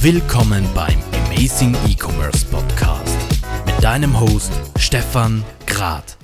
Willkommen 0.00 0.64
beim 0.74 0.98
Amazing 1.26 1.74
E-Commerce 1.88 2.46
Podcast 2.46 3.16
mit 3.64 3.82
deinem 3.82 4.20
Host 4.20 4.52
Stefan 4.78 5.42
Grad. 5.66 6.16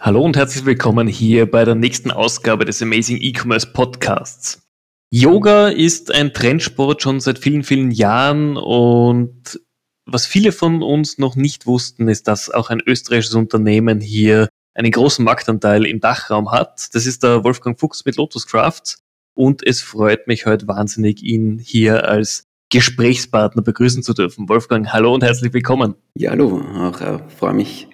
Hallo 0.00 0.22
und 0.22 0.36
herzlich 0.36 0.64
willkommen 0.64 1.06
hier 1.06 1.48
bei 1.48 1.64
der 1.64 1.74
nächsten 1.74 2.10
Ausgabe 2.10 2.64
des 2.64 2.82
Amazing 2.82 3.18
E-Commerce 3.20 3.68
Podcasts. 3.68 4.62
Yoga 5.10 5.68
ist 5.68 6.12
ein 6.12 6.32
Trendsport 6.32 7.02
schon 7.02 7.20
seit 7.20 7.38
vielen, 7.38 7.62
vielen 7.62 7.90
Jahren 7.90 8.56
und 8.56 9.60
was 10.06 10.26
viele 10.26 10.50
von 10.50 10.82
uns 10.82 11.18
noch 11.18 11.36
nicht 11.36 11.66
wussten, 11.66 12.08
ist, 12.08 12.26
dass 12.26 12.50
auch 12.50 12.70
ein 12.70 12.82
österreichisches 12.84 13.34
Unternehmen 13.34 14.00
hier 14.00 14.48
einen 14.74 14.90
großen 14.90 15.24
Marktanteil 15.24 15.84
im 15.84 16.00
Dachraum 16.00 16.50
hat. 16.50 16.94
Das 16.94 17.06
ist 17.06 17.22
der 17.22 17.44
Wolfgang 17.44 17.78
Fuchs 17.78 18.04
mit 18.04 18.16
Lotus 18.16 18.46
Crafts 18.46 19.02
und 19.34 19.64
es 19.64 19.82
freut 19.82 20.26
mich 20.26 20.46
heute 20.46 20.66
wahnsinnig, 20.66 21.22
ihn 21.22 21.58
hier 21.58 22.08
als 22.08 22.49
Gesprächspartner 22.70 23.62
begrüßen 23.62 24.02
zu 24.02 24.14
dürfen. 24.14 24.48
Wolfgang, 24.48 24.88
hallo 24.92 25.12
und 25.12 25.24
herzlich 25.24 25.52
willkommen. 25.52 25.94
Ja, 26.14 26.30
hallo, 26.30 26.62
auch 26.76 27.00
äh, 27.00 27.18
freue 27.36 27.52
mich, 27.52 27.88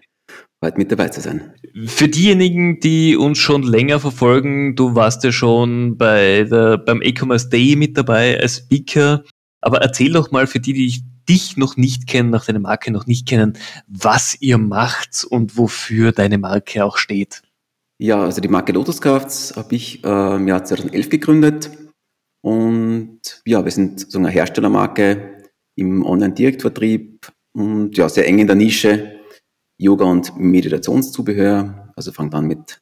heute 0.63 0.77
mit 0.77 0.93
dabei 0.93 1.09
zu 1.09 1.23
sein. 1.23 1.55
Für 1.87 2.09
diejenigen, 2.09 2.79
die 2.81 3.17
uns 3.17 3.39
schon 3.39 3.63
länger 3.63 4.01
verfolgen, 4.01 4.77
du 4.77 4.95
warst 4.95 5.25
ja 5.25 5.33
schon 5.33 5.97
bei 5.97 6.45
der, 6.45 6.77
beim 6.77 7.01
E-Commerce 7.01 7.49
Day 7.49 7.75
mit 7.75 7.97
dabei 7.97 8.39
als 8.39 8.59
Speaker, 8.59 9.25
aber 9.63 9.79
erzähl 9.79 10.13
doch 10.13 10.31
mal 10.31 10.47
für 10.47 10.61
die, 10.61 10.75
die 10.75 11.03
dich 11.27 11.57
noch 11.57 11.79
nicht 11.79 12.07
kennen, 12.07 12.31
nach 12.31 12.45
deiner 12.45 12.61
Marke 12.61 12.93
noch 12.93 13.07
nicht 13.07 13.27
kennen, 13.27 13.55
was 13.89 14.37
ihr 14.41 14.59
macht 14.59 15.27
und 15.29 15.57
wofür 15.57 16.13
deine 16.13 16.37
Marke 16.37 16.85
auch 16.85 16.99
steht. 16.99 17.43
Ja, 17.99 18.23
also 18.23 18.43
die 18.43 18.49
Marke 18.49 18.73
Lotus 18.73 19.01
Crafts 19.01 19.55
habe 19.57 19.75
ich 19.75 20.05
äh, 20.05 20.37
im 20.37 20.47
Jahr 20.47 20.63
2011 20.63 21.09
gegründet 21.09 21.71
und 22.47 23.43
ja, 23.45 23.65
wir 23.65 23.73
sind 23.73 24.09
so 24.09 24.21
eine 24.21 24.31
Herstellermarke 24.31 25.43
im 25.75 26.07
Online-Direktvertrieb 26.07 27.33
und 27.53 27.97
ja, 27.97 28.09
sehr 28.09 28.25
eng 28.29 28.39
in 28.39 28.47
der 28.47 28.55
Nische 28.55 29.19
Yoga- 29.79 30.05
und 30.05 30.39
Meditationszubehör. 30.39 31.93
Also 31.97 32.13
fangen 32.13 32.31
dann 32.31 32.47
mit 32.47 32.81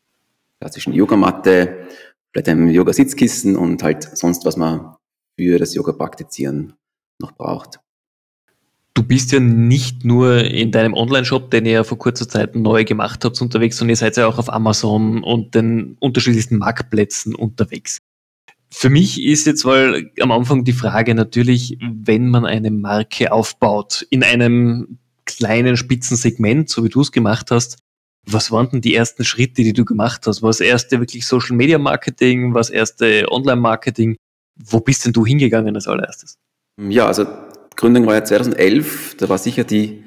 klassischen 0.61 0.93
Yogamatte, 0.93 1.89
vielleicht 2.31 2.51
einem 2.51 2.69
Yoga-Sitzkissen 2.69 3.57
und 3.57 3.83
halt 3.83 4.03
sonst, 4.03 4.45
was 4.45 4.59
man 4.59 4.97
für 5.41 5.59
das 5.59 5.75
Yoga-Praktizieren 5.75 6.75
noch 7.19 7.33
braucht. 7.33 7.81
Du 8.93 9.03
bist 9.03 9.33
ja 9.33 9.41
nicht 9.41 10.05
nur 10.05 10.45
in 10.45 10.73
deinem 10.73 10.93
Online-Shop, 10.93 11.51
den 11.51 11.65
ihr 11.65 11.73
ja 11.73 11.85
vor 11.85 11.97
kurzer 11.99 12.29
Zeit 12.29 12.55
neu 12.55 12.85
gemacht 12.85 13.25
habt, 13.25 13.41
unterwegs, 13.41 13.79
sondern 13.79 13.93
ihr 13.93 13.97
seid 13.97 14.19
ja 14.19 14.27
auch 14.27 14.37
auf 14.37 14.53
Amazon 14.53 15.25
und 15.25 15.55
den 15.55 15.97
unterschiedlichsten 16.01 16.59
Marktplätzen 16.59 17.35
unterwegs. 17.35 18.03
Für 18.77 18.91
mich 18.91 19.23
ist 19.23 19.47
jetzt 19.47 19.65
mal 19.65 20.11
am 20.19 20.33
Anfang 20.33 20.65
die 20.65 20.73
Frage 20.73 21.15
natürlich, 21.15 21.79
wenn 21.81 22.29
man 22.29 22.45
eine 22.45 22.73
Marke 22.73 23.31
aufbaut 23.31 24.05
in 24.11 24.25
einem 24.25 24.99
kleinen 25.27 25.77
Spitzensegment, 25.77 26.69
so 26.69 26.83
wie 26.83 26.89
du 26.89 27.01
es 27.01 27.13
gemacht 27.13 27.53
hast, 27.53 27.79
was 28.27 28.51
waren 28.51 28.69
denn 28.71 28.81
die 28.81 28.97
ersten 28.97 29.25
Schritte, 29.25 29.63
die 29.63 29.75
du 29.75 29.85
gemacht 29.85 30.27
hast? 30.27 30.43
War 30.43 30.51
das 30.51 30.59
erste 30.59 30.99
wirklich 30.99 31.25
Social 31.25 31.57
Media 31.57 31.79
Marketing? 31.79 32.53
War 32.53 32.61
das 32.61 32.71
erste 32.71 33.31
Online 33.31 33.61
Marketing? 33.61 34.17
Wo 34.57 34.81
bist 34.81 35.05
denn 35.07 35.13
du 35.13 35.25
hingegangen 35.25 35.77
als 35.77 35.87
allererstes? 35.87 36.37
Ja, 36.77 37.07
also 37.07 37.27
Gründung 37.77 38.07
war 38.07 38.15
ja 38.15 38.25
2011, 38.25 39.19
da 39.19 39.29
war 39.29 39.39
sicher 39.39 39.63
die, 39.63 40.03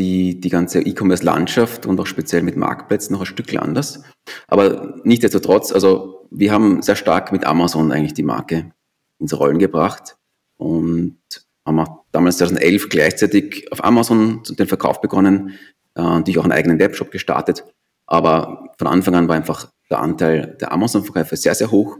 die, 0.00 0.40
die 0.40 0.48
ganze 0.48 0.80
E-Commerce-Landschaft 0.80 1.84
und 1.84 2.00
auch 2.00 2.06
speziell 2.06 2.42
mit 2.42 2.56
Marktplätzen 2.56 3.12
noch 3.12 3.20
ein 3.20 3.26
Stück 3.26 3.54
anders. 3.54 4.02
Aber 4.48 4.98
nichtsdestotrotz, 5.04 5.72
also 5.72 6.26
wir 6.30 6.52
haben 6.52 6.80
sehr 6.80 6.96
stark 6.96 7.32
mit 7.32 7.44
Amazon 7.44 7.92
eigentlich 7.92 8.14
die 8.14 8.22
Marke 8.22 8.72
ins 9.18 9.38
Rollen 9.38 9.58
gebracht 9.58 10.16
und 10.56 11.18
haben 11.66 11.78
auch 11.80 12.04
damals 12.12 12.38
2011 12.38 12.88
gleichzeitig 12.88 13.70
auf 13.70 13.84
Amazon 13.84 14.42
den 14.48 14.66
Verkauf 14.66 15.02
begonnen, 15.02 15.50
äh, 15.94 16.00
natürlich 16.00 16.38
auch 16.38 16.44
einen 16.44 16.52
eigenen 16.52 16.78
Webshop 16.78 17.10
gestartet. 17.10 17.64
Aber 18.06 18.72
von 18.78 18.86
Anfang 18.86 19.14
an 19.14 19.28
war 19.28 19.36
einfach 19.36 19.70
der 19.90 20.00
Anteil 20.00 20.56
der 20.60 20.72
Amazon-Verkäufe 20.72 21.36
sehr, 21.36 21.54
sehr 21.54 21.70
hoch. 21.70 21.98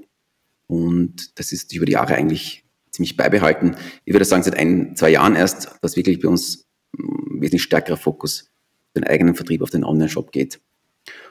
Und 0.67 1.39
das 1.39 1.53
ist 1.53 1.75
über 1.75 1.85
die 1.85 1.93
Jahre 1.93 2.15
eigentlich 2.15 2.65
ziemlich 2.91 3.17
beibehalten. 3.17 3.77
Ich 4.07 4.15
würde 4.15 4.25
sagen, 4.25 4.43
seit 4.43 4.57
ein, 4.57 4.97
zwei 4.97 5.11
Jahren 5.11 5.37
erst, 5.37 5.77
dass 5.83 5.97
wirklich 5.97 6.21
bei 6.21 6.29
uns 6.29 6.70
wesentlich 6.93 7.63
stärkerer 7.63 7.97
Fokus 7.97 8.51
den 8.95 9.05
eigenen 9.05 9.35
Vertrieb, 9.35 9.63
auf 9.63 9.71
den 9.71 9.85
Online-Shop 9.85 10.33
geht. 10.33 10.61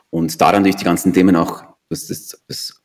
Und 0.09 0.39
da 0.41 0.57
durch 0.59 0.75
die 0.75 0.85
ganzen 0.85 1.13
Themen 1.13 1.35
auch, 1.35 1.63
das, 1.89 2.07
das, 2.07 2.41
das 2.47 2.81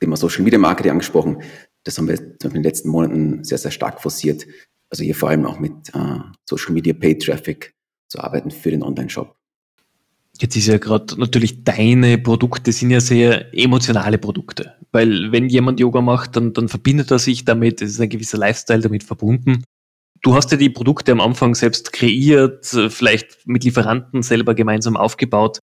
Thema 0.00 0.16
Social 0.16 0.42
Media 0.42 0.58
Marketing 0.58 0.92
angesprochen, 0.92 1.42
das 1.82 1.98
haben 1.98 2.08
wir 2.08 2.18
in 2.18 2.50
den 2.50 2.62
letzten 2.62 2.88
Monaten 2.88 3.44
sehr, 3.44 3.58
sehr 3.58 3.70
stark 3.70 4.00
forciert. 4.00 4.46
Also 4.90 5.04
hier 5.04 5.14
vor 5.14 5.30
allem 5.30 5.44
auch 5.46 5.58
mit 5.58 5.72
äh, 5.94 6.20
Social 6.48 6.72
Media 6.72 6.94
Paid 6.94 7.22
Traffic 7.22 7.74
zu 8.08 8.20
arbeiten 8.20 8.50
für 8.50 8.70
den 8.70 8.82
Online-Shop. 8.82 9.36
Jetzt 10.40 10.56
ist 10.56 10.66
ja 10.66 10.78
gerade 10.78 11.18
natürlich 11.18 11.62
deine 11.62 12.18
Produkte 12.18 12.72
sind 12.72 12.90
ja 12.90 13.00
sehr 13.00 13.54
emotionale 13.54 14.18
Produkte, 14.18 14.74
weil 14.90 15.30
wenn 15.30 15.48
jemand 15.48 15.78
Yoga 15.78 16.00
macht, 16.00 16.34
dann, 16.34 16.52
dann 16.52 16.68
verbindet 16.68 17.12
er 17.12 17.20
sich 17.20 17.44
damit, 17.44 17.80
es 17.82 17.92
ist 17.92 18.00
ein 18.00 18.08
gewisser 18.08 18.38
Lifestyle 18.38 18.80
damit 18.80 19.04
verbunden. 19.04 19.62
Du 20.24 20.34
hast 20.34 20.50
ja 20.52 20.56
die 20.56 20.70
Produkte 20.70 21.12
am 21.12 21.20
Anfang 21.20 21.54
selbst 21.54 21.92
kreiert, 21.92 22.64
vielleicht 22.88 23.46
mit 23.46 23.62
Lieferanten 23.62 24.22
selber 24.22 24.54
gemeinsam 24.54 24.96
aufgebaut. 24.96 25.58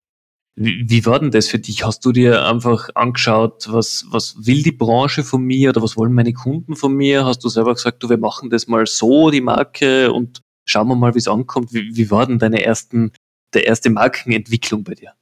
Wie, 0.54 0.84
wie 0.88 1.04
war 1.04 1.18
denn 1.18 1.32
das 1.32 1.48
für 1.48 1.58
dich? 1.58 1.84
Hast 1.84 2.04
du 2.04 2.12
dir 2.12 2.46
einfach 2.46 2.88
angeschaut, 2.94 3.66
was, 3.72 4.06
was 4.10 4.46
will 4.46 4.62
die 4.62 4.70
Branche 4.70 5.24
von 5.24 5.42
mir 5.42 5.70
oder 5.70 5.82
was 5.82 5.96
wollen 5.96 6.12
meine 6.12 6.32
Kunden 6.32 6.76
von 6.76 6.94
mir? 6.94 7.24
Hast 7.24 7.42
du 7.42 7.48
selber 7.48 7.74
gesagt, 7.74 8.04
du, 8.04 8.08
wir 8.08 8.18
machen 8.18 8.50
das 8.50 8.68
mal 8.68 8.86
so, 8.86 9.30
die 9.30 9.40
Marke, 9.40 10.12
und 10.12 10.42
schauen 10.64 10.86
wir 10.86 10.94
mal, 10.94 11.14
wie 11.14 11.18
es 11.18 11.26
ankommt. 11.26 11.72
Wie, 11.72 11.96
wie 11.96 12.10
war 12.12 12.26
denn 12.26 12.38
deine 12.38 12.62
ersten 12.62 13.10
der 13.54 13.66
erste 13.66 13.90
Markenentwicklung 13.90 14.84
bei 14.84 14.94
dir? 14.94 15.12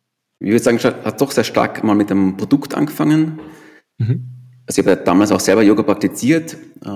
Ich 0.40 0.48
würde 0.48 0.62
sagen, 0.62 0.78
hat 0.78 1.18
doch 1.18 1.30
sehr 1.30 1.44
stark 1.44 1.82
mal 1.82 1.94
mit 1.94 2.10
dem 2.10 2.36
Produkt 2.36 2.74
angefangen. 2.74 3.40
Mhm. 3.96 4.26
Also 4.66 4.82
ich 4.82 4.86
habe 4.86 5.02
damals 5.02 5.32
auch 5.32 5.40
selber 5.40 5.62
Yoga 5.62 5.82
praktiziert, 5.82 6.58
äh, 6.84 6.88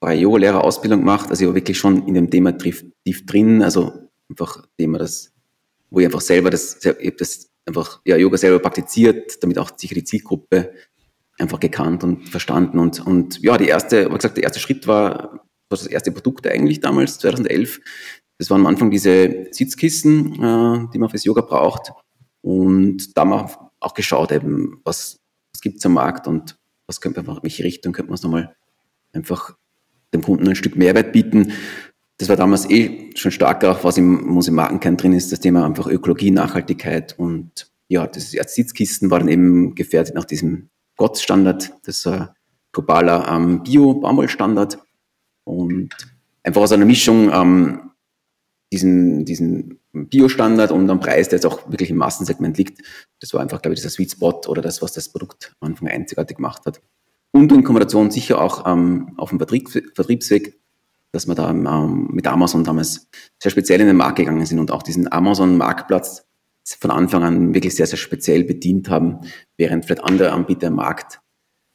war 0.00 0.10
eine 0.10 0.20
Yoga-Lehrer-Ausbildung 0.20 1.00
gemacht, 1.00 1.30
also 1.30 1.42
ich 1.42 1.48
war 1.48 1.54
wirklich 1.54 1.78
schon 1.78 2.06
in 2.06 2.14
dem 2.14 2.30
Thema 2.30 2.56
tief, 2.56 2.84
drin, 3.26 3.62
also 3.62 3.92
einfach 4.28 4.64
Thema, 4.76 4.98
das, 4.98 5.32
wo 5.90 6.00
ich 6.00 6.06
einfach 6.06 6.20
selber 6.20 6.50
das, 6.50 6.78
ich 7.00 7.16
das 7.16 7.50
einfach 7.66 8.00
ja, 8.04 8.16
Yoga 8.16 8.36
selber 8.36 8.58
praktiziert, 8.60 9.42
damit 9.42 9.58
auch 9.58 9.70
sicher 9.76 9.94
die 9.94 10.04
Zielgruppe 10.04 10.72
einfach 11.38 11.60
gekannt 11.60 12.02
und 12.02 12.28
verstanden 12.28 12.78
und, 12.78 13.04
und 13.06 13.40
ja, 13.42 13.56
die 13.56 13.68
erste, 13.68 14.10
wie 14.10 14.14
gesagt, 14.14 14.36
der 14.36 14.44
erste 14.44 14.60
Schritt 14.60 14.86
war, 14.86 15.44
das 15.68 15.86
erste 15.86 16.12
Produkt 16.12 16.46
eigentlich 16.46 16.80
damals, 16.80 17.18
2011, 17.18 17.80
das 18.38 18.50
waren 18.50 18.60
am 18.60 18.66
Anfang 18.66 18.90
diese 18.90 19.48
Sitzkissen, 19.50 20.34
äh, 20.34 20.88
die 20.92 20.98
man 20.98 21.10
fürs 21.10 21.24
Yoga 21.24 21.42
braucht. 21.42 21.92
Und 22.40 23.16
da 23.16 23.22
haben 23.22 23.30
wir 23.30 23.70
auch 23.80 23.94
geschaut, 23.94 24.32
eben, 24.32 24.80
was, 24.84 25.18
was 25.52 25.60
gibt 25.60 25.78
es 25.78 25.86
am 25.86 25.94
Markt 25.94 26.26
und 26.26 26.56
was 26.86 27.00
könnte 27.00 27.22
man 27.22 27.42
welche 27.42 27.64
Richtung 27.64 27.92
könnte 27.92 28.10
man 28.10 28.14
es 28.14 28.22
nochmal 28.22 28.56
einfach 29.12 29.56
dem 30.12 30.22
Kunden 30.22 30.48
ein 30.48 30.56
Stück 30.56 30.76
Mehrwert 30.76 31.12
bieten. 31.12 31.52
Das 32.18 32.28
war 32.28 32.36
damals 32.36 32.68
eh 32.68 33.10
schon 33.14 33.30
stark 33.30 33.64
auch, 33.64 33.84
was 33.84 33.96
im, 33.96 34.40
im 34.40 34.54
Markenkern 34.54 34.96
drin 34.96 35.12
ist, 35.12 35.30
das 35.30 35.40
Thema 35.40 35.64
einfach 35.64 35.86
Ökologie, 35.86 36.30
Nachhaltigkeit 36.30 37.18
und 37.18 37.70
ja, 37.88 38.06
das 38.06 38.36
als 38.36 38.54
Sitzkisten 38.54 39.10
war 39.10 39.20
dann 39.20 39.28
eben 39.28 39.74
gefertigt 39.74 40.14
nach 40.14 40.24
diesem 40.24 40.68
GOTS-Standard, 40.96 41.72
das 41.84 42.04
ist 42.04 42.28
globaler 42.72 43.26
ähm, 43.28 43.62
Bio-Baumwollstandard 43.62 44.78
und 45.44 45.90
einfach 46.42 46.62
aus 46.62 46.72
einer 46.72 46.84
Mischung 46.84 47.30
ähm, 47.32 47.90
diesen, 48.72 49.24
diesen 49.24 49.80
Bio-Standard 49.92 50.70
und 50.70 50.90
am 50.90 51.00
Preis, 51.00 51.28
der 51.28 51.38
jetzt 51.38 51.46
auch 51.46 51.70
wirklich 51.70 51.90
im 51.90 51.96
Massensegment 51.96 52.58
liegt. 52.58 52.82
Das 53.20 53.32
war 53.32 53.40
einfach, 53.40 53.62
glaube 53.62 53.74
ich, 53.74 53.80
dieser 53.80 53.90
Sweet 53.90 54.12
Spot 54.12 54.40
oder 54.46 54.60
das, 54.60 54.82
was 54.82 54.92
das 54.92 55.08
Produkt 55.08 55.54
am 55.60 55.68
Anfang 55.68 55.88
einzigartig 55.88 56.36
gemacht 56.36 56.66
hat. 56.66 56.80
Und 57.32 57.52
in 57.52 57.64
Kombination 57.64 58.10
sicher 58.10 58.40
auch 58.40 58.66
ähm, 58.66 59.12
auf 59.16 59.30
dem 59.30 59.38
Vertrieb, 59.38 59.68
Vertriebsweg, 59.94 60.58
dass 61.12 61.26
wir 61.26 61.34
da 61.34 61.50
ähm, 61.50 62.08
mit 62.10 62.26
Amazon 62.26 62.64
damals 62.64 63.08
sehr 63.38 63.50
speziell 63.50 63.80
in 63.80 63.86
den 63.86 63.96
Markt 63.96 64.16
gegangen 64.16 64.44
sind 64.46 64.58
und 64.58 64.70
auch 64.70 64.82
diesen 64.82 65.10
Amazon-Marktplatz 65.10 66.26
von 66.80 66.90
Anfang 66.90 67.22
an 67.22 67.54
wirklich 67.54 67.74
sehr, 67.74 67.86
sehr 67.86 67.98
speziell 67.98 68.44
bedient 68.44 68.90
haben, 68.90 69.20
während 69.56 69.84
vielleicht 69.84 70.04
andere 70.04 70.32
Anbieter 70.32 70.68
im 70.68 70.74
Markt 70.74 71.20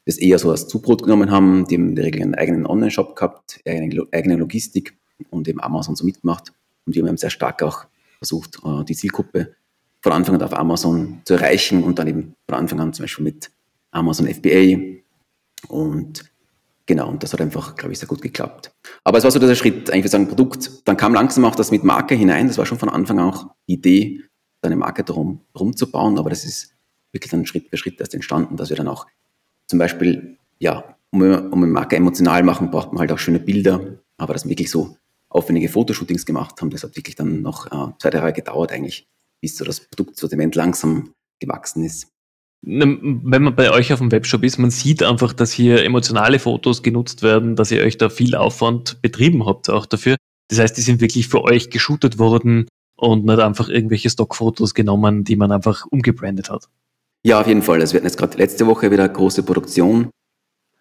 das 0.06 0.18
eher 0.18 0.38
so 0.38 0.52
als 0.52 0.68
Zubrot 0.68 1.04
genommen 1.04 1.32
haben, 1.32 1.66
die 1.68 1.76
haben 1.76 1.90
in 1.90 1.96
der 1.96 2.06
Regel 2.06 2.22
einen 2.22 2.36
eigenen 2.36 2.66
Online-Shop 2.66 3.16
gehabt, 3.16 3.62
eigene, 3.66 4.06
eigene 4.12 4.36
Logistik 4.36 4.98
und 5.30 5.48
eben 5.48 5.62
Amazon 5.62 5.96
so 5.96 6.06
mitgemacht. 6.06 6.52
Und 6.86 6.96
wir 6.96 7.06
haben 7.08 7.18
sehr 7.18 7.30
stark 7.30 7.64
auch 7.64 7.86
versucht, 8.18 8.60
äh, 8.66 8.84
die 8.84 8.96
Zielgruppe 8.96 9.56
von 10.02 10.12
Anfang 10.12 10.36
an 10.36 10.42
auf 10.42 10.54
Amazon 10.54 11.22
zu 11.26 11.36
erreichen 11.36 11.84
und 11.84 12.00
dann 12.00 12.08
eben 12.08 12.36
von 12.48 12.58
Anfang 12.58 12.82
an 12.82 12.94
zum 12.94 13.04
Beispiel 13.04 13.24
mit 13.24 13.52
Amazon 13.92 14.28
FBA. 14.28 15.02
Und 15.68 16.32
genau, 16.86 17.10
und 17.10 17.24
das 17.24 17.34
hat 17.34 17.42
einfach, 17.42 17.76
glaube 17.76 17.94
ich, 17.94 18.00
sehr 18.00 18.08
gut 18.08 18.22
geklappt. 18.22 18.72
Aber 19.04 19.18
es 19.18 19.24
war 19.24 19.32
so 19.32 19.40
dieser 19.40 19.56
Schritt, 19.56 19.90
eigentlich 19.90 20.04
wir 20.04 20.10
sagen 20.10 20.28
Produkt, 20.28 20.88
dann 20.88 20.98
kam 20.98 21.14
langsam 21.14 21.46
auch 21.46 21.56
das 21.56 21.72
mit 21.72 21.84
Marke 21.84 22.16
hinein. 22.16 22.48
Das 22.48 22.58
war 22.58 22.66
schon 22.66 22.80
von 22.80 22.90
Anfang 22.90 23.20
an 23.20 23.30
auch 23.30 23.48
die 23.68 23.74
Idee, 23.74 24.24
eine 24.62 24.76
Marke 24.76 25.04
darum 25.04 25.42
rumzubauen, 25.58 26.18
aber 26.18 26.30
das 26.30 26.46
ist 26.46 26.74
wirklich 27.12 27.32
dann 27.32 27.46
Schritt 27.46 27.70
für 27.70 27.78
Schritt 27.78 28.00
erst 28.00 28.14
entstanden, 28.14 28.58
dass 28.58 28.70
wir 28.70 28.78
dann 28.78 28.88
auch 28.88 29.08
zum 29.68 29.80
Beispiel, 29.80 30.38
ja, 30.60 30.96
um, 31.12 31.22
um 31.22 31.64
eine 31.64 31.72
Marke 31.72 31.96
emotional 31.96 32.44
machen, 32.44 32.72
braucht 32.72 32.92
man 32.92 33.02
halt 33.02 33.12
auch 33.12 33.20
schöne 33.20 33.40
Bilder, 33.40 34.00
aber 34.18 34.34
dass 34.34 34.46
wir 34.46 34.50
wirklich 34.52 34.72
so 34.72 34.98
aufwendige 35.30 35.70
Fotoshootings 35.70 36.26
gemacht 36.26 36.62
haben, 36.62 36.70
das 36.70 36.84
hat 36.84 36.96
wirklich 36.96 37.16
dann 37.16 37.42
noch 37.42 37.68
äh, 37.68 37.92
zwei, 38.00 38.10
drei 38.10 38.20
Jahre 38.20 38.34
gedauert 38.34 38.72
eigentlich, 38.72 39.08
bis 39.42 39.58
so 39.58 39.66
das 39.66 39.82
Produktsortiment 39.82 40.56
langsam 40.56 41.14
gewachsen 41.40 41.84
ist. 41.84 42.13
Wenn 42.66 43.44
man 43.44 43.56
bei 43.56 43.72
euch 43.72 43.92
auf 43.92 44.00
dem 44.00 44.12
Webshop 44.12 44.44
ist, 44.44 44.58
man 44.58 44.72
sieht 44.72 45.04
einfach, 45.04 45.34
dass 45.34 45.52
hier 45.52 45.84
emotionale 45.84 46.40
Fotos 46.40 46.82
genutzt 46.82 47.22
werden, 47.22 47.58
dass 47.58 47.72
ihr 47.72 47.84
euch 47.84 47.98
da 47.98 48.10
viel 48.10 48.36
Aufwand 48.36 49.02
betrieben 49.02 49.46
habt 49.46 49.70
auch 49.70 49.86
dafür. 49.86 50.16
Das 50.48 50.60
heißt, 50.60 50.78
die 50.78 50.82
sind 50.82 51.02
wirklich 51.02 51.28
für 51.28 51.44
euch 51.44 51.70
geshootet 51.70 52.20
worden 52.20 52.68
und 52.96 53.26
nicht 53.26 53.40
einfach 53.40 53.68
irgendwelche 53.68 54.10
Stockfotos 54.10 54.74
genommen, 54.74 55.26
die 55.26 55.36
man 55.36 55.52
einfach 55.52 55.86
umgebrandet 55.90 56.50
hat. 56.50 56.70
Ja, 57.26 57.42
auf 57.42 57.48
jeden 57.48 57.62
Fall. 57.62 57.82
Also 57.82 57.94
wir 57.94 57.98
hatten 57.98 58.08
jetzt 58.08 58.18
gerade 58.18 58.38
letzte 58.38 58.66
Woche 58.66 58.92
wieder 58.92 59.04
eine 59.04 59.14
große 59.14 59.44
Produktion. 59.44 60.10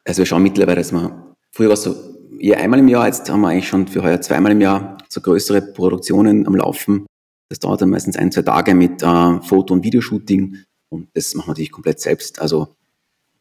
Also 0.05 0.19
wir 0.19 0.27
schauen 0.27 0.43
mittlerweile, 0.45 0.77
dass 0.77 0.93
wir, 0.93 1.35
früher 1.51 1.69
war 1.69 1.75
es 1.75 1.83
so 1.83 1.97
eher 2.39 2.59
einmal 2.59 2.79
im 2.79 2.89
Jahr, 2.89 3.07
jetzt 3.07 3.29
haben 3.29 3.41
wir 3.41 3.49
eigentlich 3.49 3.69
schon 3.69 3.89
für 3.89 4.03
heuer 4.03 4.21
zweimal 4.21 4.53
im 4.53 4.61
Jahr 4.61 4.99
so 5.09 5.21
größere 5.21 5.63
Produktionen 5.63 6.47
am 6.47 6.55
Laufen. 6.55 7.07
Das 7.49 7.59
dauert 7.59 7.83
dann 7.83 7.91
meistens 7.91 8.17
ein, 8.17 8.31
zwei 8.31 8.43
Tage 8.43 8.75
mit 8.75 9.03
äh, 9.03 9.41
Foto- 9.41 9.75
und 9.75 9.85
Videoshooting 9.85 10.59
und 10.93 11.09
das 11.15 11.35
machen 11.35 11.47
wir 11.47 11.53
natürlich 11.53 11.73
komplett 11.73 12.01
selbst. 12.01 12.39
Also 12.39 12.77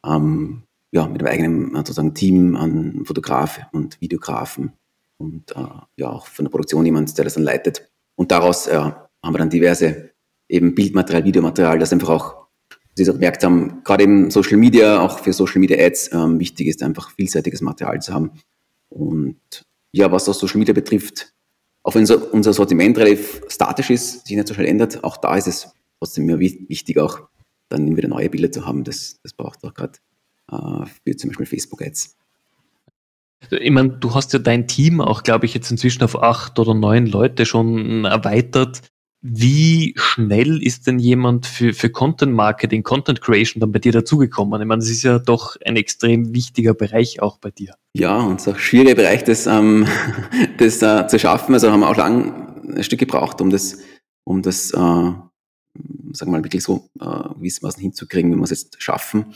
ähm, 0.05 0.63
ja, 0.91 1.05
mit 1.05 1.19
dem 1.19 1.27
eigenen 1.27 1.75
sozusagen 1.75 2.13
Team 2.13 2.55
an 2.55 3.03
Fotografen 3.03 3.65
und 3.73 3.99
Videografen 3.99 4.71
und 5.17 5.51
äh, 5.51 5.65
ja 5.97 6.09
auch 6.09 6.27
von 6.27 6.45
der 6.45 6.49
Produktion 6.49 6.85
jemand, 6.85 7.17
der 7.17 7.25
das 7.25 7.33
dann 7.33 7.43
leitet. 7.43 7.91
Und 8.15 8.31
daraus 8.31 8.67
äh, 8.67 8.77
haben 8.77 8.95
wir 9.23 9.37
dann 9.37 9.49
diverse 9.49 10.11
eben 10.47 10.75
Bildmaterial, 10.75 11.25
Videomaterial, 11.25 11.77
das 11.77 11.91
einfach 11.91 12.09
auch, 12.09 12.41
Sie 12.93 13.09
auch 13.09 13.13
gemerkt 13.13 13.43
haben, 13.43 13.83
gerade 13.83 14.03
im 14.03 14.31
Social 14.31 14.57
Media, 14.57 15.01
auch 15.01 15.19
für 15.19 15.33
Social 15.33 15.59
Media 15.59 15.77
Ads, 15.77 16.11
ähm, 16.13 16.39
wichtig 16.39 16.67
ist 16.67 16.83
einfach 16.83 17.11
vielseitiges 17.11 17.61
Material 17.61 18.01
zu 18.01 18.13
haben. 18.13 18.31
Und 18.89 19.39
ja, 19.91 20.11
was 20.11 20.27
auch 20.27 20.33
Social 20.33 20.59
Media 20.59 20.73
betrifft, 20.73 21.33
auch 21.83 21.95
wenn 21.95 22.01
unser, 22.01 22.33
unser 22.33 22.53
Sortiment 22.53 22.97
relativ 22.97 23.41
statisch 23.49 23.89
ist, 23.89 24.27
sich 24.27 24.35
nicht 24.35 24.47
so 24.47 24.53
schnell 24.53 24.67
ändert, 24.67 25.03
auch 25.03 25.17
da 25.17 25.35
ist 25.35 25.47
es 25.47 25.73
trotzdem 25.99 26.25
mir 26.25 26.39
wichtig, 26.39 26.99
auch 26.99 27.30
dann 27.71 27.95
wieder 27.95 28.07
neue 28.07 28.29
Bilder 28.29 28.51
zu 28.51 28.65
haben. 28.65 28.83
Das, 28.83 29.19
das 29.23 29.33
braucht 29.33 29.63
auch 29.63 29.73
gerade 29.73 29.99
äh, 30.51 30.85
für 31.03 31.15
zum 31.15 31.29
Beispiel 31.29 31.45
Facebook-Ads. 31.45 32.17
Ich 33.49 33.71
meine, 33.71 33.89
du 33.89 34.13
hast 34.13 34.33
ja 34.33 34.39
dein 34.39 34.67
Team 34.67 35.01
auch, 35.01 35.23
glaube 35.23 35.45
ich, 35.45 35.53
jetzt 35.53 35.71
inzwischen 35.71 36.03
auf 36.03 36.21
acht 36.21 36.59
oder 36.59 36.75
neun 36.75 37.07
Leute 37.07 37.45
schon 37.45 38.05
erweitert. 38.05 38.81
Wie 39.23 39.93
schnell 39.97 40.63
ist 40.63 40.87
denn 40.87 40.97
jemand 40.99 41.45
für, 41.45 41.73
für 41.73 41.89
Content 41.89 42.33
Marketing, 42.33 42.81
Content 42.81 43.21
Creation 43.21 43.59
dann 43.59 43.71
bei 43.71 43.79
dir 43.79 43.91
dazugekommen? 43.91 44.61
Ich 44.61 44.67
meine, 44.67 44.79
das 44.79 44.89
ist 44.89 45.03
ja 45.03 45.19
doch 45.19 45.57
ein 45.63 45.75
extrem 45.75 46.33
wichtiger 46.33 46.73
Bereich 46.73 47.21
auch 47.21 47.37
bei 47.37 47.51
dir. 47.51 47.75
Ja, 47.93 48.19
und 48.19 48.35
es 48.35 48.43
ist 48.43 48.47
auch 48.47 48.53
ein 48.55 48.59
schwieriger 48.59 48.95
Bereich, 48.95 49.23
das, 49.23 49.47
ähm, 49.47 49.87
das 50.57 50.81
äh, 50.81 51.07
zu 51.07 51.19
schaffen. 51.19 51.53
Also 51.53 51.71
haben 51.71 51.81
wir 51.81 51.89
auch 51.89 51.97
lang 51.97 52.75
ein 52.77 52.83
Stück 52.83 52.99
gebraucht, 52.99 53.41
um 53.41 53.49
das, 53.49 53.79
um 54.23 54.41
das, 54.41 54.71
äh, 54.71 55.11
sagen 56.13 56.31
wir 56.31 56.37
mal, 56.37 56.43
wirklich 56.43 56.63
so 56.63 56.89
äh, 56.99 57.33
gewissermaßen 57.35 57.81
hinzukriegen, 57.81 58.31
wie 58.31 58.35
wir 58.35 58.43
es 58.43 58.49
jetzt 58.49 58.81
schaffen. 58.81 59.33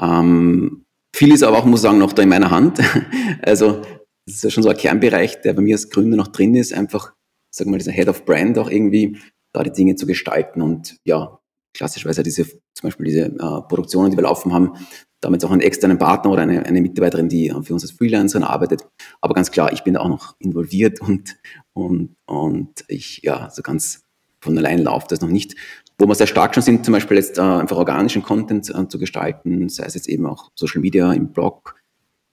Ähm, 0.00 0.84
viel 1.14 1.32
ist 1.32 1.42
aber 1.42 1.58
auch, 1.58 1.64
muss 1.64 1.80
ich 1.80 1.82
sagen, 1.82 1.98
noch 1.98 2.12
da 2.12 2.22
in 2.22 2.28
meiner 2.28 2.50
Hand. 2.50 2.80
Also 3.42 3.82
das 4.26 4.36
ist 4.36 4.44
ja 4.44 4.50
schon 4.50 4.62
so 4.62 4.68
ein 4.68 4.76
Kernbereich, 4.76 5.40
der 5.42 5.52
bei 5.52 5.62
mir 5.62 5.74
als 5.74 5.90
Gründer 5.90 6.16
noch 6.16 6.28
drin 6.28 6.54
ist, 6.54 6.72
einfach, 6.72 7.12
sagen 7.50 7.68
wir 7.68 7.72
mal, 7.72 7.78
dieser 7.78 7.92
Head 7.92 8.08
of 8.08 8.24
Brand 8.24 8.56
auch 8.58 8.70
irgendwie 8.70 9.18
da 9.52 9.62
die 9.62 9.72
Dinge 9.72 9.96
zu 9.96 10.06
gestalten 10.06 10.62
und 10.62 10.96
ja, 11.04 11.38
klassischerweise 11.74 12.22
diese, 12.22 12.46
zum 12.46 12.60
Beispiel 12.82 13.06
diese 13.06 13.26
äh, 13.26 13.62
Produktionen, 13.68 14.10
die 14.10 14.16
wir 14.16 14.22
laufen 14.22 14.52
haben, 14.52 14.74
damit 15.20 15.44
auch 15.44 15.50
einen 15.50 15.60
externen 15.60 15.98
Partner 15.98 16.30
oder 16.30 16.42
eine, 16.42 16.64
eine 16.64 16.80
Mitarbeiterin, 16.80 17.28
die 17.28 17.48
äh, 17.48 17.62
für 17.62 17.74
uns 17.74 17.82
als 17.82 17.92
Freelancerin 17.92 18.44
arbeitet. 18.44 18.86
Aber 19.20 19.34
ganz 19.34 19.50
klar, 19.50 19.72
ich 19.72 19.82
bin 19.82 19.94
da 19.94 20.00
auch 20.00 20.08
noch 20.08 20.36
involviert 20.38 21.00
und, 21.00 21.36
und, 21.72 22.16
und 22.26 22.84
ich, 22.88 23.22
ja, 23.22 23.50
so 23.50 23.62
ganz 23.62 24.01
von 24.42 24.58
allein 24.58 24.82
läuft 24.82 25.12
das 25.12 25.20
noch 25.20 25.28
nicht. 25.28 25.54
Wo 25.98 26.06
wir 26.06 26.14
sehr 26.14 26.26
stark 26.26 26.54
schon 26.54 26.62
sind, 26.62 26.84
zum 26.84 26.92
Beispiel 26.92 27.16
jetzt 27.16 27.38
äh, 27.38 27.42
einfach 27.42 27.76
organischen 27.76 28.22
Content 28.22 28.68
äh, 28.68 28.88
zu 28.88 28.98
gestalten, 28.98 29.68
sei 29.68 29.84
es 29.84 29.94
jetzt 29.94 30.08
eben 30.08 30.26
auch 30.26 30.50
Social 30.56 30.80
Media 30.80 31.12
im 31.12 31.32
Blog, 31.32 31.76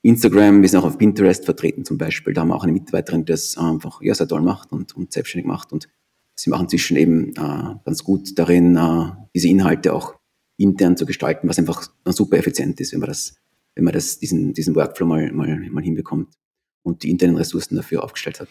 Instagram, 0.01 0.61
wir 0.61 0.69
sind 0.69 0.79
auch 0.79 0.85
auf 0.85 0.97
Pinterest 0.97 1.45
vertreten 1.45 1.85
zum 1.85 1.97
Beispiel. 1.97 2.33
Da 2.33 2.41
haben 2.41 2.47
wir 2.47 2.55
auch 2.55 2.63
eine 2.63 2.71
Mitarbeiterin, 2.71 3.25
die 3.25 3.33
das 3.33 3.57
einfach 3.57 4.01
ja, 4.01 4.15
sehr 4.15 4.27
toll 4.27 4.41
macht 4.41 4.71
und, 4.71 4.95
und 4.95 5.11
selbstständig 5.11 5.45
macht. 5.45 5.71
Und 5.71 5.87
sie 6.35 6.49
machen 6.49 6.69
zwischen 6.69 6.97
eben 6.97 7.31
äh, 7.35 7.75
ganz 7.85 8.03
gut 8.03 8.39
darin, 8.39 8.75
äh, 8.75 9.11
diese 9.35 9.49
Inhalte 9.49 9.93
auch 9.93 10.15
intern 10.57 10.97
zu 10.97 11.05
gestalten, 11.05 11.47
was 11.47 11.59
einfach 11.59 11.89
super 12.05 12.37
effizient 12.37 12.79
ist, 12.79 12.93
wenn 12.93 13.01
man 13.01 13.09
das, 13.09 13.35
wenn 13.75 13.83
man 13.83 13.93
das, 13.93 14.19
diesen, 14.19 14.53
diesen 14.53 14.75
Workflow 14.75 15.05
mal, 15.05 15.31
mal, 15.31 15.69
mal 15.69 15.83
hinbekommt 15.83 16.33
und 16.81 17.03
die 17.03 17.11
internen 17.11 17.37
Ressourcen 17.37 17.75
dafür 17.75 18.03
aufgestellt 18.03 18.39
hat 18.39 18.49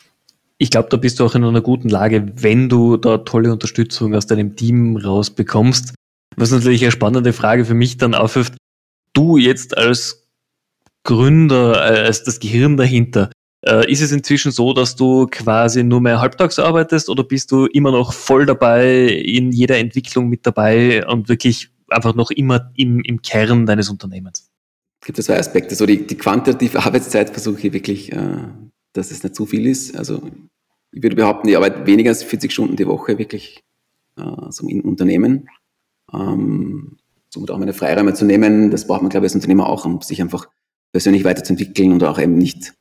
ich 0.59 0.71
glaube, 0.71 0.89
da 0.91 0.97
bist 0.97 1.21
du 1.21 1.25
auch 1.25 1.35
in 1.35 1.45
einer 1.45 1.61
guten 1.61 1.89
Lage, 1.89 2.33
wenn 2.35 2.69
du 2.69 2.97
da 2.97 3.19
tolle 3.19 3.53
Unterstützung 3.53 4.15
aus 4.15 4.27
deinem 4.27 4.57
Team 4.57 4.97
rausbekommst. 4.97 5.95
Was 6.37 6.51
natürlich 6.51 6.83
eine 6.83 6.91
spannende 6.91 7.33
Frage 7.33 7.65
für 7.65 7.75
mich 7.75 7.97
dann 7.97 8.15
aufwirft, 8.15 8.57
du 9.13 9.37
jetzt 9.37 9.77
als 9.77 10.27
Gründer, 11.05 11.81
als 11.81 12.25
das 12.25 12.41
Gehirn 12.41 12.77
dahinter, 12.77 13.31
äh, 13.65 13.91
ist 13.91 14.03
es 14.03 14.13
inzwischen 14.13 14.53
so, 14.53 14.73
dass 14.73 14.97
du 14.97 15.27
quasi 15.27 15.83
nur 15.85 16.01
mehr 16.01 16.21
halbtags 16.21 16.59
arbeitest 16.59 17.09
oder 17.09 17.25
bist 17.25 17.51
du 17.53 17.67
immer 17.67 17.93
noch 17.93 18.13
voll 18.13 18.47
dabei, 18.47 19.07
in 19.07 19.53
jeder 19.53 19.79
Entwicklung 19.79 20.29
mit 20.29 20.45
dabei 20.47 21.07
und 21.07 21.29
wirklich 21.29 21.71
einfach 21.89 22.15
noch 22.15 22.31
immer 22.31 22.71
im, 22.77 23.01
im 23.01 23.23
Kern 23.23 23.65
deines 23.65 23.89
Unternehmens? 23.89 24.49
Es 25.01 25.07
gibt 25.07 25.23
zwei 25.23 25.39
Aspekte. 25.39 25.75
So 25.75 25.87
die, 25.87 26.07
die 26.07 26.17
quantitative 26.17 26.85
Arbeitszeit 26.85 27.31
versuche 27.31 27.69
ich 27.69 27.73
wirklich 27.73 28.13
äh, 28.13 28.49
dass 28.99 29.11
es 29.11 29.23
nicht 29.23 29.35
zu 29.35 29.47
viel 29.47 29.67
ist. 29.67 29.97
Also 29.97 30.23
ich 30.93 31.03
würde 31.03 31.17
behaupten, 31.17 31.49
ich 31.49 31.57
arbeite 31.57 31.87
weniger 31.87 32.11
als 32.11 32.23
40 32.23 32.53
Stunden 32.53 32.77
die 32.77 32.87
Woche 32.87 33.19
wirklich 33.19 33.63
äh, 34.17 34.51
so 34.51 34.69
im 34.69 34.81
Unternehmen. 34.83 35.49
Ähm, 36.13 36.99
so 37.31 37.45
auch 37.47 37.59
meine 37.59 37.75
Freiräume 37.75 38.15
zu 38.15 38.25
nehmen, 38.25 38.71
das 38.71 38.87
braucht 38.87 39.03
man, 39.03 39.11
glaube 39.11 39.27
ich, 39.27 39.31
als 39.31 39.35
Unternehmer 39.35 39.69
auch, 39.69 39.85
um 39.85 40.01
sich 40.01 40.21
einfach 40.23 40.49
persönlich 40.93 41.25
weiterzuentwickeln 41.25 41.93
und 41.93 42.03
auch 42.03 42.19
eben 42.19 42.39
nicht, 42.39 42.75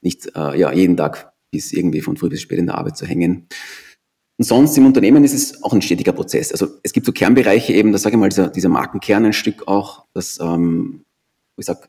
nicht 0.00 0.34
äh, 0.34 0.58
ja, 0.58 0.72
jeden 0.72 0.96
Tag 0.96 1.32
bis 1.50 1.72
irgendwie 1.72 2.00
von 2.00 2.16
früh 2.16 2.30
bis 2.30 2.40
spät 2.40 2.58
in 2.58 2.66
der 2.66 2.78
Arbeit 2.78 2.96
zu 2.96 3.06
hängen. 3.06 3.46
Und 4.38 4.44
sonst 4.44 4.76
im 4.78 4.86
Unternehmen 4.86 5.22
ist 5.22 5.34
es 5.34 5.62
auch 5.62 5.74
ein 5.74 5.82
stetiger 5.82 6.12
Prozess. 6.12 6.50
Also 6.50 6.68
es 6.82 6.94
gibt 6.94 7.04
so 7.04 7.12
Kernbereiche 7.12 7.74
eben, 7.74 7.92
da 7.92 7.98
sage 7.98 8.16
ich 8.16 8.20
mal, 8.20 8.30
dieser, 8.30 8.48
dieser 8.48 8.70
Markenkern 8.70 9.26
ein 9.26 9.32
Stück 9.34 9.68
auch, 9.68 10.06
das, 10.14 10.38
ähm, 10.40 11.04
ich 11.58 11.66
sage, 11.66 11.88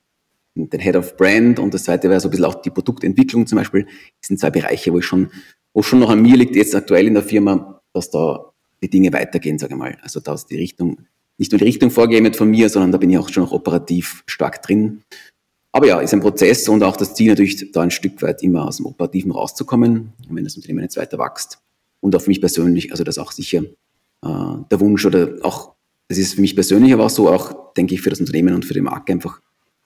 den 0.56 0.80
Head 0.80 0.96
of 0.96 1.18
Brand 1.18 1.60
und 1.60 1.74
das 1.74 1.84
zweite 1.84 2.10
wäre 2.10 2.20
so 2.20 2.28
ein 2.28 2.32
bisschen 2.32 2.46
auch 2.46 2.56
die 2.56 2.70
Produktentwicklung 2.70 3.48
zum 3.48 3.58
Beispiel. 3.58 3.86
Das 4.20 4.28
sind 4.28 4.40
zwei 4.40 4.50
Bereiche, 4.50 4.92
wo 4.92 5.00
ich 5.00 5.06
schon, 5.06 5.32
wo 5.74 5.82
schon 5.82 6.00
noch 6.00 6.10
an 6.10 6.22
mir 6.22 6.36
liegt, 6.36 6.56
jetzt 6.56 6.76
aktuell 6.76 7.08
in 7.08 7.14
der 7.14 7.24
Firma, 7.24 7.82
dass 7.94 8.10
da 8.10 8.52
die 8.84 8.90
Dinge 8.90 9.14
weitergehen, 9.14 9.60
sage 9.60 9.74
ich 9.74 9.80
mal. 9.80 9.98
Also 10.02 10.20
da 10.20 10.34
ist 10.34 10.48
die 10.48 10.58
Richtung, 10.58 10.98
nicht 11.38 11.52
nur 11.52 11.60
die 11.60 11.66
Richtung 11.66 11.92
vorgegeben 11.92 12.26
wird 12.26 12.36
von 12.36 12.50
mir, 12.50 12.70
sondern 12.70 12.92
da 12.92 12.98
bin 12.98 13.10
ich 13.10 13.18
auch 13.18 13.30
schon 13.30 13.44
noch 13.44 13.52
operativ 13.52 14.24
stark 14.26 14.62
drin. 14.62 15.04
Aber 15.72 15.88
ja, 15.88 16.00
ist 16.02 16.14
ein 16.14 16.20
Prozess 16.20 16.68
und 16.68 16.84
auch 16.84 16.98
das 16.98 17.14
Ziel 17.14 17.30
natürlich, 17.30 17.72
da 17.72 17.82
ein 17.82 17.92
Stück 17.92 18.22
weit 18.22 18.44
immer 18.44 18.68
aus 18.68 18.78
dem 18.78 18.88
Operativen 18.88 19.32
rauszukommen, 19.32 20.12
wenn 20.30 20.44
das 20.44 20.56
Unternehmen 20.58 20.82
jetzt 20.82 20.98
weiter 20.98 21.18
wächst. 21.18 21.60
Und 22.02 22.16
auch 22.16 22.22
für 22.22 22.30
mich 22.30 22.42
persönlich, 22.42 22.92
also 22.92 23.04
das 23.04 23.16
ist 23.16 23.24
auch 23.24 23.32
sicher 23.32 23.64
äh, 24.24 24.56
der 24.70 24.80
Wunsch 24.80 25.06
oder 25.06 25.38
auch, 25.44 25.76
das 26.10 26.18
ist 26.18 26.34
für 26.34 26.42
mich 26.42 26.56
persönlich, 26.56 26.92
aber 26.92 27.06
auch 27.06 27.10
so 27.10 27.30
auch, 27.30 27.74
denke 27.74 27.96
ich, 27.96 28.02
für 28.02 28.10
das 28.10 28.20
Unternehmen 28.20 28.54
und 28.54 28.66
für 28.66 28.74
die 28.74 28.82
Marke 28.82 29.14
einfach 29.14 29.40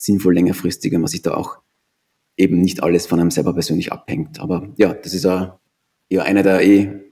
sinnvoll 0.06 0.34
längerfristig, 0.34 0.92
wenn 0.92 1.02
man 1.02 1.10
sich 1.10 1.22
da 1.22 1.34
auch 1.34 1.58
eben 2.38 2.62
nicht 2.62 2.84
alles 2.84 3.08
von 3.08 3.20
einem 3.20 3.32
selber 3.32 3.54
persönlich 3.54 3.92
abhängt. 3.92 4.40
Aber 4.40 4.70
ja, 4.78 4.94
das 4.94 5.14
ist 5.14 5.24
ja 5.24 5.60
einer 6.18 6.44
der 6.44 6.62
eh, 6.62 7.12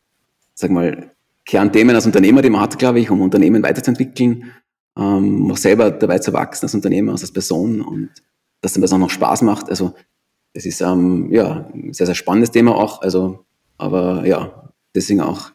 sag 0.54 0.72
mal, 0.72 1.12
Kernthemen 1.46 1.96
als 1.96 2.06
Unternehmer, 2.06 2.42
die 2.42 2.50
man 2.50 2.62
hat, 2.62 2.80
glaube 2.80 3.00
ich, 3.00 3.10
um 3.10 3.22
Unternehmen 3.22 3.64
weiterzuentwickeln, 3.64 4.52
ähm, 4.98 5.52
auch 5.52 5.58
selber 5.58 5.92
dabei 5.92 6.20
zu 6.20 6.32
wachsen 6.34 6.66
als 6.66 6.76
Unternehmer, 6.76 7.12
als 7.12 7.32
Person 7.32 7.82
und 7.82 8.10
dass 8.62 8.74
dann 8.74 8.82
das 8.82 8.94
auch 8.94 8.98
noch 8.98 9.10
Spaß 9.10 9.42
macht. 9.42 9.70
Also 9.70 9.94
das 10.54 10.66
ist 10.66 10.82
ähm, 10.82 11.32
ja 11.32 11.70
ein 11.74 11.94
sehr, 11.94 12.06
sehr 12.06 12.16
spannendes 12.16 12.52
Thema 12.52 12.76
auch. 12.76 13.02
Also, 13.02 13.46
aber 13.78 14.26
ja, 14.26 14.72
deswegen 14.96 15.22
auch 15.22 15.52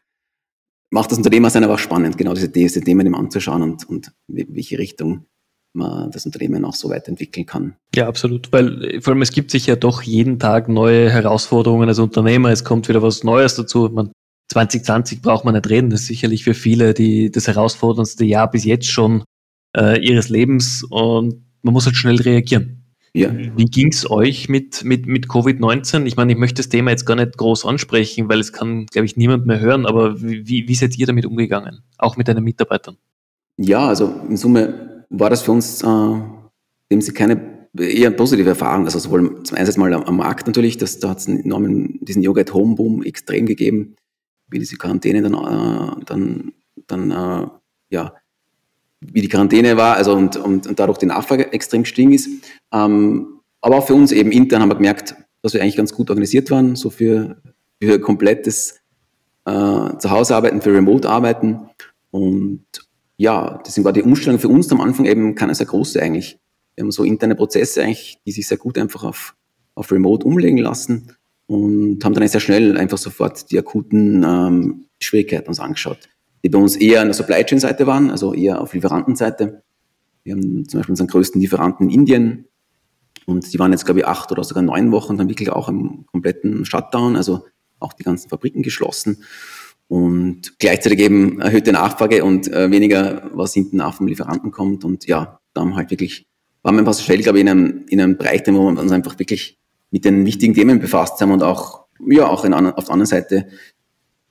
macht 0.91 1.11
das 1.11 1.19
Unternehmer 1.19 1.51
sein 1.51 1.65
aber 1.65 1.75
auch 1.75 1.79
spannend, 1.79 2.19
genau 2.19 2.35
diese, 2.35 2.49
diese 2.49 2.81
Themen 2.81 3.07
eben 3.07 3.15
anzuschauen 3.15 3.63
und, 3.63 3.89
und 3.89 4.13
welche 4.27 4.79
Richtung 4.79 5.27
man 5.73 6.11
das 6.11 6.27
Unternehmen 6.27 6.65
auch 6.65 6.75
so 6.75 6.91
weiterentwickeln 6.91 7.47
kann. 7.47 7.77
Ja, 7.95 8.09
absolut, 8.09 8.53
weil 8.53 8.85
äh, 8.85 9.01
vor 9.01 9.13
allem 9.13 9.23
es 9.23 9.33
gibt 9.33 9.51
sich 9.51 9.67
ja 9.67 9.77
doch 9.77 10.03
jeden 10.03 10.39
Tag 10.39 10.69
neue 10.69 11.11
Herausforderungen 11.11 11.89
als 11.89 11.99
Unternehmer, 11.99 12.51
es 12.51 12.65
kommt 12.65 12.89
wieder 12.89 13.03
was 13.03 13.25
Neues 13.25 13.55
dazu. 13.55 13.89
Man, 13.93 14.13
2020 14.49 15.23
braucht 15.23 15.45
man 15.45 15.55
nicht 15.55 15.69
reden, 15.69 15.91
das 15.91 16.03
ist 16.03 16.07
sicherlich 16.09 16.45
für 16.45 16.55
viele 16.55 16.95
die, 16.95 17.31
das 17.31 17.47
herausforderndste 17.47 18.25
Jahr 18.25 18.51
bis 18.51 18.65
jetzt 18.65 18.87
schon 18.87 19.25
äh, 19.77 20.01
ihres 20.01 20.29
Lebens 20.29 20.85
und 20.89 21.45
man 21.63 21.75
muss 21.75 21.87
halt 21.87 21.97
schnell 21.97 22.17
reagieren. 22.17 22.79
Ja. 23.15 23.31
Wie 23.35 23.65
ging 23.65 23.89
es 23.89 24.09
euch 24.09 24.49
mit, 24.49 24.85
mit, 24.85 25.07
mit 25.07 25.27
Covid-19? 25.27 26.05
Ich 26.05 26.17
meine, 26.17 26.33
ich 26.33 26.39
möchte 26.39 26.57
das 26.57 26.69
Thema 26.69 26.91
jetzt 26.91 27.05
gar 27.05 27.17
nicht 27.17 27.37
groß 27.37 27.65
ansprechen, 27.65 28.29
weil 28.29 28.39
es 28.39 28.53
kann, 28.53 28.87
glaube 28.87 29.07
ich, 29.07 29.17
niemand 29.17 29.47
mehr 29.47 29.59
hören, 29.61 29.87
aber 29.87 30.21
wie, 30.21 30.69
wie 30.69 30.75
seid 30.75 30.97
ihr 30.99 31.07
damit 31.07 31.27
umgegangen? 31.27 31.83
Auch 31.97 32.17
mit 32.17 32.29
deinen 32.29 32.45
Mitarbeitern? 32.45 32.97
Ja, 33.57 33.89
also 33.89 34.15
in 34.29 34.37
Summe 34.37 34.98
war 35.11 35.31
das 35.31 35.43
für 35.43 35.53
uns 35.53 35.83
äh, 35.83 36.21
dem 36.91 37.01
sie 37.01 37.13
keine 37.13 37.69
eher 37.77 38.11
positive 38.11 38.49
Erfahrung. 38.49 38.85
Also 38.85 38.99
sowohl 38.99 39.43
zum 39.43 39.57
einen 39.57 39.73
mal 39.77 39.93
am, 39.93 40.05
am 40.05 40.17
Markt 40.17 40.47
natürlich, 40.47 40.79
dass, 40.79 40.99
da 40.99 41.11
hat 41.11 41.19
es 41.19 41.29
einen 41.29 41.45
enormen, 41.45 41.99
diesen 42.03 42.23
Yoga 42.23 42.41
at 42.41 42.55
Home 42.55 42.75
Boom 42.75 43.03
extrem 43.03 43.47
gegeben, 43.47 43.97
wie 44.49 44.59
diese 44.59 44.77
Quarantäne 44.77 45.23
dann, 45.23 45.35
äh, 45.35 46.05
dann, 46.07 46.53
dann 46.87 47.11
äh, 47.11 47.47
ja, 47.91 48.15
wie 49.01 49.21
die 49.21 49.29
Quarantäne 49.29 49.77
war, 49.77 49.97
also 49.97 50.15
und, 50.15 50.37
und, 50.37 50.67
und 50.67 50.79
dadurch 50.79 50.99
die 50.99 51.07
Nachfrage 51.07 51.53
extrem 51.53 51.83
gestiegen 51.83 52.13
ist. 52.13 52.29
Ähm, 52.73 53.41
aber 53.61 53.77
auch 53.77 53.87
für 53.87 53.95
uns 53.95 54.13
eben 54.13 54.33
intern 54.33 54.63
haben 54.63 54.71
wir 54.71 54.77
gemerkt, 54.77 55.15
dass 55.43 55.55
wir 55.55 55.63
eigentlich 55.63 55.77
ganz 55.77 55.95
gut 55.95 56.11
organisiert 56.11 56.51
waren, 56.51 56.75
so 56.75 56.91
für, 56.91 57.41
für 57.81 58.01
komplettes 58.01 58.81
äh, 59.45 59.51
Zuhausearbeiten, 59.99 60.63
für 60.63 60.75
Remote-Arbeiten. 60.75 61.61
Und 62.11 62.65
ja, 63.19 63.61
deswegen 63.67 63.85
war 63.85 63.93
die 63.93 64.03
Umstellung 64.03 64.39
für 64.39 64.49
uns 64.49 64.71
am 64.71 64.81
Anfang 64.81 65.05
eben 65.05 65.35
keine 65.35 65.55
sehr 65.55 65.67
große 65.67 66.01
eigentlich. 66.01 66.39
Wir 66.75 66.85
haben 66.85 66.93
so 66.93 67.03
interne 67.03 67.35
Prozesse 67.35 67.83
eigentlich, 67.83 68.19
die 68.25 68.31
sich 68.31 68.47
sehr 68.47 68.59
gut 68.59 68.79
einfach 68.79 69.03
auf, 69.03 69.35
auf 69.75 69.91
Remote 69.91 70.25
umlegen 70.25 70.59
lassen 70.59 71.17
und 71.47 72.05
haben 72.05 72.15
dann 72.15 72.29
sehr 72.29 72.41
schnell 72.41 72.79
einfach 72.79 72.97
sofort 72.97 73.51
die 73.51 73.59
akuten 73.59 74.23
ähm, 74.25 74.85
Schwierigkeiten 75.01 75.49
uns 75.49 75.59
angeschaut, 75.59 76.09
die 76.45 76.49
bei 76.49 76.61
uns 76.61 76.77
eher 76.77 77.01
an 77.01 77.09
der 77.09 77.15
Supply 77.15 77.45
Chain 77.45 77.59
Seite 77.59 77.89
waren, 77.89 78.13
also 78.13 78.35
eher 78.35 78.61
auf 78.61 78.73
Lieferantenseite. 78.73 79.65
Wir 80.23 80.35
haben 80.35 80.69
zum 80.69 80.79
Beispiel 80.79 80.93
unseren 80.93 81.09
größten 81.09 81.41
Lieferanten 81.41 81.89
in 81.89 81.95
Indien 82.01 82.45
und 83.27 83.53
die 83.53 83.59
waren 83.59 83.73
jetzt, 83.73 83.85
glaube 83.85 84.01
ich, 84.01 84.07
acht 84.07 84.31
oder 84.31 84.45
sogar 84.45 84.63
neun 84.63 84.93
Wochen 84.93 85.17
dann 85.17 85.29
wirklich 85.29 85.51
auch 85.51 85.69
im 85.69 86.07
kompletten 86.07 86.65
Shutdown, 86.65 87.17
also 87.17 87.45
auch 87.81 87.95
die 87.95 88.05
ganzen 88.05 88.29
Fabriken 88.29 88.63
geschlossen 88.63 89.25
und 89.89 90.59
gleichzeitig 90.59 91.01
eben 91.01 91.41
erhöhte 91.41 91.73
Nachfrage 91.73 92.25
und 92.25 92.53
äh, 92.53 92.71
weniger, 92.71 93.31
was 93.33 93.55
hinten 93.55 93.79
nach 93.79 93.95
vom 93.95 94.07
Lieferanten 94.07 94.51
kommt. 94.51 94.85
Und 94.85 95.07
ja, 95.07 95.41
da 95.55 95.63
haben 95.63 95.77
halt 95.77 95.91
wirklich, 95.91 96.27
waren 96.63 96.75
wir 96.75 96.81
einfach 96.81 96.93
so 96.93 97.03
schnell, 97.03 97.19
glaube 97.19 97.39
ich, 97.39 97.43
in 97.43 97.49
einem, 97.49 97.85
in 97.89 98.01
einem 98.01 98.19
Bereich, 98.19 98.43
wo 98.47 98.53
wir 98.53 98.81
uns 98.81 98.93
einfach 98.93 99.19
wirklich 99.19 99.59
mit 99.91 100.05
den 100.05 100.27
wichtigen 100.27 100.55
Themen 100.55 100.79
befasst 100.79 101.21
haben 101.21 101.33
und 101.33 101.43
auch, 101.43 101.87
ja, 102.07 102.29
auch 102.29 102.45
in, 102.45 102.53
auf 102.53 102.85
der 102.85 102.93
anderen 102.93 103.07
Seite 103.07 103.49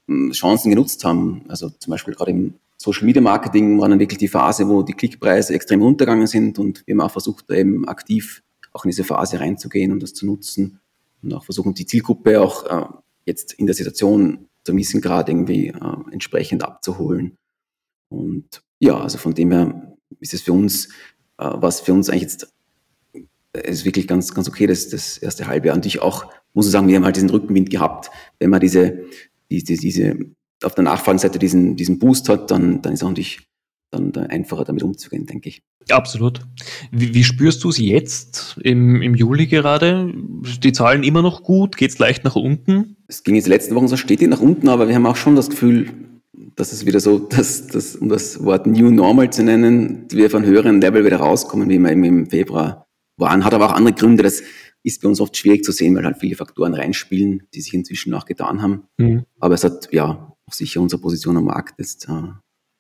hm, 0.07 0.31
Chancen 0.31 0.69
genutzt 0.69 1.03
haben. 1.03 1.43
Also 1.47 1.69
zum 1.69 1.91
Beispiel 1.91 2.13
gerade 2.13 2.31
im 2.31 2.53
Social 2.77 3.05
Media 3.05 3.21
Marketing 3.21 3.79
war 3.79 3.89
dann 3.89 3.99
wirklich 3.99 4.19
die 4.19 4.27
Phase, 4.27 4.69
wo 4.69 4.83
die 4.83 4.93
Klickpreise 4.93 5.55
extrem 5.55 5.81
runtergegangen 5.81 6.27
sind 6.27 6.59
und 6.59 6.83
wir 6.85 6.93
haben 6.93 7.01
auch 7.01 7.11
versucht, 7.11 7.45
da 7.49 7.55
eben 7.55 7.87
aktiv 7.87 8.43
auch 8.71 8.85
in 8.85 8.89
diese 8.89 9.03
Phase 9.03 9.39
reinzugehen 9.39 9.91
und 9.91 10.03
das 10.03 10.13
zu 10.13 10.27
nutzen 10.27 10.79
und 11.23 11.33
auch 11.33 11.43
versuchen, 11.43 11.73
die 11.73 11.87
Zielgruppe 11.87 12.39
auch 12.39 12.65
äh, 12.65 12.85
jetzt 13.25 13.53
in 13.53 13.65
der 13.65 13.73
Situation 13.73 14.47
zum 14.67 14.75
gewissen 14.75 15.01
Grad 15.01 15.29
irgendwie 15.29 15.69
äh, 15.69 16.11
entsprechend 16.11 16.63
abzuholen. 16.63 17.37
Und 18.09 18.61
ja, 18.79 18.99
also 18.99 19.17
von 19.17 19.33
dem 19.33 19.51
her 19.51 19.97
ist 20.19 20.33
es 20.33 20.41
für 20.41 20.51
uns, 20.51 20.87
äh, 21.37 21.49
was 21.53 21.79
für 21.79 21.93
uns 21.93 22.09
eigentlich 22.09 22.23
jetzt 22.23 22.53
äh, 23.53 23.71
ist 23.71 23.85
wirklich 23.85 24.07
ganz, 24.07 24.33
ganz 24.33 24.49
okay, 24.49 24.67
das, 24.67 24.89
das 24.89 25.17
erste 25.17 25.47
halbe 25.47 25.67
Jahr. 25.67 25.75
Und 25.77 25.85
ich 25.85 26.01
auch, 26.01 26.31
muss 26.53 26.65
ich 26.65 26.73
sagen, 26.73 26.89
wir 26.89 26.97
haben 26.97 27.05
halt 27.05 27.15
diesen 27.15 27.29
Rückenwind 27.29 27.69
gehabt. 27.69 28.11
Wenn 28.39 28.49
man 28.49 28.59
diese, 28.59 29.05
diese, 29.49 29.75
diese 29.75 30.17
auf 30.61 30.75
der 30.75 30.83
Nachfragenseite 30.83 31.39
diesen, 31.39 31.77
diesen 31.77 31.97
Boost 31.97 32.27
hat, 32.27 32.51
dann, 32.51 32.81
dann 32.81 32.93
ist 32.93 33.03
auch 33.03 33.09
natürlich 33.09 33.47
dann 33.89 34.13
einfacher 34.15 34.65
damit 34.65 34.83
umzugehen, 34.83 35.25
denke 35.25 35.47
ich. 35.47 35.63
Absolut. 35.89 36.41
Wie, 36.91 37.13
wie 37.13 37.23
spürst 37.23 37.63
du 37.63 37.69
es 37.69 37.77
jetzt 37.77 38.57
im, 38.63 39.01
im 39.01 39.15
Juli 39.15 39.47
gerade? 39.47 40.13
Die 40.63 40.71
Zahlen 40.71 41.03
immer 41.03 41.21
noch 41.21 41.43
gut? 41.43 41.77
Geht 41.77 41.91
es 41.91 41.99
leicht 41.99 42.23
nach 42.23 42.35
unten? 42.35 42.97
Es 43.07 43.23
ging 43.23 43.35
jetzt 43.35 43.47
letzten 43.47 43.75
Wochen 43.75 43.87
so 43.87 43.97
stetig 43.97 44.27
nach 44.27 44.41
unten, 44.41 44.67
aber 44.69 44.87
wir 44.87 44.95
haben 44.95 45.05
auch 45.05 45.15
schon 45.15 45.35
das 45.35 45.49
Gefühl, 45.49 45.89
dass 46.55 46.73
es 46.73 46.85
wieder 46.85 46.99
so, 46.99 47.19
dass, 47.19 47.67
dass, 47.67 47.95
um 47.95 48.09
das 48.09 48.43
Wort 48.43 48.67
New 48.67 48.89
Normal 48.89 49.31
zu 49.31 49.43
nennen, 49.43 50.05
wir 50.11 50.29
von 50.29 50.43
höheren 50.45 50.81
Level 50.81 51.05
wieder 51.05 51.17
rauskommen, 51.17 51.69
wie 51.69 51.79
wir 51.79 51.91
eben 51.91 52.03
im 52.03 52.29
Februar 52.29 52.87
waren. 53.17 53.45
Hat 53.45 53.53
aber 53.53 53.67
auch 53.67 53.73
andere 53.73 53.93
Gründe. 53.93 54.23
Das 54.23 54.41
ist 54.83 55.01
bei 55.01 55.07
uns 55.07 55.19
oft 55.19 55.35
schwierig 55.35 55.63
zu 55.63 55.71
sehen, 55.71 55.95
weil 55.95 56.05
halt 56.05 56.17
viele 56.17 56.35
Faktoren 56.35 56.73
reinspielen, 56.73 57.43
die 57.53 57.61
sich 57.61 57.73
inzwischen 57.73 58.13
auch 58.13 58.25
getan 58.25 58.61
haben. 58.61 58.83
Mhm. 58.97 59.25
Aber 59.39 59.55
es 59.55 59.63
hat 59.63 59.89
ja 59.91 60.35
auch 60.45 60.53
sicher 60.53 60.81
unsere 60.81 61.01
Position 61.01 61.37
am 61.37 61.45
Markt 61.45 61.79
jetzt 61.79 62.07
äh, 62.07 62.31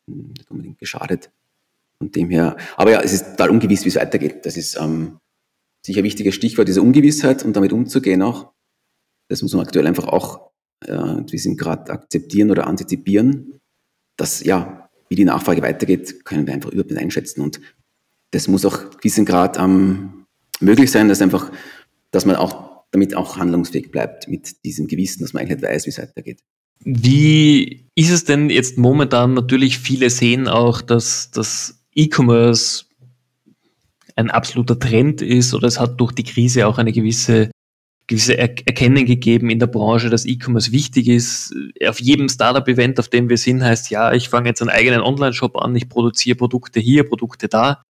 nicht 0.07 0.49
unbedingt 0.49 0.79
geschadet. 0.79 1.31
Von 1.99 2.11
dem 2.11 2.29
her, 2.29 2.57
aber 2.75 2.91
ja, 2.91 3.01
es 3.01 3.13
ist 3.13 3.31
total 3.31 3.49
ungewiss, 3.49 3.83
wie 3.83 3.89
es 3.89 3.95
weitergeht. 3.95 4.45
Das 4.45 4.55
ist 4.55 4.77
ähm, 4.79 5.17
sicher 5.83 6.01
ein 6.01 6.03
wichtiges 6.03 6.35
Stichwort, 6.35 6.67
diese 6.67 6.81
Ungewissheit 6.81 7.43
und 7.43 7.55
damit 7.55 7.73
umzugehen 7.73 8.21
auch. 8.21 8.53
Das 9.29 9.41
muss 9.41 9.53
man 9.53 9.65
aktuell 9.65 9.87
einfach 9.87 10.07
auch, 10.07 10.51
äh, 10.85 10.91
wir 10.91 11.39
sind 11.39 11.57
gerade 11.57 11.91
akzeptieren 11.91 12.51
oder 12.51 12.67
antizipieren, 12.67 13.59
dass 14.17 14.43
ja, 14.43 14.89
wie 15.09 15.15
die 15.15 15.25
Nachfrage 15.25 15.61
weitergeht, 15.61 16.23
können 16.25 16.45
wir 16.45 16.53
einfach 16.53 16.69
überhaupt 16.69 16.91
nicht 16.91 17.01
einschätzen. 17.01 17.41
Und 17.41 17.61
das 18.31 18.47
muss 18.47 18.65
auch 18.65 18.91
gewissen 18.97 19.25
Grad 19.25 19.57
ähm, 19.57 20.25
möglich 20.59 20.91
sein, 20.91 21.07
dass 21.07 21.21
einfach, 21.21 21.51
dass 22.11 22.25
man 22.25 22.35
auch 22.35 22.85
damit 22.91 23.15
auch 23.15 23.37
handlungsfähig 23.37 23.91
bleibt 23.91 24.27
mit 24.27 24.63
diesem 24.65 24.87
Gewissen, 24.87 25.21
dass 25.21 25.33
man 25.33 25.41
eigentlich 25.41 25.61
nicht 25.61 25.69
weiß, 25.69 25.85
wie 25.85 25.89
es 25.89 25.97
weitergeht. 25.97 26.43
Wie 26.83 27.89
ist 27.95 28.11
es 28.11 28.23
denn 28.23 28.49
jetzt 28.49 28.77
momentan? 28.77 29.33
Natürlich, 29.33 29.79
viele 29.79 30.09
sehen 30.09 30.47
auch, 30.47 30.81
dass 30.81 31.31
das 31.31 31.76
E-Commerce 31.97 32.85
ein 34.15 34.31
absoluter 34.31 34.79
Trend 34.79 35.21
ist 35.21 35.53
oder 35.53 35.67
es 35.67 35.79
hat 35.79 35.99
durch 35.99 36.11
die 36.11 36.23
Krise 36.23 36.67
auch 36.67 36.77
eine 36.77 36.91
gewisse 36.91 37.51
gewisse 38.07 38.37
Erkennen 38.37 39.05
gegeben 39.05 39.49
in 39.49 39.59
der 39.59 39.67
Branche, 39.67 40.09
dass 40.09 40.25
E-Commerce 40.25 40.71
wichtig 40.71 41.09
ist. 41.09 41.53
Auf 41.85 41.99
jedem 41.99 42.29
Startup-Event, 42.29 42.99
auf 42.99 43.09
dem 43.09 43.27
wir 43.27 43.37
sind, 43.37 43.61
heißt 43.61 43.89
ja, 43.91 44.13
ich 44.13 44.29
fange 44.29 44.47
jetzt 44.47 44.61
einen 44.61 44.69
eigenen 44.69 45.01
Online-Shop 45.01 45.57
an, 45.57 45.75
ich 45.75 45.89
produziere 45.89 46.37
Produkte 46.37 46.79
hier, 46.79 47.03
Produkte 47.03 47.49
da. 47.49 47.83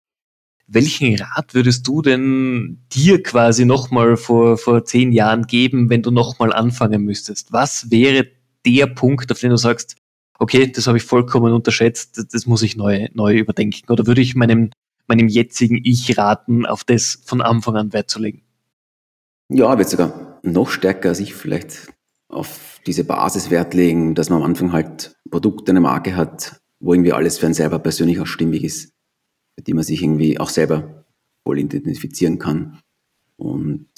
Welchen 0.67 1.15
Rat 1.21 1.53
würdest 1.53 1.87
du 1.87 2.01
denn 2.01 2.83
dir 2.93 3.23
quasi 3.23 3.67
nochmal 3.67 4.17
vor, 4.17 4.57
vor 4.57 4.85
zehn 4.87 5.13
Jahren 5.13 5.47
geben, 5.47 5.91
wenn 5.91 6.03
du 6.03 6.11
nochmal 6.11 6.53
anfangen 6.53 7.03
müsstest? 7.03 7.53
Was 7.53 7.91
wäre 7.91 8.27
der 8.65 8.87
Punkt, 8.87 9.31
auf 9.31 9.39
den 9.39 9.51
du 9.51 9.57
sagst, 9.57 9.97
okay, 10.39 10.71
das 10.71 10.87
habe 10.87 10.99
ich 10.99 11.05
vollkommen 11.05 11.53
unterschätzt, 11.53 12.19
das, 12.19 12.29
das 12.29 12.47
muss 12.47 12.63
ich 12.63 12.77
neu, 12.77 13.09
neu 13.15 13.37
überdenken? 13.37 13.91
Oder 13.91 14.07
würde 14.07 14.21
ich 14.21 14.35
meinem, 14.35 14.71
meinem 15.07 15.29
jetzigen 15.29 15.81
Ich 15.85 16.17
raten, 16.19 16.67
auf 16.67 16.85
das 16.85 17.23
von 17.25 17.41
Anfang 17.41 17.77
an 17.77 17.93
Wert 17.93 18.11
zu 18.11 18.21
legen? 18.21 18.43
Ja, 19.49 19.73
ich 19.73 19.79
würde 19.79 19.91
sogar 19.91 20.41
noch 20.43 20.71
stärker 20.71 21.11
als 21.11 21.21
ich 21.21 21.35
vielleicht 21.35 21.89
auf 22.29 22.81
diese 22.87 23.05
Basis 23.05 23.51
Wert 23.51 23.75
legen, 23.75 24.15
dass 24.15 24.31
man 24.31 24.43
am 24.43 24.45
Anfang 24.51 24.73
halt 24.73 25.17
Produkte, 25.31 25.73
eine 25.73 25.81
Marke 25.81 26.17
hat, 26.17 26.61
wo 26.81 26.93
irgendwie 26.93 27.13
alles 27.13 27.39
für 27.39 27.47
einen 27.47 27.55
selber 27.55 27.79
persönlich 27.79 28.21
auch 28.21 28.27
stimmig 28.27 28.65
ist, 28.65 28.93
mit 29.57 29.69
dem 29.69 29.77
man 29.77 29.85
sich 29.85 30.03
irgendwie 30.03 30.39
auch 30.39 30.51
selber 30.51 31.05
voll 31.45 31.59
identifizieren 31.59 32.39
kann. 32.39 32.81
Und 33.37 33.89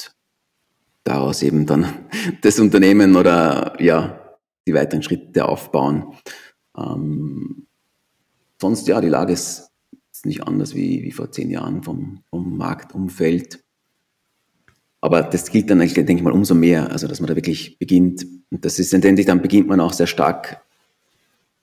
daraus 1.04 1.42
eben 1.42 1.66
dann 1.66 1.86
das 2.42 2.60
Unternehmen 2.60 3.16
oder 3.16 3.80
ja, 3.80 4.27
die 4.68 4.74
weiteren 4.74 5.02
Schritte 5.02 5.48
aufbauen. 5.48 6.14
Ähm, 6.76 7.66
sonst, 8.60 8.86
ja, 8.86 9.00
die 9.00 9.08
Lage 9.08 9.32
ist, 9.32 9.70
ist 10.12 10.26
nicht 10.26 10.46
anders 10.46 10.74
wie, 10.74 11.02
wie 11.02 11.12
vor 11.12 11.30
zehn 11.32 11.50
Jahren 11.50 11.82
vom, 11.82 12.22
vom 12.30 12.56
Marktumfeld. 12.56 13.64
Aber 15.00 15.22
das 15.22 15.50
gilt 15.50 15.70
dann, 15.70 15.78
denke 15.78 16.12
ich 16.12 16.22
mal, 16.22 16.32
umso 16.32 16.54
mehr, 16.54 16.90
also 16.90 17.06
dass 17.06 17.20
man 17.20 17.28
da 17.28 17.36
wirklich 17.36 17.78
beginnt. 17.78 18.26
Und 18.50 18.64
das 18.64 18.78
ist 18.78 18.92
letztendlich, 18.92 19.26
dann 19.26 19.42
beginnt 19.42 19.68
man 19.68 19.80
auch 19.80 19.92
sehr 19.92 20.08
stark 20.08 20.62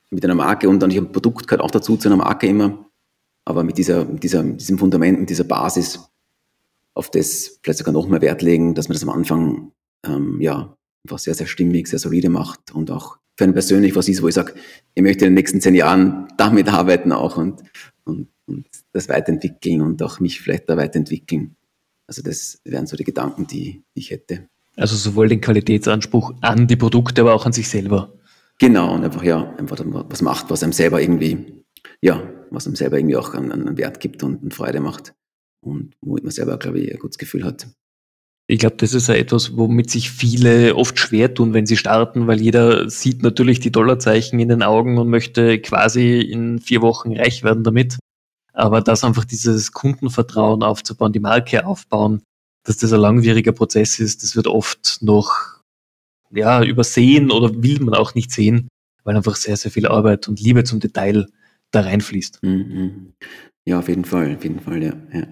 mit 0.09 0.23
einer 0.23 0.35
Marke 0.35 0.69
und 0.69 0.79
dann 0.79 0.91
ein 0.91 1.11
Produkt 1.11 1.47
gehört 1.47 1.61
auch 1.61 1.71
dazu 1.71 1.97
zu 1.97 2.07
einer 2.07 2.17
Marke 2.17 2.47
immer. 2.47 2.85
Aber 3.43 3.63
mit, 3.63 3.77
dieser, 3.77 4.05
mit, 4.05 4.23
dieser, 4.23 4.41
mit 4.43 4.61
diesem 4.61 4.77
Fundament, 4.77 5.19
mit 5.19 5.29
dieser 5.29 5.43
Basis, 5.43 5.99
auf 6.93 7.11
das 7.11 7.59
vielleicht 7.61 7.79
sogar 7.79 7.93
noch 7.93 8.07
mehr 8.07 8.21
Wert 8.21 8.41
legen, 8.41 8.73
dass 8.73 8.87
man 8.87 8.93
das 8.93 9.03
am 9.03 9.09
Anfang 9.09 9.71
ähm, 10.05 10.39
ja, 10.39 10.75
einfach 11.05 11.19
sehr, 11.19 11.35
sehr 11.35 11.47
stimmig, 11.47 11.87
sehr 11.87 11.99
solide 11.99 12.29
macht 12.29 12.73
und 12.73 12.89
auch 12.89 13.17
für 13.37 13.43
einen 13.43 13.53
persönlich 13.53 13.95
was 13.95 14.09
ist, 14.09 14.21
wo 14.21 14.27
ich 14.27 14.33
sage, 14.33 14.53
ich 14.95 15.03
möchte 15.03 15.25
in 15.25 15.31
den 15.31 15.35
nächsten 15.35 15.61
zehn 15.61 15.75
Jahren 15.75 16.27
damit 16.37 16.67
arbeiten 16.67 17.11
auch 17.11 17.37
und, 17.37 17.61
und, 18.03 18.29
und 18.47 18.67
das 18.91 19.07
weiterentwickeln 19.07 19.81
und 19.81 20.01
auch 20.01 20.19
mich 20.19 20.41
vielleicht 20.41 20.69
da 20.69 20.77
weiterentwickeln. 20.77 21.55
Also 22.07 22.21
das 22.21 22.59
wären 22.63 22.87
so 22.87 22.97
die 22.97 23.03
Gedanken, 23.03 23.45
die, 23.45 23.83
die 23.95 23.99
ich 23.99 24.11
hätte. 24.11 24.47
Also 24.75 24.95
sowohl 24.95 25.29
den 25.29 25.41
Qualitätsanspruch 25.41 26.33
an 26.41 26.67
die 26.67 26.75
Produkte, 26.75 27.21
aber 27.21 27.33
auch 27.33 27.45
an 27.45 27.53
sich 27.53 27.69
selber. 27.69 28.13
Genau, 28.59 28.93
und 28.93 29.03
einfach, 29.03 29.23
ja, 29.23 29.53
einfach 29.57 29.77
was 29.83 30.21
macht, 30.21 30.49
was 30.49 30.63
einem 30.63 30.73
selber 30.73 31.01
irgendwie, 31.01 31.63
ja, 32.01 32.23
was 32.51 32.65
einem 32.65 32.75
selber 32.75 32.97
irgendwie 32.97 33.17
auch 33.17 33.33
einen, 33.33 33.51
einen 33.51 33.77
Wert 33.77 33.99
gibt 33.99 34.23
und, 34.23 34.41
und 34.41 34.53
Freude 34.53 34.79
macht. 34.79 35.13
Und 35.61 35.95
womit 36.01 36.23
man 36.23 36.31
selber, 36.31 36.57
glaube 36.57 36.79
ich, 36.79 36.91
ein 36.91 36.99
gutes 36.99 37.17
Gefühl 37.17 37.43
hat. 37.43 37.67
Ich 38.47 38.59
glaube, 38.59 38.75
das 38.77 38.93
ist 38.93 39.07
ja 39.07 39.15
etwas, 39.15 39.57
womit 39.57 39.89
sich 39.89 40.11
viele 40.11 40.75
oft 40.75 40.99
schwer 40.99 41.33
tun, 41.33 41.53
wenn 41.53 41.65
sie 41.65 41.77
starten, 41.77 42.27
weil 42.27 42.39
jeder 42.39 42.89
sieht 42.89 43.23
natürlich 43.23 43.59
die 43.59 43.71
Dollarzeichen 43.71 44.39
in 44.39 44.49
den 44.49 44.61
Augen 44.61 44.99
und 44.99 45.09
möchte 45.09 45.59
quasi 45.59 46.19
in 46.19 46.59
vier 46.59 46.81
Wochen 46.83 47.15
reich 47.17 47.43
werden 47.43 47.63
damit. 47.63 47.97
Aber 48.53 48.81
das 48.81 49.03
einfach 49.03 49.25
dieses 49.25 49.71
Kundenvertrauen 49.71 50.61
aufzubauen, 50.61 51.11
die 51.11 51.19
Marke 51.19 51.65
aufbauen, 51.65 52.21
dass 52.63 52.77
das 52.77 52.93
ein 52.93 52.99
langwieriger 52.99 53.51
Prozess 53.51 53.99
ist, 53.99 54.21
das 54.21 54.35
wird 54.35 54.47
oft 54.47 54.99
noch 55.01 55.61
ja, 56.31 56.63
übersehen 56.63 57.31
oder 57.31 57.63
will 57.63 57.79
man 57.79 57.95
auch 57.95 58.13
nicht 58.13 58.31
sehen, 58.31 58.67
weil 59.03 59.15
einfach 59.15 59.35
sehr, 59.35 59.57
sehr 59.57 59.71
viel 59.71 59.87
Arbeit 59.87 60.27
und 60.27 60.39
Liebe 60.39 60.63
zum 60.63 60.79
Detail 60.79 61.27
da 61.71 61.81
reinfließt. 61.81 62.43
Mhm. 62.43 63.13
Ja, 63.65 63.79
auf 63.79 63.89
jeden 63.89 64.05
Fall, 64.05 64.35
auf 64.35 64.43
jeden 64.43 64.59
Fall, 64.59 64.83
ja. 64.83 64.93
ja. 65.11 65.27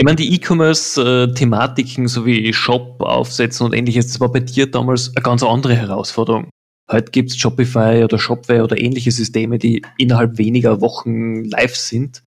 Ich 0.00 0.04
meine, 0.04 0.14
die 0.14 0.32
E-Commerce-Thematiken 0.32 2.06
sowie 2.06 2.52
Shop 2.52 3.00
aufsetzen 3.00 3.66
und 3.66 3.72
ähnliches, 3.74 4.06
das 4.06 4.20
war 4.20 4.30
bei 4.30 4.38
dir 4.38 4.70
damals 4.70 5.08
eine 5.16 5.24
ganz 5.24 5.42
andere 5.42 5.74
Herausforderung. 5.74 6.50
Heute 6.88 7.10
gibt 7.10 7.30
es 7.30 7.36
Shopify 7.36 8.04
oder 8.04 8.16
Shopware 8.16 8.62
oder 8.62 8.80
ähnliche 8.80 9.10
Systeme, 9.10 9.58
die 9.58 9.82
innerhalb 9.98 10.38
weniger 10.38 10.80
Wochen 10.80 11.42
live 11.44 11.74
sind. 11.74 12.22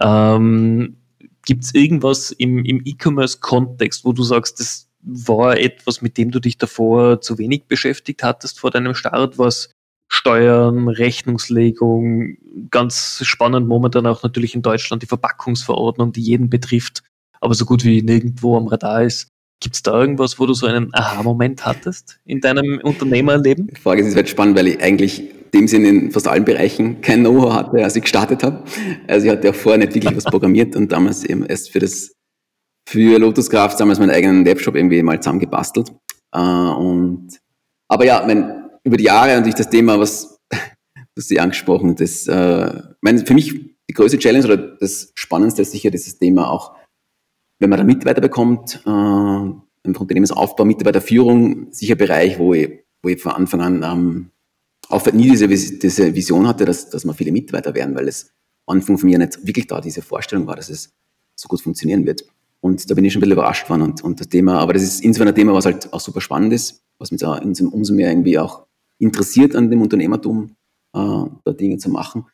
Ähm, 0.00 0.96
gibt 1.44 1.64
es 1.64 1.74
irgendwas 1.74 2.30
im, 2.30 2.64
im 2.64 2.80
E-Commerce-Kontext, 2.86 4.06
wo 4.06 4.14
du 4.14 4.22
sagst, 4.22 4.58
das 4.58 4.88
war 5.02 5.58
etwas, 5.58 6.00
mit 6.00 6.16
dem 6.16 6.30
du 6.30 6.40
dich 6.40 6.56
davor 6.56 7.20
zu 7.20 7.36
wenig 7.36 7.66
beschäftigt 7.66 8.22
hattest 8.22 8.60
vor 8.60 8.70
deinem 8.70 8.94
Start, 8.94 9.36
was 9.36 9.70
Steuern, 10.08 10.88
Rechnungslegung, 10.88 12.38
ganz 12.70 13.20
spannend 13.24 13.68
momentan 13.68 14.06
auch 14.06 14.22
natürlich 14.22 14.54
in 14.54 14.62
Deutschland 14.62 15.02
die 15.02 15.06
Verpackungsverordnung, 15.06 16.12
die 16.12 16.22
jeden 16.22 16.48
betrifft 16.48 17.02
aber 17.40 17.54
so 17.54 17.64
gut 17.64 17.84
wie 17.84 18.02
nirgendwo 18.02 18.56
am 18.56 18.66
Radar 18.66 19.02
ist. 19.02 19.28
Gibt 19.62 19.76
es 19.76 19.82
da 19.82 20.00
irgendwas, 20.00 20.38
wo 20.38 20.46
du 20.46 20.54
so 20.54 20.66
einen 20.66 20.88
Aha-Moment 20.94 21.66
hattest 21.66 22.18
in 22.24 22.40
deinem 22.40 22.80
Unternehmerleben? 22.82 23.66
Die 23.66 23.80
Frage 23.80 24.02
ist 24.02 24.14
jetzt 24.14 24.30
spannend, 24.30 24.56
weil 24.56 24.68
ich 24.68 24.82
eigentlich 24.82 25.22
dem 25.52 25.68
Sinne 25.68 25.88
in 25.88 26.10
fast 26.10 26.28
allen 26.28 26.44
Bereichen 26.44 27.00
kein 27.02 27.20
Know-how 27.20 27.52
hatte, 27.52 27.84
als 27.84 27.96
ich 27.96 28.02
gestartet 28.02 28.42
habe. 28.42 28.64
Also 29.06 29.26
ich 29.26 29.32
hatte 29.32 29.48
ja 29.48 29.52
vorher 29.52 29.78
nicht 29.78 29.94
wirklich 29.94 30.16
was 30.16 30.24
programmiert 30.24 30.76
und 30.76 30.90
damals 30.92 31.24
eben 31.24 31.44
erst 31.44 31.70
für 31.70 31.80
das 31.80 32.12
für 32.88 33.18
Lotus 33.18 33.50
Craft 33.50 33.76
damals 33.78 33.98
meinen 33.98 34.10
eigenen 34.10 34.44
Webshop 34.46 34.76
irgendwie 34.76 35.02
mal 35.02 35.20
zusammengebastelt. 35.20 35.92
Äh, 36.32 36.40
und 36.40 37.38
aber 37.88 38.04
ja, 38.04 38.24
mein, 38.26 38.70
über 38.84 38.96
die 38.96 39.04
Jahre 39.04 39.34
natürlich 39.34 39.56
das 39.56 39.70
Thema, 39.70 39.98
was 39.98 40.38
du 40.50 41.22
sie 41.22 41.38
angesprochen, 41.38 41.96
das 41.96 42.26
äh, 42.26 42.82
mein, 43.00 43.26
für 43.26 43.34
mich 43.34 43.52
die 43.88 43.94
größte 43.94 44.18
Challenge 44.18 44.44
oder 44.44 44.56
das 44.56 45.12
Spannendste 45.14 45.62
ist 45.62 45.72
sicher 45.72 45.90
dieses 45.90 46.18
Thema 46.18 46.48
auch 46.50 46.76
wenn 47.60 47.70
man 47.70 47.78
da 47.78 47.84
Mitarbeiter 47.84 48.20
bekommt, 48.20 48.80
äh, 48.84 48.90
im 49.82 49.96
Unternehmensaufbau, 49.96 50.64
Mitarbeiterführung, 50.64 51.68
sicher 51.70 51.94
Bereich, 51.94 52.38
wo 52.38 52.54
ich, 52.54 52.84
wo 53.02 53.08
ich 53.08 53.22
von 53.22 53.32
Anfang 53.32 53.60
an 53.60 53.82
ähm, 53.82 54.30
auch 54.88 55.06
nie 55.12 55.30
diese, 55.30 55.46
diese 55.46 56.14
Vision 56.14 56.48
hatte, 56.48 56.64
dass, 56.64 56.90
dass 56.90 57.04
wir 57.04 57.14
viele 57.14 57.32
Mitarbeiter 57.32 57.74
werden, 57.74 57.94
weil 57.94 58.08
es 58.08 58.32
Anfang 58.66 58.98
von 58.98 59.08
mir 59.08 59.18
nicht 59.18 59.46
wirklich 59.46 59.66
da 59.66 59.80
diese 59.80 60.02
Vorstellung 60.02 60.46
war, 60.46 60.56
dass 60.56 60.68
es 60.68 60.92
so 61.36 61.48
gut 61.48 61.60
funktionieren 61.60 62.06
wird. 62.06 62.24
Und 62.60 62.90
da 62.90 62.94
bin 62.94 63.04
ich 63.04 63.12
schon 63.12 63.20
ein 63.20 63.22
bisschen 63.22 63.38
überrascht 63.38 63.68
worden 63.70 63.82
und, 63.82 64.02
und 64.02 64.20
das 64.20 64.28
Thema, 64.28 64.58
aber 64.58 64.74
das 64.74 64.82
ist 64.82 65.02
insofern 65.02 65.28
ein 65.28 65.34
Thema, 65.34 65.54
was 65.54 65.64
halt 65.64 65.92
auch 65.92 66.00
super 66.00 66.20
spannend 66.20 66.52
ist, 66.52 66.82
was 66.98 67.10
mich 67.10 67.20
da 67.20 67.34
umso 67.38 67.94
mehr 67.94 68.10
irgendwie 68.10 68.38
auch 68.38 68.66
interessiert 68.98 69.56
an 69.56 69.70
dem 69.70 69.80
Unternehmertum, 69.80 70.56
äh, 70.94 70.98
da 70.98 71.52
Dinge 71.52 71.78
zu 71.78 71.88
machen. 71.88 72.26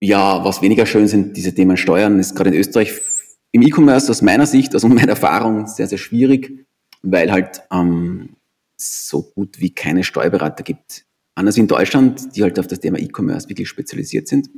Ja, 0.00 0.44
was 0.44 0.62
weniger 0.62 0.86
schön 0.86 1.08
sind, 1.08 1.36
diese 1.36 1.54
Themen 1.54 1.76
Steuern, 1.76 2.18
ist 2.18 2.34
gerade 2.34 2.50
in 2.50 2.56
Österreich 2.56 2.92
im 3.52 3.62
E-Commerce 3.62 4.10
aus 4.10 4.22
meiner 4.22 4.46
Sicht, 4.46 4.74
also 4.74 4.88
meiner 4.88 5.10
Erfahrung, 5.10 5.66
sehr, 5.66 5.86
sehr 5.86 5.98
schwierig, 5.98 6.66
weil 7.02 7.30
halt 7.30 7.62
ähm, 7.72 8.36
so 8.76 9.22
gut 9.22 9.60
wie 9.60 9.70
keine 9.70 10.04
Steuerberater 10.04 10.62
gibt. 10.62 11.04
Anders 11.34 11.56
wie 11.56 11.60
in 11.60 11.68
Deutschland, 11.68 12.36
die 12.36 12.42
halt 12.42 12.58
auf 12.58 12.66
das 12.66 12.80
Thema 12.80 12.98
E-Commerce 12.98 13.48
wirklich 13.48 13.68
spezialisiert 13.68 14.28
sind. 14.28 14.48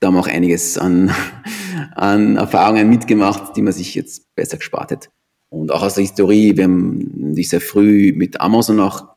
Da 0.00 0.08
haben 0.08 0.14
wir 0.14 0.20
auch 0.20 0.28
einiges 0.28 0.78
an, 0.78 1.12
an 1.94 2.36
Erfahrungen 2.36 2.88
mitgemacht, 2.88 3.56
die 3.56 3.62
man 3.62 3.72
sich 3.72 3.94
jetzt 3.94 4.34
besser 4.34 4.56
gespart 4.56 4.92
hat. 4.92 5.10
Und 5.48 5.70
auch 5.70 5.82
aus 5.82 5.94
der 5.94 6.04
Historie, 6.04 6.56
wir 6.56 6.64
haben 6.64 7.34
dich 7.34 7.50
sehr 7.50 7.60
früh 7.60 8.12
mit 8.14 8.40
Amazon 8.40 8.80
auch 8.80 9.12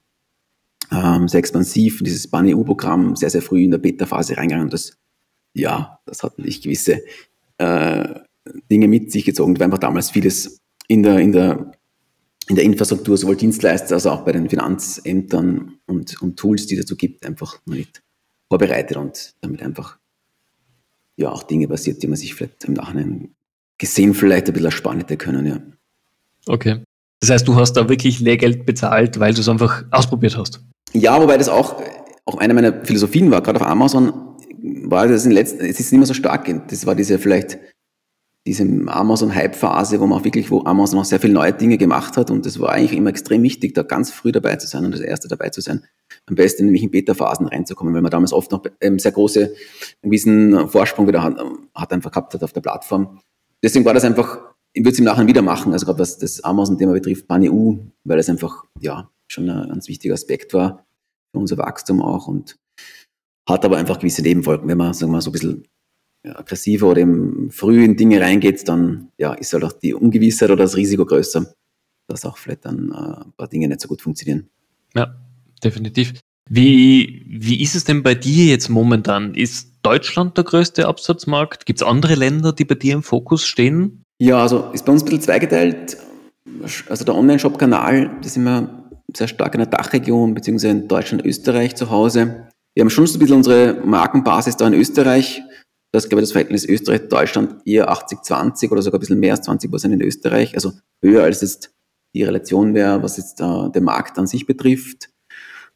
ähm, 0.92 1.28
sehr 1.28 1.40
expansiv 1.40 2.02
dieses 2.04 2.28
Bunny-U-Programm 2.28 3.16
sehr, 3.16 3.30
sehr 3.30 3.42
früh 3.42 3.64
in 3.64 3.72
der 3.72 3.78
Beta-Phase 3.78 4.38
reingegangen. 4.38 4.66
Und 4.66 4.74
das, 4.74 4.98
ja, 5.54 6.00
das 6.06 6.24
hat 6.24 6.38
nicht 6.38 6.64
gewisse 6.64 7.04
äh, 7.58 8.20
Dinge 8.72 8.88
mit 8.88 9.12
sich 9.12 9.26
gezogen, 9.26 9.58
weil 9.58 9.66
einfach 9.66 9.80
damals 9.80 10.12
vieles 10.12 10.60
in 10.88 11.04
der, 11.04 11.20
in 11.20 11.32
der, 11.32 11.72
in 12.48 12.56
der 12.56 12.64
Infrastruktur, 12.64 13.18
sowohl 13.18 13.36
Dienstleister 13.36 13.96
als 13.96 14.06
auch 14.06 14.24
bei 14.24 14.32
den 14.32 14.50
Finanzämtern 14.50 15.80
und, 15.88 16.22
und 16.22 16.38
Tools, 16.38 16.68
die 16.68 16.76
es 16.76 16.82
dazu 16.82 16.96
gibt, 16.96 17.26
einfach 17.26 17.60
noch 17.66 17.76
nicht 17.76 18.04
vorbereitet 18.50 18.98
und 18.98 19.36
damit 19.42 19.62
einfach 19.62 19.98
ja 21.18 21.32
auch 21.32 21.44
Dinge 21.44 21.68
passiert, 21.68 22.04
die 22.04 22.08
man 22.08 22.18
sich 22.18 22.36
vielleicht 22.36 22.66
im 22.66 22.74
Nachhinein 22.74 23.36
gesehen 23.78 24.14
vielleicht 24.14 24.48
ein 24.48 24.54
bisschen 24.54 24.66
ersparen 24.66 25.00
hätte 25.00 25.18
können, 25.18 25.46
ja. 25.46 25.60
Okay. 26.48 26.84
Das 27.22 27.30
heißt, 27.30 27.48
du 27.48 27.56
hast 27.56 27.74
da 27.74 27.90
wirklich 27.90 28.20
Lehrgeld 28.20 28.66
bezahlt, 28.66 29.20
weil 29.20 29.34
du 29.34 29.42
es 29.42 29.50
einfach 29.50 29.84
ausprobiert 29.92 30.38
hast. 30.38 30.62
Ja, 30.94 31.20
wobei 31.20 31.38
das 31.38 31.50
auch, 31.50 31.82
auch 32.26 32.38
eine 32.38 32.54
meiner 32.54 32.86
Philosophien 32.86 33.32
war, 33.32 33.42
gerade 33.42 33.60
auf 33.60 33.66
Amazon 33.66 34.14
war 34.84 35.08
das 35.08 35.26
in 35.26 35.32
letzten, 35.32 35.66
es 35.66 35.80
ist 35.80 35.92
nicht 35.92 36.00
mehr 36.00 36.06
so 36.06 36.14
stark. 36.14 36.46
Das 36.70 36.86
war 36.86 36.96
diese 36.96 37.18
vielleicht 37.18 37.58
diese 38.48 38.64
Amazon-Hype-Phase, 38.64 40.00
wo 40.00 40.06
man 40.06 40.20
auch 40.20 40.24
wirklich, 40.24 40.52
wo 40.52 40.64
Amazon 40.66 41.00
auch 41.00 41.06
sehr 41.06 41.20
viele 41.20 41.34
neue 41.34 41.52
Dinge 41.52 41.78
gemacht 41.80 42.16
hat 42.16 42.30
und 42.30 42.46
es 42.46 42.60
war 42.60 42.70
eigentlich 42.70 42.94
immer 42.94 43.10
extrem 43.10 43.42
wichtig, 43.42 43.74
da 43.74 43.82
ganz 43.82 44.12
früh 44.12 44.32
dabei 44.32 44.56
zu 44.58 44.68
sein 44.68 44.86
und 44.86 44.92
das 44.92 45.02
erste 45.02 45.28
dabei 45.28 45.50
zu 45.50 45.62
sein. 45.62 45.84
Am 46.28 46.36
besten 46.36 46.66
nämlich 46.66 46.84
in 46.84 46.92
Beta-Phasen 46.92 47.48
reinzukommen, 47.48 47.94
weil 47.96 48.04
man 48.04 48.12
damals 48.12 48.34
oft 48.34 48.52
noch 48.52 48.64
ähm, 48.82 49.00
sehr 49.00 49.14
große, 49.14 49.56
gewissen 50.04 50.70
Vorsprung 50.70 51.08
wieder 51.08 51.24
hat, 51.24 51.38
hat 51.74 51.92
einfach 51.92 52.12
gehabt 52.12 52.36
hat 52.36 52.44
auf 52.44 52.54
der 52.54 52.62
Plattform. 52.62 53.20
Deswegen 53.64 53.84
war 53.84 53.96
das 53.96 54.04
einfach, 54.04 54.40
ich 54.74 54.84
würde 54.84 54.92
es 54.92 55.00
im 55.00 55.06
Nachhinein 55.06 55.28
wieder 55.28 55.42
machen, 55.42 55.74
also 55.74 55.88
gerade 55.88 56.00
was 56.00 56.20
das 56.20 56.44
Amazon-Thema 56.44 56.94
betrifft, 56.94 57.28
Bunny 57.28 57.50
U, 57.50 57.88
weil 58.04 58.18
das 58.18 58.30
einfach, 58.30 58.64
ja, 58.80 59.10
schon 59.28 59.50
ein 59.50 59.70
ganz 59.70 59.88
wichtiger 59.88 60.14
Aspekt 60.14 60.54
war 60.54 60.86
für 61.34 61.40
unser 61.40 61.58
Wachstum 61.58 62.00
auch 62.00 62.28
und 62.28 62.60
hat 63.50 63.66
aber 63.66 63.78
einfach 63.78 63.98
gewisse 63.98 64.22
Nebenfolgen, 64.22 64.68
wenn 64.68 64.78
man, 64.78 64.94
sagen 64.94 65.12
wir 65.12 65.18
mal, 65.18 65.22
so 65.22 65.32
ein 65.32 65.34
bisschen 65.34 65.68
aggressiver 66.34 66.88
oder 66.88 67.02
im 67.02 67.50
frühen 67.52 67.96
Dinge 67.96 68.22
reingeht, 68.22 68.68
dann 68.68 69.10
ja, 69.18 69.34
ist 69.34 69.54
halt 69.54 69.64
auch 69.64 69.74
die 69.74 69.94
Ungewissheit 69.94 70.50
oder 70.50 70.64
das 70.64 70.76
Risiko 70.76 71.06
größer, 71.06 71.54
dass 72.08 72.26
auch 72.26 72.38
vielleicht 72.38 72.66
dann 72.66 72.92
äh, 72.92 73.26
ein 73.26 73.34
paar 73.38 73.48
Dinge 73.48 73.68
nicht 73.68 73.82
so 73.82 73.88
gut 73.88 74.02
funktionieren. 74.02 74.50
Ja, 74.96 75.16
definitiv. 75.64 76.14
Wie, 76.50 77.26
wie 77.28 77.62
ist 77.62 77.76
es 77.76 77.86
denn 77.86 78.04
bei 78.04 78.14
dir 78.14 78.46
jetzt 78.46 78.70
momentan? 78.70 79.34
Ist 79.34 79.72
Deutschland 79.82 80.38
der 80.38 80.44
größte 80.44 80.88
Absatzmarkt? 80.88 81.66
Gibt 81.66 81.82
es 81.82 81.88
andere 81.88 82.16
Länder, 82.16 82.54
die 82.54 82.66
bei 82.66 82.76
dir 82.76 82.94
im 82.94 83.04
Fokus 83.04 83.46
stehen? 83.46 84.04
Ja, 84.20 84.42
also 84.42 84.70
ist 84.72 84.86
bei 84.86 84.92
uns 84.92 85.02
ein 85.02 85.06
bisschen 85.06 85.22
zweigeteilt. 85.22 85.98
Also 86.88 87.04
der 87.04 87.16
Online-Shop-Kanal, 87.16 88.18
da 88.22 88.30
sind 88.30 88.44
wir 88.44 88.86
sehr 89.16 89.28
stark 89.28 89.56
in 89.56 89.60
der 89.60 89.68
Dachregion, 89.68 90.34
beziehungsweise 90.34 90.72
in 90.72 90.88
Deutschland, 90.88 91.26
Österreich 91.26 91.76
zu 91.76 91.90
Hause. 91.90 92.48
Wir 92.76 92.82
haben 92.82 92.90
schon 92.90 93.08
so 93.08 93.18
ein 93.18 93.20
bisschen 93.20 93.38
unsere 93.38 93.82
Markenbasis 93.86 94.58
da 94.58 94.68
in 94.68 94.74
Österreich, 94.74 95.42
das 95.96 96.10
glaube 96.10 96.22
ich, 96.22 96.28
das 96.28 96.32
Verhältnis 96.34 96.66
Österreich-Deutschland 96.66 97.66
eher 97.66 97.92
80-20 97.92 98.72
oder 98.72 98.82
sogar 98.82 99.00
ein 99.00 99.02
bisschen 99.02 99.20
mehr 99.20 99.34
als 99.34 99.46
20 99.46 99.72
Prozent 99.72 99.94
in 99.94 100.02
Österreich, 100.02 100.56
also 100.56 100.74
höher 101.02 101.24
als 101.24 101.42
jetzt 101.42 101.74
die 102.14 102.24
Relation 102.24 102.74
wäre, 102.74 103.04
was 103.04 103.18
jetzt 103.18 103.42
äh, 103.42 103.70
den 103.72 103.84
Markt 103.84 104.18
an 104.18 104.28
sich 104.28 104.46
betrifft. 104.46 105.10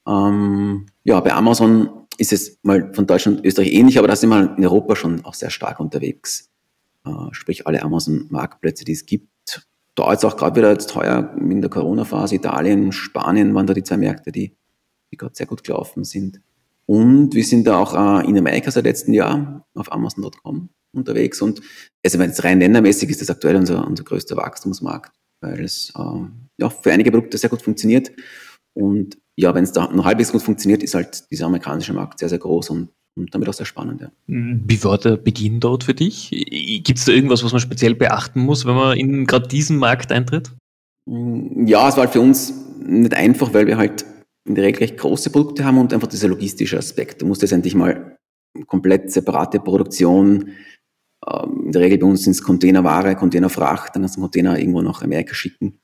Ähm, 0.07 0.87
ja, 1.03 1.19
bei 1.19 1.33
Amazon 1.33 2.07
ist 2.17 2.33
es 2.33 2.57
mal 2.63 2.93
von 2.93 3.07
Deutschland, 3.07 3.45
Österreich 3.45 3.73
ähnlich, 3.73 3.97
aber 3.97 4.07
da 4.07 4.15
sind 4.15 4.29
wir 4.29 4.55
in 4.57 4.65
Europa 4.65 4.95
schon 4.95 5.23
auch 5.25 5.33
sehr 5.33 5.49
stark 5.49 5.79
unterwegs. 5.79 6.49
Äh, 7.05 7.11
sprich, 7.31 7.67
alle 7.67 7.81
Amazon-Marktplätze, 7.81 8.85
die 8.85 8.93
es 8.93 9.05
gibt. 9.05 9.27
Da 9.95 10.11
jetzt 10.11 10.23
auch 10.23 10.37
gerade 10.37 10.55
wieder 10.55 10.71
jetzt 10.71 10.95
heuer 10.95 11.35
in 11.37 11.61
der 11.61 11.69
Corona-Phase, 11.69 12.35
Italien, 12.35 12.91
Spanien 12.91 13.53
waren 13.53 13.67
da 13.67 13.73
die 13.73 13.83
zwei 13.83 13.97
Märkte, 13.97 14.31
die, 14.31 14.55
die 15.11 15.17
gerade 15.17 15.35
sehr 15.35 15.45
gut 15.45 15.63
gelaufen 15.63 16.03
sind. 16.03 16.41
Und 16.89 17.35
wir 17.35 17.43
sind 17.43 17.67
da 17.67 17.77
auch 17.77 17.93
äh, 17.93 18.27
in 18.27 18.35
Amerika 18.35 18.71
seit 18.71 18.85
letztem 18.85 19.13
Jahr 19.13 19.63
auf 19.75 19.91
Amazon.com 19.91 20.69
unterwegs. 20.91 21.39
Und 21.39 21.61
also 22.03 22.17
wenn 22.17 22.31
es 22.31 22.43
rein 22.43 22.59
ländermäßig 22.59 23.11
ist, 23.11 23.21
das 23.21 23.29
aktuell 23.29 23.57
unser, 23.57 23.85
unser 23.85 24.03
größter 24.03 24.35
Wachstumsmarkt, 24.35 25.13
weil 25.39 25.63
es 25.63 25.93
äh, 25.95 26.01
ja, 26.59 26.69
für 26.71 26.91
einige 26.91 27.11
Produkte 27.11 27.37
sehr 27.37 27.51
gut 27.51 27.61
funktioniert. 27.61 28.11
Und 28.73 29.19
ja, 29.39 29.53
wenn 29.53 29.65
es 29.65 29.71
da 29.71 29.91
noch 29.93 30.03
halbwegs 30.03 30.31
gut 30.31 30.41
funktioniert, 30.41 30.81
ist 30.81 30.95
halt 30.95 31.29
dieser 31.29 31.45
amerikanische 31.45 31.93
Markt 31.93 32.17
sehr, 32.17 32.29
sehr 32.29 32.39
groß 32.39 32.71
und, 32.71 32.89
und 33.15 33.35
damit 33.35 33.47
auch 33.47 33.53
sehr 33.53 33.67
spannend. 33.67 34.01
Ja. 34.01 34.11
Wie 34.25 34.83
war 34.83 34.97
der 34.97 35.17
Beginn 35.17 35.59
dort 35.59 35.83
für 35.83 35.93
dich? 35.93 36.31
Gibt 36.83 36.97
es 36.97 37.05
da 37.05 37.11
irgendwas, 37.11 37.43
was 37.43 37.51
man 37.51 37.61
speziell 37.61 37.93
beachten 37.93 38.39
muss, 38.39 38.65
wenn 38.65 38.75
man 38.75 38.97
in 38.97 39.27
gerade 39.27 39.47
diesen 39.47 39.77
Markt 39.77 40.11
eintritt? 40.11 40.53
Ja, 41.05 41.87
es 41.87 41.97
war 41.97 42.05
halt 42.05 42.13
für 42.13 42.21
uns 42.21 42.51
nicht 42.83 43.13
einfach, 43.13 43.53
weil 43.53 43.67
wir 43.67 43.77
halt 43.77 44.05
in 44.49 44.55
der 44.55 44.65
Regel 44.65 44.79
recht 44.79 44.97
große 44.97 45.29
Produkte 45.29 45.63
haben 45.63 45.77
und 45.77 45.93
einfach 45.93 46.07
dieser 46.07 46.27
logistische 46.27 46.77
Aspekt. 46.77 47.21
Du 47.21 47.27
musst 47.27 47.43
jetzt 47.43 47.51
endlich 47.51 47.75
mal 47.75 48.17
komplett 48.65 49.11
separate 49.11 49.59
Produktion, 49.59 50.51
ähm, 51.27 51.63
in 51.65 51.71
der 51.71 51.81
Regel 51.81 51.99
bei 51.99 52.07
uns 52.07 52.23
sind 52.23 52.31
es 52.31 52.41
Containerware, 52.41 53.15
Containerfracht, 53.15 53.95
dann 53.95 54.03
hast 54.03 54.15
du 54.15 54.19
einen 54.19 54.23
Container 54.23 54.57
irgendwo 54.57 54.81
nach 54.81 55.03
Amerika 55.03 55.33
schicken, 55.33 55.79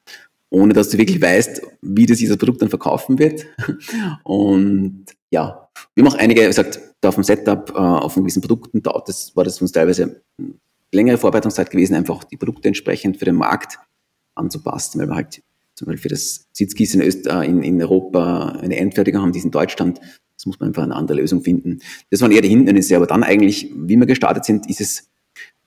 ohne 0.49 0.73
dass 0.73 0.89
du 0.89 0.97
wirklich 0.97 1.21
weißt, 1.21 1.61
wie 1.81 2.05
das 2.05 2.17
dieses 2.17 2.37
Produkt 2.37 2.61
dann 2.61 2.69
verkaufen 2.69 3.19
wird. 3.19 3.45
Und 4.23 5.05
ja, 5.29 5.69
wir 5.93 6.03
haben 6.03 6.11
auch 6.11 6.17
einige, 6.17 6.41
wie 6.41 6.47
gesagt, 6.47 6.79
da 7.01 7.09
auf 7.09 7.15
dem 7.15 7.23
Setup, 7.23 7.69
äh, 7.69 7.77
auf 7.77 8.15
gewissen 8.15 8.41
Produkten 8.41 8.81
dauert 8.81 9.07
das, 9.09 9.35
war 9.35 9.43
das 9.43 9.57
für 9.57 9.65
uns 9.65 9.71
teilweise 9.71 10.21
längere 10.91 11.17
Vorbereitungszeit 11.17 11.69
gewesen, 11.69 11.95
einfach 11.95 12.23
die 12.23 12.37
Produkte 12.37 12.69
entsprechend 12.69 13.17
für 13.17 13.25
den 13.25 13.35
Markt 13.35 13.77
anzupassen, 14.35 14.99
weil 14.99 15.09
wir 15.09 15.15
halt 15.15 15.43
zum 15.75 15.87
Beispiel 15.87 16.03
für 16.03 16.09
das 16.09 16.47
Öst, 17.01 17.27
äh, 17.27 17.41
in, 17.43 17.63
in 17.63 17.81
Europa 17.81 18.59
eine 18.61 18.77
Endfertigung 18.77 19.21
haben, 19.21 19.31
die 19.31 19.39
ist 19.39 19.45
in 19.45 19.51
Deutschland. 19.51 19.99
Das 20.37 20.45
muss 20.45 20.59
man 20.59 20.69
einfach 20.69 20.83
eine 20.83 20.95
andere 20.95 21.19
Lösung 21.19 21.41
finden. 21.41 21.79
Das 22.09 22.21
waren 22.21 22.31
eher 22.31 22.41
die 22.41 22.49
Hindernisse, 22.49 22.95
aber 22.95 23.07
dann 23.07 23.23
eigentlich, 23.23 23.71
wie 23.75 23.97
wir 23.97 24.05
gestartet 24.05 24.45
sind, 24.45 24.69
ist 24.69 24.81
es 24.81 25.09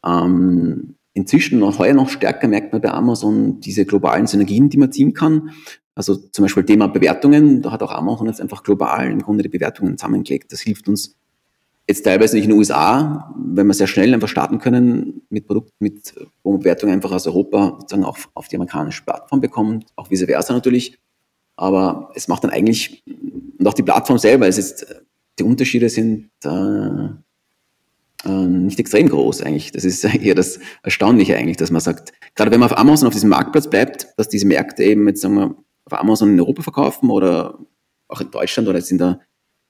ähm, 0.04 0.94
inzwischen 1.14 1.58
noch 1.58 1.78
heuer 1.78 1.94
noch 1.94 2.08
stärker 2.08 2.48
merkt 2.48 2.72
man 2.72 2.82
bei 2.82 2.90
Amazon 2.90 3.60
diese 3.60 3.84
globalen 3.84 4.26
Synergien, 4.26 4.68
die 4.68 4.76
man 4.76 4.92
ziehen 4.92 5.14
kann. 5.14 5.50
Also 5.94 6.14
zum 6.14 6.44
Beispiel 6.44 6.64
Thema 6.64 6.86
Bewertungen, 6.86 7.60
da 7.60 7.72
hat 7.72 7.82
auch 7.82 7.90
Amazon 7.90 8.28
jetzt 8.28 8.40
einfach 8.40 8.62
global 8.62 9.10
im 9.10 9.20
Grunde 9.20 9.42
die 9.42 9.48
Bewertungen 9.48 9.98
zusammengelegt. 9.98 10.52
Das 10.52 10.60
hilft 10.60 10.86
uns 10.88 11.16
jetzt 11.88 12.02
teilweise 12.02 12.36
nicht 12.36 12.44
in 12.44 12.50
den 12.50 12.58
USA, 12.58 13.34
wenn 13.36 13.66
wir 13.66 13.74
sehr 13.74 13.86
schnell 13.86 14.12
einfach 14.12 14.28
starten 14.28 14.58
können 14.58 15.22
mit 15.30 15.46
Produkten, 15.46 15.72
mit, 15.78 16.14
wo 16.42 16.58
Bewertungen 16.58 16.92
einfach 16.92 17.12
aus 17.12 17.26
Europa 17.26 17.78
sozusagen 17.80 18.04
auf, 18.04 18.28
auf 18.34 18.48
die 18.48 18.56
amerikanische 18.56 19.02
Plattform 19.02 19.40
bekommt, 19.40 19.86
auch 19.96 20.10
vice 20.10 20.26
versa 20.26 20.52
natürlich. 20.52 20.98
Aber 21.56 22.10
es 22.14 22.28
macht 22.28 22.44
dann 22.44 22.50
eigentlich, 22.50 23.02
und 23.58 23.66
auch 23.66 23.74
die 23.74 23.82
Plattform 23.82 24.18
selber, 24.18 24.46
es 24.46 24.58
ist, 24.58 24.86
die 25.38 25.44
Unterschiede 25.44 25.88
sind 25.88 26.30
äh, 26.44 27.08
äh, 28.24 28.46
nicht 28.46 28.78
extrem 28.78 29.08
groß 29.08 29.42
eigentlich. 29.42 29.72
Das 29.72 29.84
ist 29.84 30.04
eher 30.22 30.34
das 30.34 30.60
Erstaunliche 30.82 31.36
eigentlich, 31.36 31.56
dass 31.56 31.70
man 31.70 31.80
sagt, 31.80 32.12
gerade 32.34 32.50
wenn 32.50 32.60
man 32.60 32.70
auf 32.70 32.78
Amazon 32.78 33.08
auf 33.08 33.14
diesem 33.14 33.30
Marktplatz 33.30 33.68
bleibt, 33.68 34.08
dass 34.18 34.28
diese 34.28 34.46
Märkte 34.46 34.84
eben 34.84 35.08
jetzt 35.08 35.22
sagen 35.22 35.34
wir, 35.34 35.54
auf 35.86 35.98
Amazon 35.98 36.30
in 36.30 36.40
Europa 36.40 36.62
verkaufen 36.62 37.08
oder 37.08 37.58
auch 38.08 38.20
in 38.20 38.30
Deutschland 38.30 38.68
oder 38.68 38.78
jetzt 38.78 38.90
in 38.90 38.98
der, 38.98 39.20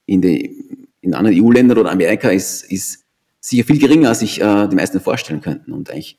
in 0.06 0.20
die, 0.20 0.87
in 1.08 1.14
anderen 1.14 1.42
EU-Ländern 1.42 1.78
oder 1.78 1.90
Amerika 1.90 2.30
ist, 2.30 2.70
ist 2.70 3.04
sicher 3.40 3.64
viel 3.64 3.78
geringer, 3.78 4.10
als 4.10 4.20
sich 4.20 4.40
äh, 4.40 4.68
die 4.68 4.76
meisten 4.76 5.00
vorstellen 5.00 5.40
könnten. 5.40 5.72
Und 5.72 5.90
eigentlich 5.90 6.18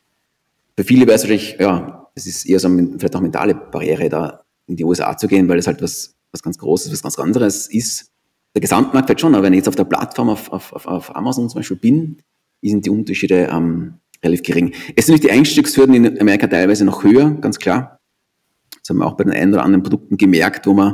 für 0.75 0.84
viele 0.84 1.06
wäre 1.06 1.15
es 1.15 1.23
wahrscheinlich, 1.23 1.58
ja, 1.60 2.08
es 2.15 2.25
ist 2.25 2.45
eher 2.45 2.60
so 2.60 2.67
eine, 2.67 2.97
vielleicht 2.97 3.15
auch 3.15 3.21
mentale 3.21 3.54
Barriere, 3.56 4.10
da 4.10 4.41
in 4.67 4.75
die 4.75 4.84
USA 4.84 5.15
zu 5.15 5.28
gehen, 5.28 5.47
weil 5.47 5.60
es 5.60 5.67
halt 5.67 5.82
was, 5.82 6.15
was 6.32 6.41
ganz 6.41 6.58
Großes, 6.58 6.91
was 6.91 7.02
ganz 7.02 7.19
anderes 7.19 7.67
ist. 7.67 8.12
Der 8.56 8.62
Gesamtmarkt 8.62 9.08
vielleicht 9.08 9.21
schon, 9.21 9.36
aber 9.36 9.43
wenn 9.43 9.54
ich 9.54 9.58
jetzt 9.58 9.67
auf 9.67 9.75
der 9.75 9.84
Plattform 9.84 10.30
auf, 10.30 10.52
auf, 10.52 10.73
auf, 10.73 11.15
Amazon 11.15 11.49
zum 11.49 11.60
Beispiel 11.60 11.78
bin, 11.78 12.17
sind 12.62 12.86
die 12.86 12.89
Unterschiede 12.89 13.49
ähm, 13.52 13.95
relativ 14.23 14.43
gering. 14.43 14.73
Es 14.95 15.06
sind 15.06 15.13
nicht 15.13 15.23
die 15.23 15.32
Einstiegshürden 15.32 15.93
in 15.93 16.19
Amerika 16.19 16.47
teilweise 16.47 16.84
noch 16.84 17.04
höher, 17.04 17.32
ganz 17.41 17.60
klar. 17.60 17.99
Das 18.82 18.89
haben 18.89 18.97
wir 18.97 19.06
auch 19.06 19.17
bei 19.17 19.23
den 19.23 19.34
ein 19.34 19.54
oder 19.54 19.63
anderen 19.63 19.84
Produkten 19.84 20.17
gemerkt, 20.17 20.65
wo 20.65 20.80
äh, 20.82 20.93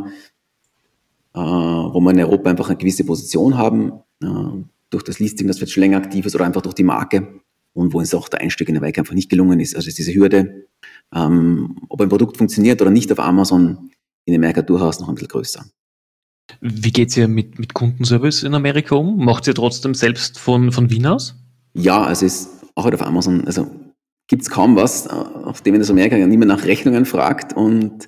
wo 1.39 2.00
wir 2.00 2.12
in 2.12 2.19
Europa 2.19 2.50
einfach 2.50 2.69
eine 2.69 2.78
gewisse 2.78 3.04
Position 3.04 3.58
haben, 3.58 3.91
äh, 4.24 4.63
durch 4.89 5.04
das 5.04 5.19
Listing, 5.19 5.48
das 5.48 5.60
jetzt 5.60 5.74
schon 5.74 5.82
länger 5.82 5.98
aktiv 5.98 6.26
ist 6.26 6.36
oder 6.36 6.45
einfach 6.45 6.62
durch 6.62 6.76
die 6.76 6.84
Marke 6.84 7.41
und 7.74 7.93
wo 7.93 8.00
uns 8.00 8.13
auch 8.13 8.30
der 8.30 8.41
Einstieg 8.41 8.69
in 8.69 8.78
Amerika 8.78 9.02
einfach 9.02 9.13
nicht 9.13 9.30
gelungen 9.30 9.60
ist. 9.60 9.76
Also 9.76 9.89
ist 9.89 9.98
diese 9.98 10.13
Hürde, 10.13 10.67
ähm, 11.13 11.78
ob 11.89 12.02
ein 12.02 12.10
Produkt 12.10 12.38
funktioniert 12.38 12.82
oder 12.82 12.91
nicht 12.91 13.12
auf 13.12 13.19
Amazon, 13.19 13.91
in 14.26 14.36
Amerika 14.36 14.62
durchaus 14.62 15.00
noch 15.00 15.10
ein 15.10 15.15
bisschen 15.15 15.28
größer. 15.30 15.65
Wie 16.62 16.91
geht 16.91 17.15
ihr 17.17 17.28
mit, 17.28 17.60
mit 17.60 17.74
Kundenservice 17.74 18.43
in 18.43 18.54
Amerika 18.54 18.95
um? 18.95 19.17
Macht 19.24 19.48
ihr 19.48 19.54
trotzdem 19.54 19.93
selbst 19.93 20.39
von, 20.39 20.71
von 20.71 20.89
Wien 20.89 21.06
aus? 21.06 21.36
Ja, 21.74 22.04
also 22.04 22.26
es 22.26 22.41
ist 22.41 22.50
auch 22.76 22.86
halt 22.86 22.93
auf 22.93 23.02
Amazon, 23.02 23.45
also 23.45 23.69
gibt 24.28 24.43
es 24.43 24.50
kaum 24.50 24.76
was, 24.76 25.08
äh, 25.08 25.10
auf 25.10 25.62
dem 25.62 25.76
in 25.76 25.84
Amerika 25.84 26.15
niemand 26.17 26.50
nach 26.50 26.65
Rechnungen 26.65 27.06
fragt 27.06 27.54
und 27.54 28.08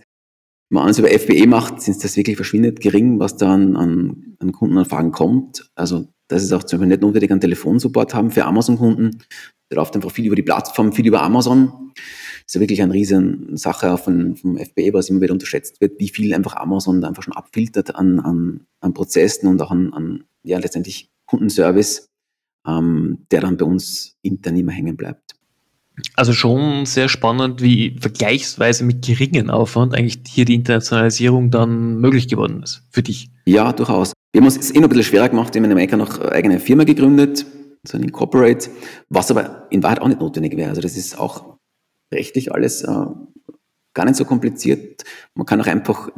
man 0.70 0.84
alles 0.84 1.00
über 1.00 1.10
FBE 1.10 1.48
macht, 1.48 1.82
sind 1.82 2.04
das 2.04 2.18
wirklich 2.18 2.36
verschwindet 2.36 2.82
gering, 2.82 3.20
was 3.20 3.38
da 3.38 3.54
an, 3.54 3.76
an, 3.76 4.36
an 4.40 4.52
Kundenanfragen 4.52 5.12
kommt. 5.12 5.70
Also 5.76 6.08
das 6.28 6.44
ist 6.44 6.52
auch 6.52 6.64
zum 6.64 6.80
Beispiel 6.80 6.90
nicht 6.90 7.02
notwendig 7.02 7.32
einen 7.32 7.42
Telefonsupport 7.42 8.14
haben 8.14 8.32
für 8.32 8.46
Amazon-Kunden. 8.46 9.24
Der 9.72 9.78
läuft 9.78 9.96
einfach 9.96 10.12
viel 10.12 10.26
über 10.26 10.36
die 10.36 10.44
Plattform, 10.44 10.92
viel 10.92 11.08
über 11.08 11.22
Amazon. 11.22 11.94
Das 11.96 12.48
ist 12.48 12.56
ja 12.56 12.62
wirklich 12.62 12.82
eine 12.82 12.94
riesen 12.94 13.56
Sache 13.58 13.98
von, 13.98 14.36
vom 14.36 14.58
FBE, 14.58 14.94
was 14.94 15.10
immer 15.10 15.22
wieder 15.22 15.34
unterschätzt 15.34 15.82
wird, 15.82 16.00
wie 16.00 16.10
viel 16.10 16.34
einfach 16.34 16.56
Amazon 16.56 17.02
da 17.02 17.08
einfach 17.08 17.24
schon 17.24 17.36
abfiltert 17.36 17.96
an, 17.96 18.20
an, 18.20 18.68
an 18.82 18.94
Prozessen 18.94 19.48
und 19.48 19.62
auch 19.62 19.72
an, 19.72 19.94
an 19.94 20.24
ja, 20.44 20.58
letztendlich 20.58 21.12
Kundenservice, 21.26 22.10
ähm, 22.66 23.26
der 23.32 23.42
dann 23.42 23.58
bei 23.58 23.66
uns 23.66 24.16
intern 24.22 24.58
immer 24.58 24.72
hängen 24.72 24.96
bleibt. 24.96 25.37
Also 26.16 26.34
schon 26.34 26.86
sehr 26.86 27.10
spannend, 27.10 27.62
wie 27.62 27.98
vergleichsweise 28.00 28.84
mit 28.84 29.06
geringem 29.06 29.50
Aufwand 29.50 29.96
eigentlich 29.96 30.20
hier 30.28 30.46
die 30.46 30.54
Internationalisierung 30.56 31.50
dann 31.50 32.00
möglich 32.00 32.28
geworden 32.28 32.62
ist 32.62 32.84
für 32.92 33.02
dich. 33.02 33.30
Ja, 33.46 33.74
durchaus. 33.74 34.14
Wir 34.32 34.42
haben 34.42 34.46
uns 34.46 34.58
es 34.58 34.70
eh 34.72 34.76
noch 34.76 34.84
ein 34.84 34.90
bisschen 34.90 35.06
schwerer 35.06 35.30
gemacht, 35.30 35.54
wir 35.54 35.60
haben 35.60 35.66
in 35.66 35.72
Amerika 35.72 35.98
noch 35.98 36.20
eine 36.20 36.32
eigene 36.32 36.60
Firma 36.60 36.84
gegründet, 36.84 37.46
so 37.88 37.98
ein 37.98 38.04
Incorporate, 38.04 38.70
was 39.10 39.32
aber 39.32 39.68
in 39.72 39.82
Wahrheit 39.82 40.02
auch 40.02 40.08
nicht 40.08 40.20
notwendig 40.20 40.56
wäre. 40.56 40.70
Also 40.70 40.82
das 40.82 40.96
ist 40.96 41.18
auch 41.18 41.58
rechtlich 42.14 42.52
alles 42.54 42.84
äh, 42.84 43.06
gar 43.94 44.06
nicht 44.06 44.16
so 44.16 44.26
kompliziert. 44.26 45.04
Man 45.34 45.48
kann 45.48 45.62
auch 45.62 45.68
einfach, 45.68 46.10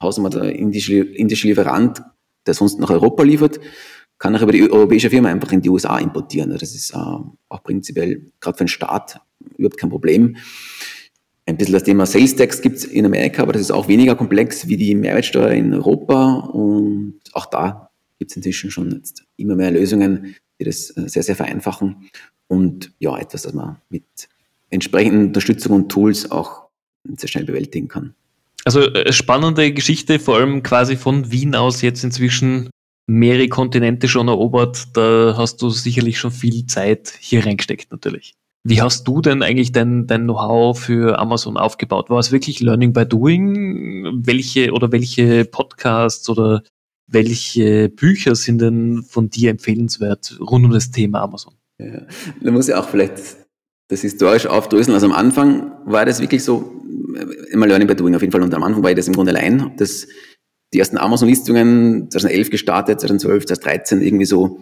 Haus 0.00 0.18
wir 0.18 0.30
der 0.30 0.54
indische, 0.54 0.98
indische 0.98 1.48
Lieferant, 1.48 2.02
der 2.46 2.54
sonst 2.54 2.78
nach 2.78 2.90
Europa 2.90 3.24
liefert, 3.24 3.58
kann 4.18 4.34
auch 4.34 4.42
über 4.42 4.52
die 4.52 4.70
europäische 4.70 5.10
Firma 5.10 5.28
einfach 5.28 5.52
in 5.52 5.60
die 5.60 5.68
USA 5.68 5.98
importieren. 5.98 6.50
Das 6.50 6.74
ist 6.74 6.92
äh, 6.92 6.96
auch 6.96 7.62
prinzipiell, 7.62 8.22
gerade 8.40 8.56
für 8.56 8.64
den 8.64 8.68
Staat, 8.68 9.20
überhaupt 9.56 9.78
kein 9.78 9.90
Problem. 9.90 10.36
Ein 11.44 11.56
bisschen 11.56 11.74
das 11.74 11.84
Thema 11.84 12.06
Sales 12.06 12.34
Tax 12.34 12.60
gibt 12.60 12.78
es 12.78 12.84
in 12.84 13.06
Amerika, 13.06 13.42
aber 13.42 13.52
das 13.52 13.62
ist 13.62 13.70
auch 13.70 13.88
weniger 13.88 14.16
komplex 14.16 14.66
wie 14.66 14.76
die 14.76 14.94
Mehrwertsteuer 14.94 15.50
in 15.50 15.72
Europa. 15.74 16.50
Und 16.52 17.20
auch 17.34 17.46
da 17.46 17.90
gibt 18.18 18.30
es 18.30 18.36
inzwischen 18.36 18.70
schon 18.70 18.90
jetzt 18.90 19.24
immer 19.36 19.54
mehr 19.54 19.70
Lösungen, 19.70 20.34
die 20.58 20.64
das 20.64 20.90
äh, 20.96 21.08
sehr, 21.08 21.22
sehr 21.22 21.36
vereinfachen. 21.36 22.08
Und 22.48 22.92
ja, 22.98 23.16
etwas, 23.18 23.42
das 23.42 23.52
man 23.52 23.76
mit 23.90 24.04
entsprechenden 24.70 25.26
Unterstützung 25.26 25.72
und 25.72 25.88
Tools 25.88 26.30
auch 26.30 26.66
sehr 27.16 27.28
schnell 27.28 27.44
bewältigen 27.44 27.88
kann. 27.88 28.14
Also 28.64 28.80
äh, 28.80 29.12
spannende 29.12 29.72
Geschichte, 29.72 30.18
vor 30.18 30.36
allem 30.36 30.62
quasi 30.62 30.96
von 30.96 31.30
Wien 31.30 31.54
aus 31.54 31.82
jetzt 31.82 32.02
inzwischen 32.02 32.70
mehrere 33.06 33.48
Kontinente 33.48 34.08
schon 34.08 34.28
erobert, 34.28 34.96
da 34.96 35.34
hast 35.36 35.62
du 35.62 35.70
sicherlich 35.70 36.18
schon 36.18 36.32
viel 36.32 36.66
Zeit 36.66 37.12
hier 37.20 37.44
reingesteckt 37.46 37.90
natürlich. 37.92 38.34
Wie 38.68 38.82
hast 38.82 39.06
du 39.06 39.20
denn 39.20 39.44
eigentlich 39.44 39.70
dein, 39.70 40.08
dein 40.08 40.24
Know-how 40.24 40.76
für 40.76 41.20
Amazon 41.20 41.56
aufgebaut? 41.56 42.10
War 42.10 42.18
es 42.18 42.32
wirklich 42.32 42.60
Learning 42.60 42.92
by 42.92 43.06
Doing? 43.06 44.26
Welche 44.26 44.72
oder 44.72 44.90
welche 44.90 45.44
Podcasts 45.44 46.28
oder 46.28 46.62
welche 47.06 47.88
Bücher 47.88 48.34
sind 48.34 48.60
denn 48.60 49.04
von 49.04 49.30
dir 49.30 49.50
empfehlenswert 49.50 50.36
rund 50.40 50.64
um 50.64 50.72
das 50.72 50.90
Thema 50.90 51.22
Amazon? 51.22 51.54
Ja, 51.78 52.02
da 52.40 52.50
muss 52.50 52.68
ich 52.68 52.74
auch 52.74 52.88
vielleicht 52.88 53.36
das 53.88 54.00
historisch 54.00 54.46
aufdröseln. 54.46 54.94
Also 54.94 55.06
am 55.06 55.12
Anfang 55.12 55.70
war 55.84 56.04
das 56.04 56.20
wirklich 56.20 56.42
so, 56.42 56.82
immer 57.50 57.68
Learning 57.68 57.86
by 57.86 57.94
Doing 57.94 58.16
auf 58.16 58.22
jeden 58.22 58.32
Fall. 58.32 58.42
Und 58.42 58.52
am 58.52 58.64
Anfang 58.64 58.82
war 58.82 58.90
ich 58.90 58.96
das 58.96 59.06
im 59.06 59.14
Grunde 59.14 59.30
allein. 59.30 59.74
Das 59.76 60.08
die 60.72 60.78
ersten 60.78 60.98
Amazon-Listungen 60.98 62.10
2011 62.10 62.50
gestartet, 62.50 63.00
2012, 63.00 63.46
2013 63.46 64.02
irgendwie 64.02 64.24
so 64.24 64.60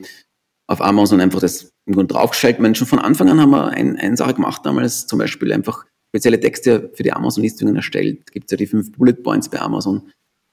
auf 0.66 0.80
Amazon 0.80 1.20
einfach 1.20 1.40
das 1.40 1.72
im 1.86 1.94
Grunde 1.94 2.14
draufgestellt. 2.14 2.60
Man 2.60 2.74
schon 2.74 2.86
von 2.86 2.98
Anfang 2.98 3.28
an 3.28 3.40
haben 3.40 3.50
wir 3.50 3.68
ein, 3.68 3.96
eine 3.96 4.16
Sache 4.16 4.34
gemacht 4.34 4.62
damals, 4.64 5.06
zum 5.06 5.18
Beispiel 5.18 5.52
einfach 5.52 5.84
spezielle 6.08 6.40
Texte 6.40 6.90
für 6.94 7.02
die 7.02 7.12
Amazon-Listungen 7.12 7.76
erstellt. 7.76 8.30
Gibt 8.32 8.46
es 8.46 8.52
ja 8.52 8.56
die 8.56 8.66
fünf 8.66 8.92
Bullet 8.92 9.14
Points 9.14 9.48
bei 9.48 9.60
Amazon. 9.60 10.10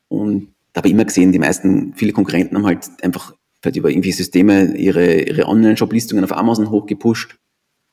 Und 0.09 0.53
da 0.73 0.79
habe 0.79 0.87
ich 0.87 0.93
immer 0.93 1.05
gesehen, 1.05 1.31
die 1.31 1.39
meisten, 1.39 1.93
viele 1.95 2.13
Konkurrenten 2.13 2.57
haben 2.57 2.65
halt 2.65 2.87
einfach 3.03 3.33
halt 3.63 3.75
über 3.75 3.89
irgendwie 3.89 4.11
Systeme 4.11 4.75
ihre, 4.75 5.21
ihre 5.21 5.47
Online-Shop-Listungen 5.47 6.23
auf 6.23 6.35
Amazon 6.35 6.71
hochgepusht 6.71 7.37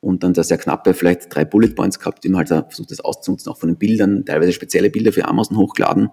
und 0.01 0.23
dann 0.23 0.33
da 0.33 0.43
sehr 0.43 0.59
knappe, 0.59 0.95
vielleicht 0.95 1.35
drei 1.35 1.45
Bullet 1.45 1.75
Points 1.75 1.99
gehabt, 1.99 2.25
die 2.25 2.29
man 2.29 2.39
halt 2.39 2.49
versucht, 2.49 2.91
das 2.91 3.01
auszunutzen, 3.01 3.53
auch 3.53 3.59
von 3.59 3.69
den 3.69 3.79
Bildern, 3.79 4.25
teilweise 4.25 4.53
spezielle 4.53 4.91
Bilder 4.91 5.13
für 5.13 5.27
Amazon 5.27 5.57
hochgeladen. 5.57 6.09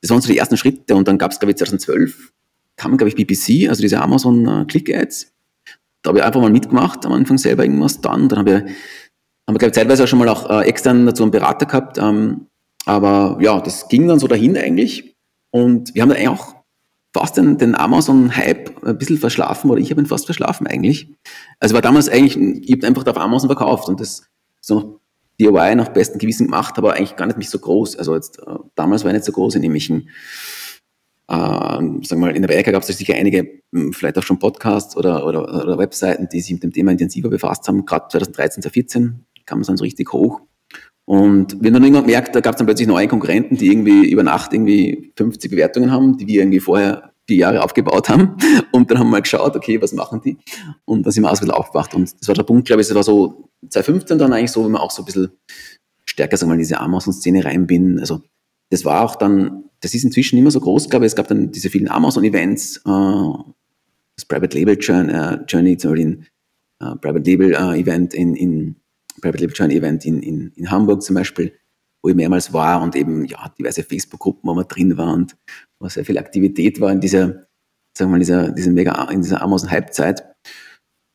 Das 0.00 0.10
waren 0.10 0.20
so 0.20 0.28
die 0.28 0.38
ersten 0.38 0.56
Schritte 0.56 0.94
und 0.94 1.08
dann 1.08 1.18
gab 1.18 1.32
es, 1.32 1.38
glaube 1.38 1.52
ich, 1.52 1.58
2012 1.58 2.32
kam, 2.76 2.96
glaube 2.96 3.08
ich, 3.08 3.16
BBC, 3.16 3.68
also 3.68 3.82
diese 3.82 4.00
Amazon 4.00 4.46
äh, 4.46 4.64
Click-Ads. 4.64 5.32
Da 6.02 6.08
habe 6.08 6.18
ich 6.18 6.24
einfach 6.24 6.40
mal 6.40 6.50
mitgemacht, 6.50 7.04
am 7.04 7.12
Anfang 7.12 7.38
selber 7.38 7.64
irgendwas 7.64 8.00
dann. 8.00 8.28
Dann 8.28 8.38
haben 8.38 8.46
wir, 8.46 8.60
haben 8.60 8.66
wir 9.54 9.58
glaube 9.58 9.68
ich, 9.68 9.74
zeitweise 9.74 10.04
auch 10.04 10.08
schon 10.08 10.20
mal 10.20 10.28
auch 10.28 10.48
äh, 10.48 10.64
extern 10.64 11.04
dazu 11.04 11.24
einen 11.24 11.32
Berater 11.32 11.66
gehabt. 11.66 11.98
Ähm, 11.98 12.46
aber 12.86 13.38
ja, 13.40 13.60
das 13.60 13.88
ging 13.88 14.06
dann 14.06 14.18
so 14.18 14.28
dahin 14.28 14.56
eigentlich. 14.56 15.16
Und 15.50 15.94
wir 15.94 16.02
haben 16.02 16.10
dann 16.10 16.28
auch 16.28 16.54
fast 17.12 17.36
den, 17.36 17.58
den 17.58 17.74
Amazon-Hype 17.74 18.84
ein 18.86 18.98
bisschen 18.98 19.18
verschlafen, 19.18 19.70
oder 19.70 19.80
ich 19.80 19.90
habe 19.90 20.00
ihn 20.00 20.06
fast 20.06 20.26
verschlafen 20.26 20.66
eigentlich. 20.66 21.12
Also 21.58 21.74
war 21.74 21.82
damals 21.82 22.08
eigentlich, 22.08 22.36
ich 22.68 22.72
habe 22.76 22.86
einfach 22.86 23.06
auf 23.06 23.18
Amazon 23.18 23.48
verkauft 23.48 23.88
und 23.88 24.00
das 24.00 24.28
so 24.60 25.00
DIY 25.40 25.76
nach 25.76 25.88
bestem 25.90 26.18
Gewissen 26.18 26.46
gemacht, 26.46 26.78
aber 26.78 26.94
eigentlich 26.94 27.16
gar 27.16 27.26
nicht 27.26 27.38
mich 27.38 27.50
so 27.50 27.58
groß. 27.58 27.96
Also 27.96 28.14
jetzt, 28.14 28.38
äh, 28.40 28.54
damals 28.74 29.04
war 29.04 29.10
ich 29.10 29.16
nicht 29.16 29.24
so 29.24 29.32
groß 29.32 29.54
in 29.54 29.62
nämlichen, 29.62 30.08
äh, 31.28 31.34
sagen 31.34 32.02
wir 32.08 32.16
mal, 32.16 32.36
in 32.36 32.42
der 32.42 32.50
Amerika 32.50 32.70
gab 32.70 32.82
es 32.82 32.88
sicher 32.88 33.14
einige, 33.14 33.62
hm, 33.72 33.92
vielleicht 33.92 34.18
auch 34.18 34.22
schon 34.22 34.38
Podcasts 34.38 34.96
oder, 34.96 35.26
oder, 35.26 35.42
oder 35.42 35.78
Webseiten, 35.78 36.28
die 36.32 36.40
sich 36.40 36.52
mit 36.52 36.62
dem 36.62 36.72
Thema 36.72 36.92
intensiver 36.92 37.28
befasst 37.28 37.68
haben. 37.68 37.84
Gerade 37.86 38.08
2013, 38.08 38.62
2014 38.62 39.24
kam 39.46 39.60
es 39.60 39.66
dann 39.68 39.76
so 39.76 39.84
richtig 39.84 40.12
hoch. 40.12 40.40
Und 41.04 41.62
wir 41.62 41.68
haben 41.68 41.74
dann 41.74 41.84
irgendwann 41.84 42.04
gemerkt, 42.04 42.34
da 42.34 42.40
gab 42.40 42.54
es 42.54 42.58
dann 42.58 42.66
plötzlich 42.66 42.86
neue 42.86 43.08
Konkurrenten, 43.08 43.56
die 43.56 43.68
irgendwie 43.68 44.10
über 44.10 44.22
Nacht 44.22 44.52
irgendwie 44.52 45.12
50 45.16 45.50
Bewertungen 45.50 45.90
haben, 45.90 46.18
die 46.18 46.26
wir 46.26 46.42
irgendwie 46.42 46.60
vorher 46.60 47.14
vier 47.28 47.36
Jahre 47.36 47.62
aufgebaut 47.62 48.08
haben. 48.08 48.36
Und 48.72 48.90
dann 48.90 48.98
haben 48.98 49.10
wir 49.10 49.20
geschaut, 49.20 49.54
okay, 49.54 49.80
was 49.80 49.92
machen 49.92 50.20
die? 50.24 50.38
Und 50.84 51.04
dann 51.04 51.12
sind 51.12 51.22
wir 51.22 51.28
auch 51.28 51.38
bisschen 51.38 51.50
aufgewacht. 51.50 51.94
Und 51.94 52.12
das 52.20 52.26
war 52.26 52.34
der 52.34 52.42
Punkt, 52.42 52.66
glaube 52.66 52.82
ich, 52.82 52.88
das 52.88 52.94
war 52.94 53.04
so 53.04 53.50
2015 53.68 54.18
dann 54.18 54.32
eigentlich 54.32 54.50
so, 54.50 54.64
wenn 54.64 54.72
man 54.72 54.80
auch 54.80 54.90
so 54.90 55.02
ein 55.02 55.04
bisschen 55.04 55.30
stärker, 56.06 56.36
sagen 56.36 56.48
wir 56.48 56.54
mal, 56.54 56.54
in 56.54 56.60
diese 56.60 56.80
Amazon-Szene 56.80 57.44
rein 57.44 57.66
bin. 57.66 58.00
Also 58.00 58.22
das 58.70 58.84
war 58.84 59.04
auch 59.04 59.16
dann, 59.16 59.64
das 59.80 59.94
ist 59.94 60.04
inzwischen 60.04 60.42
mehr 60.42 60.50
so 60.50 60.60
groß, 60.60 60.88
glaube 60.88 61.04
ich. 61.04 61.12
Es 61.12 61.16
gab 61.16 61.28
dann 61.28 61.52
diese 61.52 61.68
vielen 61.70 61.88
Amazon-Events, 61.88 62.78
äh, 62.78 63.42
das 64.16 64.24
Private 64.26 64.58
Label 64.58 64.76
Journey, 64.80 65.12
äh, 65.12 65.38
Journey 65.46 65.76
zum 65.76 65.90
Beispiel, 65.92 66.24
äh, 66.80 66.96
Private 66.96 67.30
Label 67.30 67.52
äh, 67.52 67.80
Event 67.80 68.14
in, 68.14 68.34
in 68.34 68.76
Private 69.20 69.38
Label 69.38 69.54
Join 69.54 69.70
Event 69.70 70.04
in, 70.06 70.22
in, 70.22 70.52
in 70.56 70.70
Hamburg 70.70 71.02
zum 71.02 71.14
Beispiel, 71.14 71.52
wo 72.02 72.08
ich 72.08 72.14
mehrmals 72.14 72.52
war 72.52 72.82
und 72.82 72.96
eben 72.96 73.24
ja 73.24 73.48
diverse 73.58 73.82
Facebook-Gruppen, 73.82 74.48
wo 74.48 74.54
man 74.54 74.66
drin 74.68 74.96
war 74.96 75.12
und 75.12 75.36
wo 75.80 75.88
sehr 75.88 76.04
viel 76.04 76.18
Aktivität 76.18 76.80
war 76.80 76.92
in 76.92 77.00
dieser, 77.00 77.26
sagen 77.96 77.98
wir 77.98 78.08
mal, 78.08 78.18
dieser, 78.18 78.52
dieser 78.52 78.70
mega, 78.70 79.04
in 79.10 79.22
dieser 79.22 79.42
Amazon-Hype-Zeit. 79.42 80.24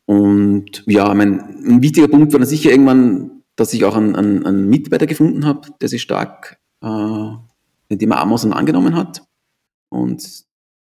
Und 0.05 0.83
ja, 0.85 1.13
mein, 1.13 1.39
ein 1.39 1.81
wichtiger 1.81 2.07
Punkt 2.07 2.33
war 2.33 2.39
dann 2.39 2.49
sicher 2.49 2.71
irgendwann, 2.71 3.43
dass 3.55 3.73
ich 3.73 3.85
auch 3.85 3.95
einen, 3.95 4.15
einen, 4.15 4.45
einen 4.45 4.69
Mitarbeiter 4.69 5.05
gefunden 5.05 5.45
habe, 5.45 5.69
der 5.79 5.87
sich 5.87 6.01
stark 6.01 6.59
äh, 6.83 7.29
dem 7.89 8.11
Amazon 8.11 8.53
angenommen 8.53 8.95
hat. 8.95 9.23
Und 9.89 10.45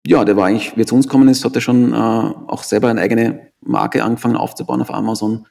ja, 0.06 0.25
der 0.25 0.36
war 0.36 0.47
eigentlich, 0.47 0.75
wie 0.75 0.82
er 0.82 0.88
zu 0.88 0.95
uns 0.95 1.08
gekommen 1.08 1.30
ist, 1.30 1.45
hat 1.45 1.56
er 1.56 1.62
schon 1.62 1.93
äh, 1.93 1.95
auch 1.95 2.63
selber 2.63 2.89
eine 2.89 3.02
eigene 3.02 3.52
Marke 3.62 4.04
angefangen 4.04 4.36
aufzubauen 4.36 4.82
auf 4.82 4.91
Amazon. 4.93 5.47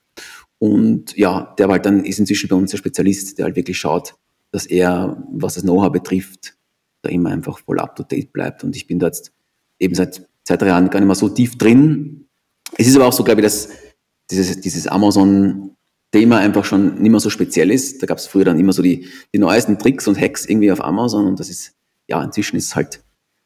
Und 0.59 1.17
ja, 1.17 1.55
der 1.59 1.69
war 1.69 1.75
halt 1.75 1.87
dann, 1.87 2.05
ist 2.05 2.19
inzwischen 2.19 2.49
bei 2.49 2.57
uns 2.57 2.71
der 2.71 2.79
Spezialist, 2.79 3.39
der 3.39 3.47
halt 3.47 3.57
wirklich 3.57 3.79
schaut, 3.79 4.17
dass 4.51 4.67
er, 4.67 5.23
was 5.33 5.55
das 5.55 5.63
Know-how 5.63 5.91
betrifft, 5.91 6.57
da 7.03 7.11
immer 7.11 7.31
einfach 7.31 7.59
voll 7.59 7.79
up 7.81 7.97
to 7.97 8.03
date 8.03 8.33
bleibt. 8.33 8.65
Und 8.65 8.75
ich 8.77 8.87
bin 8.87 8.99
da 8.99 9.07
jetzt 9.07 9.33
eben 9.79 9.95
seit 9.95 10.27
zwei, 10.45 10.57
drei 10.57 10.69
Jahren 10.69 10.91
gar 10.91 11.01
nicht 11.01 11.07
mehr 11.07 11.15
so 11.15 11.29
tief 11.29 11.57
drin. 11.59 12.29
Es 12.77 12.87
ist 12.89 12.97
aber 12.97 13.07
auch 13.07 13.13
so, 13.13 13.25
glaube 13.25 13.41
ich, 13.41 13.45
dass 13.45 13.69
dieses, 14.31 14.61
dieses 14.61 14.87
Amazon-Thema 14.87 16.39
einfach 16.39 16.65
schon 16.65 17.01
nicht 17.01 17.11
mehr 17.11 17.21
so 17.21 17.31
speziell 17.31 17.71
ist. 17.71 18.03
Da 18.03 18.07
gab 18.07 18.19
es 18.19 18.27
früher 18.27 18.45
dann 18.45 18.59
immer 18.59 18.73
so 18.73 18.83
die, 18.83 19.07
die 19.33 19.39
neuesten 19.39 19.79
Tricks 19.79 20.09
und 20.09 20.21
Hacks 20.21 20.47
irgendwie 20.47 20.73
auf 20.73 20.83
Amazon 20.83 21.27
und 21.27 21.41
das 21.41 21.49
ist, 21.49 21.75
ja, 22.09 22.23
inzwischen 22.23 22.57
ist 22.57 22.67
es 22.67 22.77
halt 22.77 23.03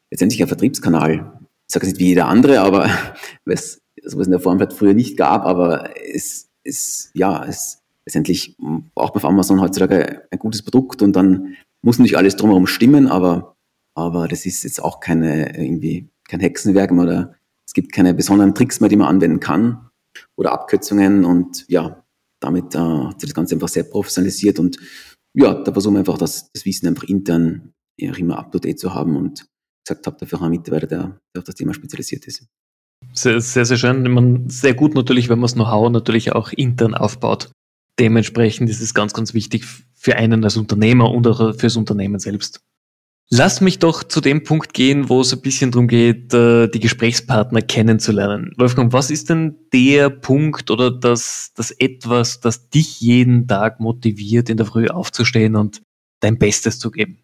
letztendlich 0.09 0.41
ein 0.41 0.47
Vertriebskanal. 0.47 1.39
Ich 1.67 1.73
sage 1.73 1.85
es 1.85 1.93
nicht 1.93 1.99
wie 1.99 2.07
jeder 2.07 2.27
andere, 2.27 2.61
aber 2.61 2.89
was 3.45 3.81
sowas 4.03 4.27
in 4.27 4.31
der 4.31 4.39
Form 4.39 4.59
halt 4.59 4.73
früher 4.73 4.93
nicht 4.93 5.17
gab, 5.17 5.45
aber 5.45 5.89
es 6.13 6.49
ist, 6.63 7.11
ja, 7.13 7.45
es 7.45 7.82
letztendlich 8.05 8.57
braucht 8.95 9.15
man 9.15 9.23
auf 9.23 9.25
Amazon 9.25 9.61
heutzutage 9.61 10.27
ein 10.31 10.39
gutes 10.39 10.61
Produkt 10.61 11.01
und 11.01 11.15
dann 11.15 11.55
muss 11.81 11.99
nicht 11.99 12.17
alles 12.17 12.35
drumherum 12.35 12.67
stimmen, 12.67 13.07
aber, 13.07 13.55
aber 13.95 14.27
das 14.27 14.45
ist 14.45 14.63
jetzt 14.63 14.81
auch 14.81 14.99
keine, 14.99 15.57
irgendwie, 15.57 16.09
kein 16.27 16.39
Hexenwerk 16.39 16.91
mehr 16.91 17.03
oder 17.03 17.35
es 17.65 17.73
gibt 17.73 17.91
keine 17.91 18.13
besonderen 18.13 18.55
Tricks 18.55 18.79
mehr, 18.79 18.89
die 18.89 18.95
man 18.95 19.07
anwenden 19.07 19.39
kann 19.39 19.89
oder 20.35 20.51
Abkürzungen 20.51 21.25
und 21.25 21.65
ja, 21.67 22.03
damit 22.39 22.75
äh, 22.75 22.79
hat 22.79 23.21
sich 23.21 23.29
das 23.29 23.35
Ganze 23.35 23.55
einfach 23.55 23.69
sehr 23.69 23.83
professionalisiert 23.83 24.59
und 24.59 24.77
ja, 25.33 25.53
da 25.55 25.71
versuchen 25.71 25.95
wir 25.95 25.99
einfach 25.99 26.17
das, 26.17 26.51
das 26.51 26.65
Wissen 26.65 26.87
einfach 26.87 27.03
intern 27.03 27.73
ja, 27.97 28.13
immer 28.15 28.37
up 28.37 28.51
to 28.51 28.59
date 28.59 28.79
zu 28.79 28.93
haben 28.93 29.15
und 29.15 29.45
gesagt 29.85 30.07
habe, 30.07 30.17
dafür 30.19 30.39
auch 30.39 30.43
einen 30.43 30.51
Mitarbeiter, 30.51 30.87
der, 30.87 31.19
der 31.33 31.39
auf 31.39 31.43
das 31.43 31.55
Thema 31.55 31.73
spezialisiert 31.73 32.25
ist. 32.25 32.45
Sehr, 33.13 33.41
sehr, 33.41 33.65
sehr 33.65 33.77
schön. 33.77 34.49
Sehr 34.49 34.73
gut 34.73 34.95
natürlich, 34.95 35.29
wenn 35.29 35.39
man 35.39 35.43
das 35.43 35.53
Know-how 35.53 35.89
natürlich 35.91 36.31
auch 36.31 36.53
intern 36.53 36.95
aufbaut. 36.95 37.51
Dementsprechend 37.99 38.69
ist 38.69 38.81
es 38.81 38.93
ganz, 38.93 39.13
ganz 39.13 39.33
wichtig 39.33 39.65
für 39.93 40.15
einen 40.15 40.43
als 40.43 40.57
Unternehmer 40.57 41.11
und 41.11 41.27
auch 41.27 41.55
fürs 41.55 41.75
Unternehmen 41.75 42.19
selbst. 42.19 42.61
Lass 43.29 43.61
mich 43.61 43.79
doch 43.79 44.03
zu 44.03 44.21
dem 44.21 44.43
Punkt 44.43 44.73
gehen, 44.73 45.09
wo 45.09 45.21
es 45.21 45.33
ein 45.33 45.41
bisschen 45.41 45.71
darum 45.71 45.87
geht, 45.87 46.33
äh, 46.33 46.67
die 46.67 46.79
Gesprächspartner 46.79 47.61
kennenzulernen. 47.61 48.53
Wolfgang, 48.57 48.93
was 48.93 49.09
ist 49.09 49.29
denn 49.29 49.55
der 49.71 50.09
Punkt 50.09 50.69
oder 50.69 50.91
das, 50.91 51.51
das 51.55 51.71
etwas, 51.71 52.41
das 52.41 52.69
dich 52.69 52.99
jeden 53.01 53.47
Tag 53.47 53.79
motiviert, 53.79 54.49
in 54.49 54.57
der 54.57 54.65
Früh 54.65 54.87
aufzustehen 54.87 55.55
und 55.55 55.81
dein 56.19 56.37
Bestes 56.37 56.79
zu 56.79 56.91
geben? 56.91 57.19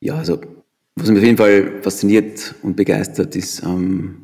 Ja, 0.00 0.16
also 0.16 0.40
was 0.96 1.08
mich 1.08 1.18
auf 1.18 1.24
jeden 1.24 1.38
Fall 1.38 1.80
fasziniert 1.80 2.54
und 2.62 2.76
begeistert, 2.76 3.34
ist 3.34 3.62
ähm, 3.62 4.21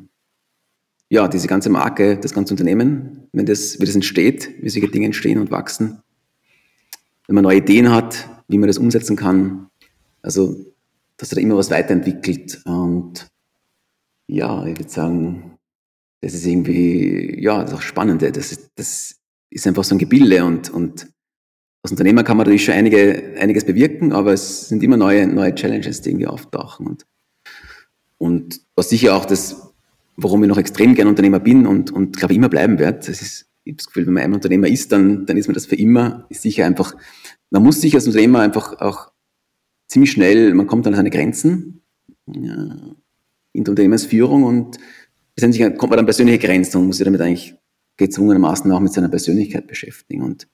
ja 1.09 1.27
diese 1.27 1.47
ganze 1.47 1.69
Marke, 1.69 2.17
das 2.17 2.33
ganze 2.33 2.53
Unternehmen, 2.53 3.27
wenn 3.33 3.45
das, 3.45 3.79
wie 3.79 3.85
das 3.85 3.95
entsteht, 3.95 4.49
wie 4.61 4.69
solche 4.69 4.89
Dinge 4.89 5.07
entstehen 5.07 5.39
und 5.39 5.51
wachsen. 5.51 6.01
Wenn 7.27 7.35
man 7.35 7.43
neue 7.43 7.57
Ideen 7.57 7.91
hat, 7.91 8.27
wie 8.47 8.57
man 8.57 8.67
das 8.67 8.77
umsetzen 8.77 9.15
kann. 9.15 9.67
Also, 10.21 10.65
dass 11.17 11.29
da 11.29 11.39
immer 11.39 11.57
was 11.57 11.69
weiterentwickelt. 11.69 12.61
Und 12.65 13.27
ja, 14.27 14.65
ich 14.65 14.77
würde 14.77 14.89
sagen, 14.89 15.57
das 16.21 16.33
ist 16.33 16.45
irgendwie, 16.45 17.41
ja, 17.41 17.61
das 17.61 17.71
ist 17.71 17.77
auch 17.77 17.81
spannend. 17.81 18.21
Das 18.21 18.51
ist, 18.51 18.71
das 18.75 19.15
ist 19.49 19.67
einfach 19.67 19.83
so 19.83 19.95
ein 19.95 19.99
Gebilde 19.99 20.43
und, 20.45 20.69
und 20.69 21.07
als 21.81 21.91
Unternehmer 21.91 22.23
kann 22.23 22.37
man 22.37 22.45
natürlich 22.45 22.65
schon 22.65 22.73
einige, 22.73 23.35
einiges 23.39 23.63
bewirken, 23.63 24.11
aber 24.11 24.33
es 24.33 24.67
sind 24.67 24.83
immer 24.83 24.97
neue, 24.97 25.25
neue 25.27 25.55
Challenges, 25.55 26.01
die 26.01 26.09
irgendwie 26.09 26.27
auftauchen. 26.27 26.87
Und, 26.87 27.05
und 28.17 28.61
was 28.75 28.89
sicher 28.89 29.15
auch 29.15 29.25
das, 29.25 29.68
warum 30.21 30.43
ich 30.43 30.49
noch 30.49 30.57
extrem 30.57 30.95
gern 30.95 31.07
Unternehmer 31.07 31.39
bin 31.39 31.65
und, 31.65 31.91
und 31.91 32.17
glaube 32.17 32.33
immer 32.33 32.49
bleiben 32.49 32.79
werde, 32.79 32.99
das 32.99 33.21
ist, 33.21 33.47
ich 33.63 33.73
habe 33.73 33.77
das 33.77 33.87
Gefühl, 33.87 34.07
wenn 34.07 34.13
man 34.13 34.23
ein 34.23 34.33
Unternehmer 34.33 34.67
ist, 34.67 34.91
dann, 34.91 35.25
dann 35.25 35.37
ist 35.37 35.47
man 35.47 35.53
das 35.53 35.65
für 35.65 35.75
immer, 35.75 36.25
ist 36.29 36.41
sicher 36.41 36.65
einfach, 36.65 36.95
man 37.49 37.63
muss 37.63 37.81
sich 37.81 37.95
als 37.95 38.07
Unternehmer 38.07 38.39
einfach 38.39 38.79
auch 38.79 39.11
ziemlich 39.87 40.11
schnell, 40.11 40.53
man 40.53 40.67
kommt 40.67 40.87
an 40.87 40.95
seine 40.95 41.09
Grenzen 41.09 41.81
ja, 42.27 42.95
in 43.53 43.63
der 43.63 43.71
Unternehmensführung 43.71 44.43
und 44.43 44.77
letztendlich 45.35 45.77
kommt 45.77 45.91
man 45.91 45.99
an 45.99 46.05
persönliche 46.05 46.39
Grenzen 46.39 46.77
und 46.77 46.87
muss 46.87 46.97
sich 46.97 47.05
damit 47.05 47.21
eigentlich 47.21 47.55
gezwungenermaßen 47.97 48.71
auch 48.71 48.79
mit 48.79 48.93
seiner 48.93 49.09
Persönlichkeit 49.09 49.67
beschäftigen. 49.67 50.23
Und 50.23 50.47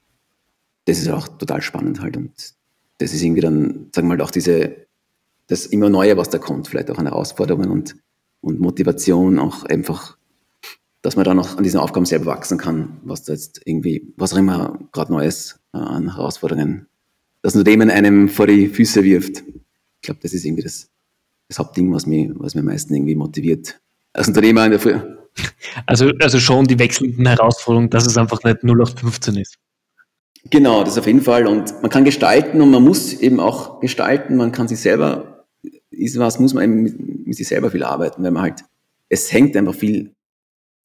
das 0.86 1.00
ist 1.00 1.10
auch 1.10 1.28
total 1.28 1.62
spannend 1.62 2.02
halt. 2.02 2.18
Und 2.18 2.34
das 2.98 3.14
ist 3.14 3.22
irgendwie 3.22 3.42
dann, 3.42 3.90
sagen 3.94 4.08
wir 4.08 4.16
mal, 4.16 4.22
auch 4.22 4.32
diese, 4.32 4.88
das 5.48 5.66
immer 5.66 5.90
Neue, 5.90 6.18
was 6.18 6.30
da 6.30 6.38
kommt, 6.38 6.68
vielleicht 6.68 6.90
auch 6.90 6.98
an 6.98 7.06
Herausforderungen 7.06 7.70
und, 7.70 7.96
und 8.46 8.60
Motivation, 8.60 9.40
auch 9.40 9.64
einfach, 9.64 10.18
dass 11.02 11.16
man 11.16 11.26
dann 11.26 11.40
auch 11.40 11.58
an 11.58 11.64
diesen 11.64 11.80
Aufgaben 11.80 12.06
selber 12.06 12.28
wachsen 12.28 12.58
kann, 12.58 13.00
was 13.04 13.24
da 13.24 13.34
jetzt 13.34 13.62
irgendwie, 13.66 14.14
was 14.18 14.34
auch 14.34 14.38
immer 14.38 14.80
gerade 14.92 15.12
Neues 15.12 15.60
äh, 15.74 15.78
an 15.78 16.16
Herausforderungen, 16.16 16.86
das 17.42 17.56
Unternehmen 17.56 17.90
einem 17.90 18.30
vor 18.30 18.46
die 18.46 18.68
Füße 18.68 19.04
wirft. 19.04 19.40
Ich 19.40 20.02
glaube, 20.02 20.20
das 20.22 20.34
ist 20.34 20.46
irgendwie 20.46 20.62
das, 20.62 20.90
das 21.48 21.58
Hauptding, 21.58 21.92
was 21.92 22.06
mich, 22.06 22.30
was 22.36 22.54
mir 22.54 22.62
am 22.62 22.68
meisten 22.68 22.94
irgendwie 22.94 23.16
motiviert. 23.16 23.82
Als 24.14 24.28
Unternehmer 24.28 24.66
in 24.66 24.72
der 24.72 24.80
Früh. 24.80 25.00
Also, 25.86 26.12
also 26.22 26.40
schon 26.40 26.66
die 26.66 26.80
wechselnden 26.80 27.26
Herausforderungen, 27.26 27.90
dass 27.90 28.06
es 28.06 28.16
einfach 28.16 28.44
nicht 28.44 28.64
0815 28.64 29.36
ist. 29.36 29.58
Genau, 30.52 30.84
das 30.84 30.98
auf 30.98 31.08
jeden 31.08 31.22
Fall. 31.22 31.48
Und 31.48 31.82
man 31.82 31.90
kann 31.90 32.06
gestalten 32.06 32.62
und 32.62 32.70
man 32.70 32.84
muss 32.84 33.14
eben 33.14 33.40
auch 33.40 33.80
gestalten. 33.80 34.38
Man 34.38 34.52
kann 34.52 34.68
sich 34.68 34.80
selber, 34.80 35.35
ist 35.92 36.18
was, 36.20 36.40
muss 36.40 36.54
man 36.54 36.64
eben 36.64 36.84
mit, 36.84 37.28
mit 37.28 37.36
sich 37.36 37.48
selber 37.48 37.72
viel 37.72 37.84
arbeiten, 37.84 38.24
weil 38.24 38.32
man 38.32 38.44
halt, 38.44 38.64
es 39.10 39.32
hängt 39.32 39.56
einfach 39.56 39.76
viel, 39.76 40.12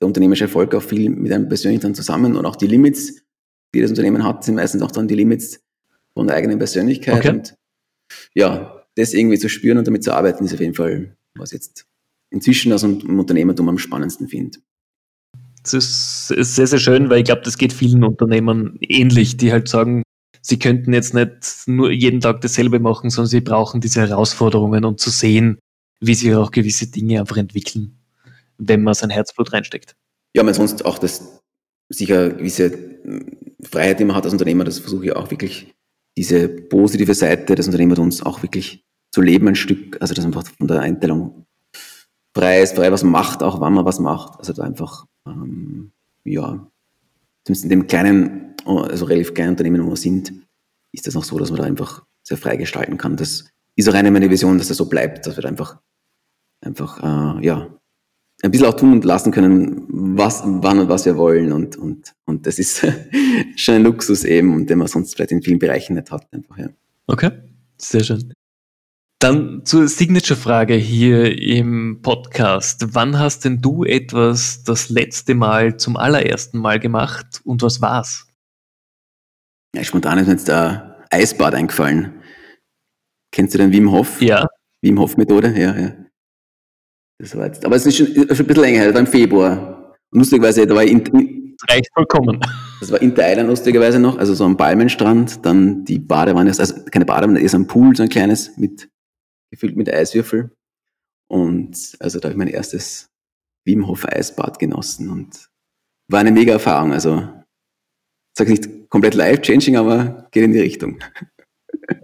der 0.00 0.08
unternehmerische 0.08 0.44
Erfolg 0.44 0.74
auch 0.74 0.82
viel 0.82 1.10
mit 1.10 1.32
einem 1.32 1.48
persönlich 1.48 1.80
dann 1.80 1.94
zusammen 1.94 2.36
und 2.36 2.46
auch 2.46 2.56
die 2.56 2.66
Limits, 2.66 3.22
die 3.74 3.80
das 3.80 3.90
Unternehmen 3.90 4.24
hat, 4.24 4.44
sind 4.44 4.56
meistens 4.56 4.82
auch 4.82 4.90
dann 4.90 5.08
die 5.08 5.14
Limits 5.14 5.60
von 6.14 6.26
der 6.26 6.36
eigenen 6.36 6.58
Persönlichkeit. 6.58 7.18
Okay. 7.18 7.28
Und 7.30 7.54
ja, 8.34 8.84
das 8.96 9.14
irgendwie 9.14 9.38
zu 9.38 9.48
spüren 9.48 9.78
und 9.78 9.86
damit 9.86 10.02
zu 10.02 10.12
arbeiten, 10.12 10.44
ist 10.44 10.54
auf 10.54 10.60
jeden 10.60 10.74
Fall, 10.74 11.16
was 11.34 11.52
jetzt 11.52 11.86
inzwischen 12.30 12.72
aus 12.72 12.82
dem 12.82 13.18
Unternehmertum 13.18 13.68
am 13.68 13.78
spannendsten 13.78 14.28
finde. 14.28 14.58
Das 15.62 15.74
ist, 15.74 16.30
ist 16.30 16.54
sehr, 16.54 16.66
sehr 16.66 16.78
schön, 16.78 17.10
weil 17.10 17.18
ich 17.18 17.24
glaube, 17.24 17.42
das 17.42 17.58
geht 17.58 17.72
vielen 17.72 18.02
Unternehmern 18.02 18.78
ähnlich, 18.80 19.36
die 19.36 19.52
halt 19.52 19.68
sagen, 19.68 20.02
sie 20.40 20.58
könnten 20.58 20.92
jetzt 20.92 21.14
nicht 21.14 21.66
nur 21.66 21.90
jeden 21.90 22.20
Tag 22.20 22.40
dasselbe 22.40 22.80
machen, 22.80 23.10
sondern 23.10 23.28
sie 23.30 23.40
brauchen 23.40 23.80
diese 23.80 24.00
Herausforderungen 24.00 24.84
und 24.84 25.00
zu 25.00 25.10
sehen, 25.10 25.58
wie 26.00 26.14
sich 26.14 26.34
auch 26.34 26.50
gewisse 26.50 26.90
Dinge 26.90 27.20
einfach 27.20 27.36
entwickeln, 27.36 27.98
wenn 28.58 28.82
man 28.82 28.94
sein 28.94 29.10
Herzblut 29.10 29.52
reinsteckt. 29.52 29.96
Ja, 30.34 30.42
man 30.42 30.54
sonst 30.54 30.84
auch 30.84 30.98
das 30.98 31.40
sicher 31.88 32.30
gewisse 32.30 32.72
Freiheit, 33.62 34.00
die 34.00 34.04
man 34.04 34.16
hat 34.16 34.24
als 34.24 34.32
Unternehmer, 34.32 34.64
das 34.64 34.78
versuche 34.78 35.06
ich 35.06 35.16
auch 35.16 35.30
wirklich 35.30 35.74
diese 36.16 36.48
positive 36.48 37.14
Seite 37.14 37.54
des 37.54 37.66
Unternehmertums 37.66 38.22
auch 38.22 38.42
wirklich 38.42 38.84
zu 39.12 39.20
leben 39.20 39.48
ein 39.48 39.56
Stück, 39.56 40.00
also 40.00 40.14
das 40.14 40.24
einfach 40.24 40.44
von 40.46 40.68
der 40.68 40.80
Einteilung 40.80 41.46
frei 42.34 42.62
ist, 42.62 42.76
frei 42.76 42.92
was 42.92 43.02
man 43.02 43.12
macht, 43.12 43.42
auch 43.42 43.60
wann 43.60 43.74
man 43.74 43.84
was 43.84 43.98
macht, 43.98 44.38
also 44.38 44.52
da 44.52 44.62
einfach 44.62 45.06
ähm, 45.26 45.92
ja, 46.24 46.66
zumindest 47.44 47.64
in 47.64 47.70
dem 47.70 47.86
kleinen, 47.86 48.54
also 48.64 49.04
relativ 49.04 49.34
kleinen 49.34 49.50
Unternehmen, 49.50 49.84
wo 49.84 49.90
wir 49.90 49.96
sind, 49.96 50.32
ist 50.92 51.06
das 51.06 51.14
noch 51.14 51.24
so, 51.24 51.38
dass 51.38 51.50
man 51.50 51.60
da 51.60 51.66
einfach 51.66 52.04
sehr 52.22 52.36
frei 52.36 52.56
gestalten 52.56 52.98
kann. 52.98 53.16
Das 53.16 53.44
ist 53.76 53.88
auch 53.88 53.94
eine 53.94 54.10
meine 54.10 54.30
Vision, 54.30 54.58
dass 54.58 54.68
das 54.68 54.76
so 54.76 54.86
bleibt, 54.86 55.26
dass 55.26 55.36
wir 55.36 55.42
da 55.42 55.48
einfach, 55.48 55.78
einfach, 56.60 57.02
äh, 57.02 57.44
ja, 57.44 57.80
ein 58.42 58.50
bisschen 58.50 58.66
auch 58.66 58.74
tun 58.74 58.92
und 58.92 59.04
lassen 59.04 59.32
können, 59.32 59.86
was, 59.88 60.42
wann 60.44 60.78
und 60.78 60.88
was 60.88 61.04
wir 61.04 61.16
wollen. 61.16 61.52
Und, 61.52 61.76
und, 61.76 62.14
und 62.24 62.46
das 62.46 62.58
ist 62.58 62.86
schon 63.56 63.74
ein 63.76 63.82
Luxus 63.82 64.24
eben, 64.24 64.66
den 64.66 64.78
man 64.78 64.88
sonst 64.88 65.14
vielleicht 65.14 65.32
in 65.32 65.42
vielen 65.42 65.58
Bereichen 65.58 65.94
nicht 65.94 66.10
hat. 66.10 66.26
Einfach, 66.32 66.58
ja. 66.58 66.68
Okay, 67.06 67.30
sehr 67.76 68.02
schön. 68.02 68.32
Dann 69.20 69.66
zur 69.66 69.86
Signature-Frage 69.86 70.72
hier 70.72 71.38
im 71.38 72.00
Podcast. 72.00 72.94
Wann 72.94 73.18
hast 73.18 73.44
denn 73.44 73.60
du 73.60 73.84
etwas 73.84 74.62
das 74.64 74.88
letzte 74.88 75.34
Mal 75.34 75.76
zum 75.76 75.98
allerersten 75.98 76.56
Mal 76.56 76.80
gemacht 76.80 77.42
und 77.44 77.60
was 77.60 77.82
war's? 77.82 78.26
Ja, 79.76 79.84
spontan 79.84 80.16
ist 80.18 80.26
mir 80.26 80.32
jetzt 80.32 80.48
der 80.48 81.04
Eisbad 81.10 81.54
eingefallen. 81.54 82.14
Kennst 83.30 83.52
du 83.52 83.58
den 83.58 83.74
Wim 83.74 83.92
Hof? 83.92 84.22
Ja. 84.22 84.46
Wim 84.80 84.98
Hof 84.98 85.18
Methode? 85.18 85.52
Ja, 85.54 85.78
ja. 85.78 85.92
Das 87.18 87.36
war 87.36 87.44
jetzt, 87.44 87.62
aber 87.66 87.76
es 87.76 87.84
ist 87.84 87.98
schon, 87.98 88.06
schon 88.06 88.22
ein 88.22 88.26
bisschen 88.28 88.62
länger 88.62 88.78
her, 88.78 88.86
das 88.86 88.94
war 88.94 89.00
im 89.00 89.06
Februar. 89.06 89.96
Und 90.12 90.20
lustigerweise, 90.20 90.66
da 90.66 90.74
war 90.74 90.84
ich 90.84 90.92
in, 90.92 91.56
reicht 91.68 91.90
vollkommen. 91.92 92.40
Das 92.80 92.90
war 92.90 93.02
in 93.02 93.14
Thailand 93.14 93.50
lustigerweise 93.50 94.00
noch, 94.00 94.16
also 94.16 94.32
so 94.32 94.46
am 94.46 94.56
Palmenstrand, 94.56 95.44
dann 95.44 95.84
die 95.84 95.98
Badewanne, 95.98 96.48
also 96.48 96.74
keine 96.90 97.04
Badewanne, 97.04 97.40
ist 97.40 97.54
ein 97.54 97.66
Pool, 97.66 97.94
so 97.94 98.02
ein 98.02 98.08
kleines, 98.08 98.56
mit, 98.56 98.88
gefüllt 99.50 99.76
mit 99.76 99.92
Eiswürfel. 99.92 100.50
Und 101.28 101.96
also 102.00 102.18
da 102.18 102.26
habe 102.26 102.32
ich 102.32 102.38
mein 102.38 102.48
erstes 102.48 103.10
Wim 103.64 103.86
Hof 103.86 104.06
Eisbad 104.06 104.58
genossen 104.58 105.10
und 105.10 105.50
war 106.08 106.20
eine 106.20 106.32
mega 106.32 106.52
Erfahrung. 106.52 106.92
Also, 106.92 107.18
ich 107.18 108.38
sage 108.38 108.50
nicht 108.50 108.88
komplett 108.88 109.14
life-changing, 109.14 109.76
aber 109.76 110.28
geht 110.32 110.44
in 110.44 110.52
die 110.52 110.60
Richtung. 110.60 110.98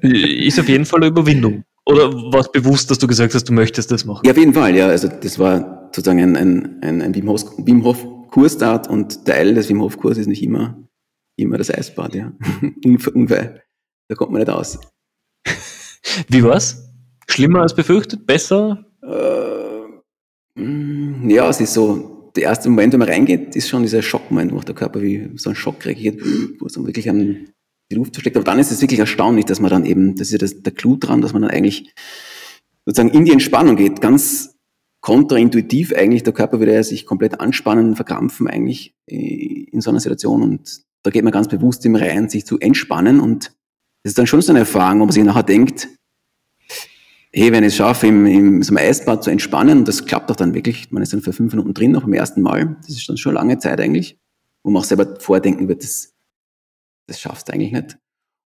Ist 0.02 0.60
auf 0.60 0.68
jeden 0.68 0.84
Fall 0.84 1.00
eine 1.00 1.08
Überwindung. 1.08 1.64
Oder 1.86 2.12
war 2.12 2.40
es 2.40 2.50
bewusst, 2.50 2.90
dass 2.90 2.98
du 2.98 3.06
gesagt 3.06 3.34
hast, 3.34 3.44
du 3.48 3.52
möchtest 3.52 3.90
das 3.90 4.04
machen? 4.04 4.24
Ja, 4.24 4.32
auf 4.32 4.38
jeden 4.38 4.54
Fall, 4.54 4.74
ja. 4.76 4.88
Also 4.88 5.08
das 5.08 5.38
war 5.38 5.90
sozusagen 5.94 6.20
ein, 6.20 6.36
ein, 6.36 6.82
ein, 6.82 7.02
ein 7.02 7.14
Wim, 7.14 7.28
Hof, 7.28 7.44
Wim 7.58 7.84
Hof 7.84 8.04
Kursstart 8.28 8.88
und 8.88 9.24
Teil 9.24 9.54
des 9.54 9.68
Wim 9.68 9.80
Hof 9.80 9.96
Kurses 9.96 10.22
ist 10.22 10.26
nicht 10.26 10.42
immer, 10.42 10.88
immer 11.36 11.58
das 11.58 11.72
Eisbad, 11.72 12.14
ja. 12.14 12.32
Unfall. 12.84 13.62
Da 14.08 14.14
kommt 14.14 14.32
man 14.32 14.40
nicht 14.40 14.50
aus. 14.50 14.78
Wie 16.28 16.42
war's? 16.42 16.85
Schlimmer 17.28 17.62
als 17.62 17.74
befürchtet? 17.74 18.26
Besser? 18.26 18.84
Äh, 19.02 20.60
mm, 20.60 21.28
ja, 21.28 21.48
es 21.48 21.60
ist 21.60 21.74
so, 21.74 22.30
der 22.36 22.44
erste 22.44 22.68
Moment, 22.68 22.92
wenn 22.92 23.00
man 23.00 23.08
reingeht, 23.08 23.56
ist 23.56 23.68
schon 23.68 23.82
dieser 23.82 24.02
Schockmoment, 24.02 24.52
wo 24.52 24.60
der 24.60 24.74
Körper 24.74 25.00
wie 25.02 25.30
so 25.36 25.50
einen 25.50 25.56
Schock 25.56 25.84
reagiert, 25.84 26.20
wo 26.58 26.66
es 26.66 26.74
dann 26.74 26.86
wirklich 26.86 27.08
an 27.08 27.48
die 27.90 27.94
Luft 27.94 28.14
versteckt. 28.14 28.36
Aber 28.36 28.44
dann 28.44 28.58
ist 28.58 28.70
es 28.70 28.80
wirklich 28.80 29.00
erstaunlich, 29.00 29.44
dass 29.46 29.60
man 29.60 29.70
dann 29.70 29.84
eben, 29.84 30.16
das 30.16 30.28
ist 30.28 30.32
ja 30.32 30.38
das, 30.38 30.62
der 30.62 30.72
Clou 30.72 30.96
dran, 30.96 31.20
dass 31.20 31.32
man 31.32 31.42
dann 31.42 31.50
eigentlich 31.50 31.94
sozusagen 32.84 33.14
in 33.14 33.24
die 33.24 33.32
Entspannung 33.32 33.76
geht. 33.76 34.00
Ganz 34.00 34.54
kontraintuitiv 35.00 35.94
eigentlich, 35.94 36.24
der 36.24 36.32
Körper 36.32 36.58
würde 36.58 36.74
ja 36.74 36.82
sich 36.82 37.06
komplett 37.06 37.40
anspannen, 37.40 37.96
verkrampfen 37.96 38.48
eigentlich 38.48 38.94
in 39.06 39.80
so 39.80 39.90
einer 39.90 40.00
Situation. 40.00 40.42
Und 40.42 40.82
da 41.04 41.10
geht 41.10 41.24
man 41.24 41.32
ganz 41.32 41.48
bewusst 41.48 41.84
im 41.86 41.96
Rein, 41.96 42.28
sich 42.28 42.44
zu 42.44 42.58
entspannen. 42.58 43.20
Und 43.20 43.52
das 44.02 44.10
ist 44.10 44.18
dann 44.18 44.26
schon 44.26 44.42
so 44.42 44.52
eine 44.52 44.60
Erfahrung, 44.60 45.00
wo 45.00 45.04
man 45.04 45.12
sich 45.12 45.24
nachher 45.24 45.42
denkt, 45.42 45.88
hey, 47.36 47.52
wenn 47.52 47.64
ich 47.64 47.68
es 47.68 47.76
schaffe, 47.76 48.06
im, 48.06 48.26
im 48.26 48.62
so 48.62 48.74
Eisbad 48.74 49.22
zu 49.22 49.30
entspannen, 49.30 49.78
und 49.78 49.88
das 49.88 50.06
klappt 50.06 50.30
auch 50.30 50.36
dann 50.36 50.54
wirklich, 50.54 50.90
man 50.90 51.02
ist 51.02 51.12
dann 51.12 51.20
für 51.20 51.32
fünf 51.32 51.52
Minuten 51.52 51.74
drin, 51.74 51.92
noch 51.92 52.02
beim 52.02 52.14
ersten 52.14 52.40
Mal, 52.40 52.76
das 52.80 52.96
ist 52.96 53.08
dann 53.08 53.18
schon 53.18 53.34
lange 53.34 53.58
Zeit 53.58 53.80
eigentlich, 53.80 54.18
wo 54.62 54.70
man 54.70 54.80
auch 54.80 54.86
selber 54.86 55.20
vordenken 55.20 55.68
wird, 55.68 55.82
das 55.82 56.16
das 57.06 57.20
schaffst 57.20 57.48
du 57.48 57.52
eigentlich 57.52 57.72
nicht. 57.72 57.98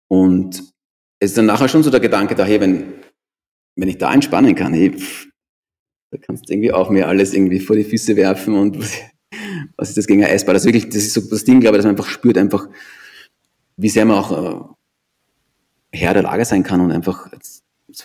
Und 0.09 0.61
es 1.21 1.31
ist 1.31 1.39
dann 1.39 1.47
nachher 1.47 1.69
schon 1.69 1.83
so 1.83 1.91
der 1.91 2.01
Gedanke 2.01 2.35
da, 2.35 2.45
hey, 2.45 2.61
wenn, 2.61 2.95
wenn 3.77 3.89
ich 3.89 3.99
da 3.99 4.13
entspannen 4.13 4.55
kann, 4.55 4.73
hey, 4.73 4.93
pff, 4.93 5.29
da 6.11 6.19
kannst 6.19 6.49
du 6.49 6.53
irgendwie 6.53 6.73
auch 6.73 6.91
mir 6.91 7.07
alles 7.09 7.35
irgendwie 7.35 7.61
vor 7.61 7.77
die 7.77 7.85
Füße 7.85 8.17
werfen 8.17 8.55
und 8.55 8.79
was, 9.77 9.91
ist 9.91 9.99
das 9.99 10.07
gegen 10.07 10.25
ein 10.25 10.31
Eisball? 10.31 10.55
Das, 10.55 10.65
wirklich, 10.65 10.87
das 10.89 10.97
ist 10.97 11.15
so 11.15 11.21
das 11.21 11.45
Ding, 11.45 11.61
glaube 11.61 11.77
ich, 11.77 11.79
dass 11.79 11.87
man 11.87 11.97
einfach 11.97 12.09
spürt, 12.09 12.39
einfach, 12.39 12.69
wie 13.77 13.89
sehr 13.89 14.05
man 14.05 14.19
auch 14.19 14.75
äh, 15.93 15.97
Herr 15.97 16.15
der 16.15 16.23
Lage 16.23 16.45
sein 16.45 16.63
kann 16.63 16.81
und 16.81 16.93
einfach, 16.93 17.31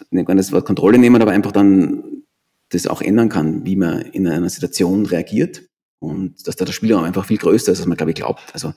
jetzt, 0.02 0.12
nicht 0.12 0.30
das 0.30 0.52
Wort 0.52 0.66
Kontrolle 0.66 0.98
nehmen, 0.98 1.22
aber 1.22 1.32
einfach 1.32 1.52
dann 1.52 2.24
das 2.70 2.88
auch 2.88 3.02
ändern 3.02 3.30
kann, 3.30 3.66
wie 3.66 3.76
man 3.76 4.02
in 4.02 4.28
einer 4.28 4.50
Situation 4.50 5.06
reagiert 5.06 5.64
und 6.00 6.48
dass 6.48 6.56
da 6.56 6.66
der 6.66 6.74
Spielraum 6.74 7.04
einfach 7.04 7.26
viel 7.26 7.38
größer 7.38 7.72
ist, 7.72 7.80
als 7.80 7.88
man, 7.88 7.98
glaube 7.98 8.12
ich, 8.12 8.16
glaubt. 8.16 8.44
Also 8.54 8.74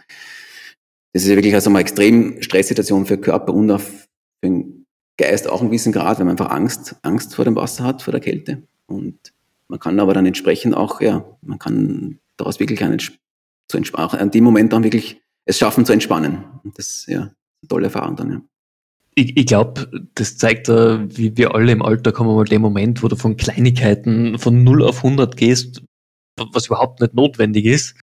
das 1.13 1.23
ist 1.23 1.29
ja 1.29 1.37
wirklich 1.37 1.55
also 1.55 1.71
mal 1.71 1.81
extrem 1.81 2.43
Stresssituation 2.43 3.07
für 3.07 3.19
Körper 3.19 3.55
und 3.55 3.71
auch 3.71 3.81
für 3.81 4.07
den 4.43 4.87
Geist 5.17 5.49
auch 5.49 5.63
ein 5.63 5.69
gewissen 5.69 5.93
Grad, 5.93 6.19
wenn 6.19 6.27
man 6.27 6.39
einfach 6.39 6.51
Angst, 6.51 6.97
Angst 7.03 7.35
vor 7.35 7.47
dem 7.47 7.57
Wasser 7.57 7.85
hat, 7.85 8.03
vor 8.03 8.13
der 8.13 8.21
Kälte. 8.21 8.63
Und 8.87 9.33
man 9.69 9.81
kann 9.81 9.99
aber 9.99 10.13
dann 10.13 10.27
entsprechend 10.27 10.77
auch, 10.77 11.01
ja, 11.01 11.25
man 11.41 11.59
kann 11.59 12.19
daraus 12.37 12.61
wirklich 12.61 12.85
einen, 12.85 12.99
zu 12.99 13.77
entspannen, 13.77 14.21
an 14.21 14.31
dem 14.31 14.45
Moment 14.45 14.73
dann 14.73 14.85
wirklich 14.85 15.23
es 15.47 15.59
schaffen 15.59 15.87
zu 15.87 15.93
entspannen. 15.93 16.45
Und 16.63 16.79
das 16.79 16.89
ist 16.89 17.07
ja 17.07 17.21
eine 17.21 17.69
tolle 17.69 17.87
Erfahrung 17.87 18.17
dann, 18.17 18.31
ja. 18.31 18.43
Ich, 19.19 19.37
ich 19.37 19.47
glaube, 19.47 19.91
das 20.15 20.37
zeigt, 20.37 20.69
wie 20.69 21.37
wir 21.37 21.55
alle 21.55 21.73
im 21.73 21.83
Alter 21.83 22.13
kommen, 22.13 22.37
mal 22.37 22.45
den 22.45 22.61
Moment, 22.61 23.03
wo 23.03 23.09
du 23.09 23.17
von 23.17 23.37
Kleinigkeiten 23.37 24.39
von 24.39 24.63
0 24.63 24.85
auf 24.85 24.99
100 24.99 25.37
gehst, 25.37 25.83
was 26.53 26.67
überhaupt 26.67 27.01
nicht 27.01 27.15
notwendig 27.15 27.65
ist, 27.65 27.99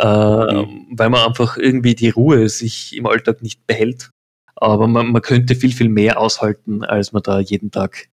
äh, 0.00 0.06
mhm. 0.06 0.86
weil 0.90 1.10
man 1.10 1.26
einfach 1.26 1.58
irgendwie 1.58 1.94
die 1.94 2.08
Ruhe 2.08 2.48
sich 2.48 2.96
im 2.96 3.06
Alltag 3.06 3.42
nicht 3.42 3.66
behält. 3.66 4.10
Aber 4.56 4.86
man, 4.88 5.12
man 5.12 5.20
könnte 5.20 5.54
viel, 5.54 5.72
viel 5.72 5.88
mehr 5.90 6.18
aushalten, 6.18 6.82
als 6.82 7.12
man 7.12 7.22
da 7.22 7.40
jeden 7.40 7.70
Tag 7.70 8.08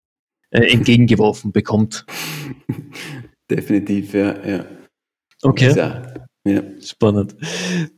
äh, 0.52 0.62
entgegengeworfen 0.72 1.52
bekommt. 1.52 2.06
Definitiv, 3.52 4.14
ja. 4.14 4.46
ja. 4.46 4.66
Okay. 5.42 5.74
Ja, 5.76 6.14
ja. 6.48 6.62
Spannend. 6.82 7.36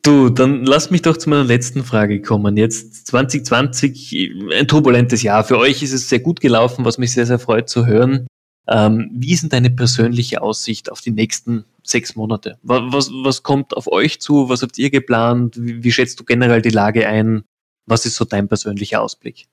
Du, 0.01 0.29
dann 0.29 0.65
lass 0.65 0.91
mich 0.91 1.01
doch 1.01 1.17
zu 1.17 1.29
meiner 1.29 1.43
letzten 1.43 1.83
Frage 1.83 2.21
kommen. 2.21 2.57
Jetzt 2.57 3.07
2020, 3.07 4.33
ein 4.57 4.67
turbulentes 4.67 5.23
Jahr. 5.23 5.43
Für 5.43 5.57
euch 5.57 5.83
ist 5.83 5.93
es 5.93 6.09
sehr 6.09 6.19
gut 6.19 6.39
gelaufen, 6.39 6.85
was 6.85 6.97
mich 6.97 7.11
sehr, 7.11 7.25
sehr 7.25 7.39
freut 7.39 7.69
zu 7.69 7.85
hören. 7.85 8.27
Ähm, 8.67 9.09
wie 9.13 9.33
ist 9.33 9.41
denn 9.41 9.49
deine 9.49 9.71
persönliche 9.71 10.41
Aussicht 10.41 10.91
auf 10.91 11.01
die 11.01 11.11
nächsten 11.11 11.65
sechs 11.83 12.15
Monate? 12.15 12.59
Was, 12.61 13.09
was 13.11 13.41
kommt 13.41 13.75
auf 13.75 13.91
euch 13.91 14.21
zu? 14.21 14.49
Was 14.49 14.61
habt 14.61 14.77
ihr 14.77 14.91
geplant? 14.91 15.55
Wie, 15.59 15.83
wie 15.83 15.91
schätzt 15.91 16.19
du 16.19 16.23
generell 16.23 16.61
die 16.61 16.69
Lage 16.69 17.07
ein? 17.07 17.43
Was 17.87 18.05
ist 18.05 18.15
so 18.15 18.25
dein 18.25 18.47
persönlicher 18.47 19.01
Ausblick? 19.01 19.47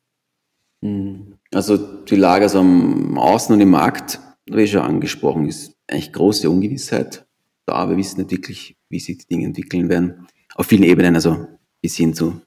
Hm. 0.83 1.39
Also 1.53 1.77
die 1.79 2.17
Lage 2.17 2.49
so 2.49 2.61
am 2.61 3.17
Außen 3.17 3.55
und 3.55 3.61
im 3.61 3.71
Markt, 3.71 4.21
habe 4.51 4.63
ich 4.63 4.71
schon 4.71 4.83
angesprochen, 4.83 5.49
ist 5.49 5.75
eigentlich 5.89 6.13
große 6.13 6.49
Ungewissheit 6.51 7.27
da. 7.65 7.89
Wir 7.89 7.97
wissen 7.97 8.21
nicht 8.21 8.31
wirklich, 8.31 8.76
wie 8.89 9.01
sich 9.01 9.19
die 9.19 9.27
Dinge 9.27 9.47
entwickeln 9.47 9.89
werden. 9.89 10.27
Auf 10.55 10.67
vielen 10.67 10.85
Ebenen, 10.85 11.15
also 11.15 11.47
bis 11.81 11.97
hin 11.97 12.15
zu 12.15 12.41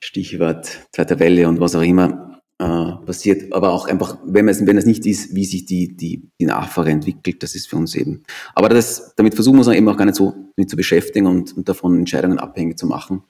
Stichwort 0.00 0.88
zweiter 0.92 1.18
Welle 1.18 1.48
und 1.48 1.60
was 1.60 1.74
auch 1.74 1.82
immer 1.82 2.40
äh, 2.58 2.92
passiert, 3.04 3.52
aber 3.52 3.70
auch 3.70 3.86
einfach, 3.86 4.18
wenn 4.24 4.48
es, 4.48 4.64
wenn 4.66 4.78
es 4.78 4.86
nicht 4.86 5.04
ist, 5.04 5.34
wie 5.34 5.44
sich 5.44 5.66
die, 5.66 5.96
die, 5.96 6.30
die 6.40 6.46
Nachfrage 6.46 6.90
entwickelt, 6.90 7.42
das 7.42 7.54
ist 7.54 7.68
für 7.68 7.76
uns 7.76 7.94
eben. 7.94 8.22
Aber 8.54 8.68
das, 8.68 9.14
damit 9.16 9.34
versuchen 9.34 9.56
wir 9.56 9.66
uns 9.66 9.76
eben 9.76 9.88
auch 9.88 9.96
gar 9.96 10.06
nicht 10.06 10.16
so 10.16 10.34
mit 10.56 10.70
zu 10.70 10.76
beschäftigen 10.76 11.26
und, 11.26 11.56
und 11.56 11.68
davon 11.68 11.98
Entscheidungen 11.98 12.38
abhängig 12.38 12.78
zu 12.78 12.86
machen. 12.86 13.24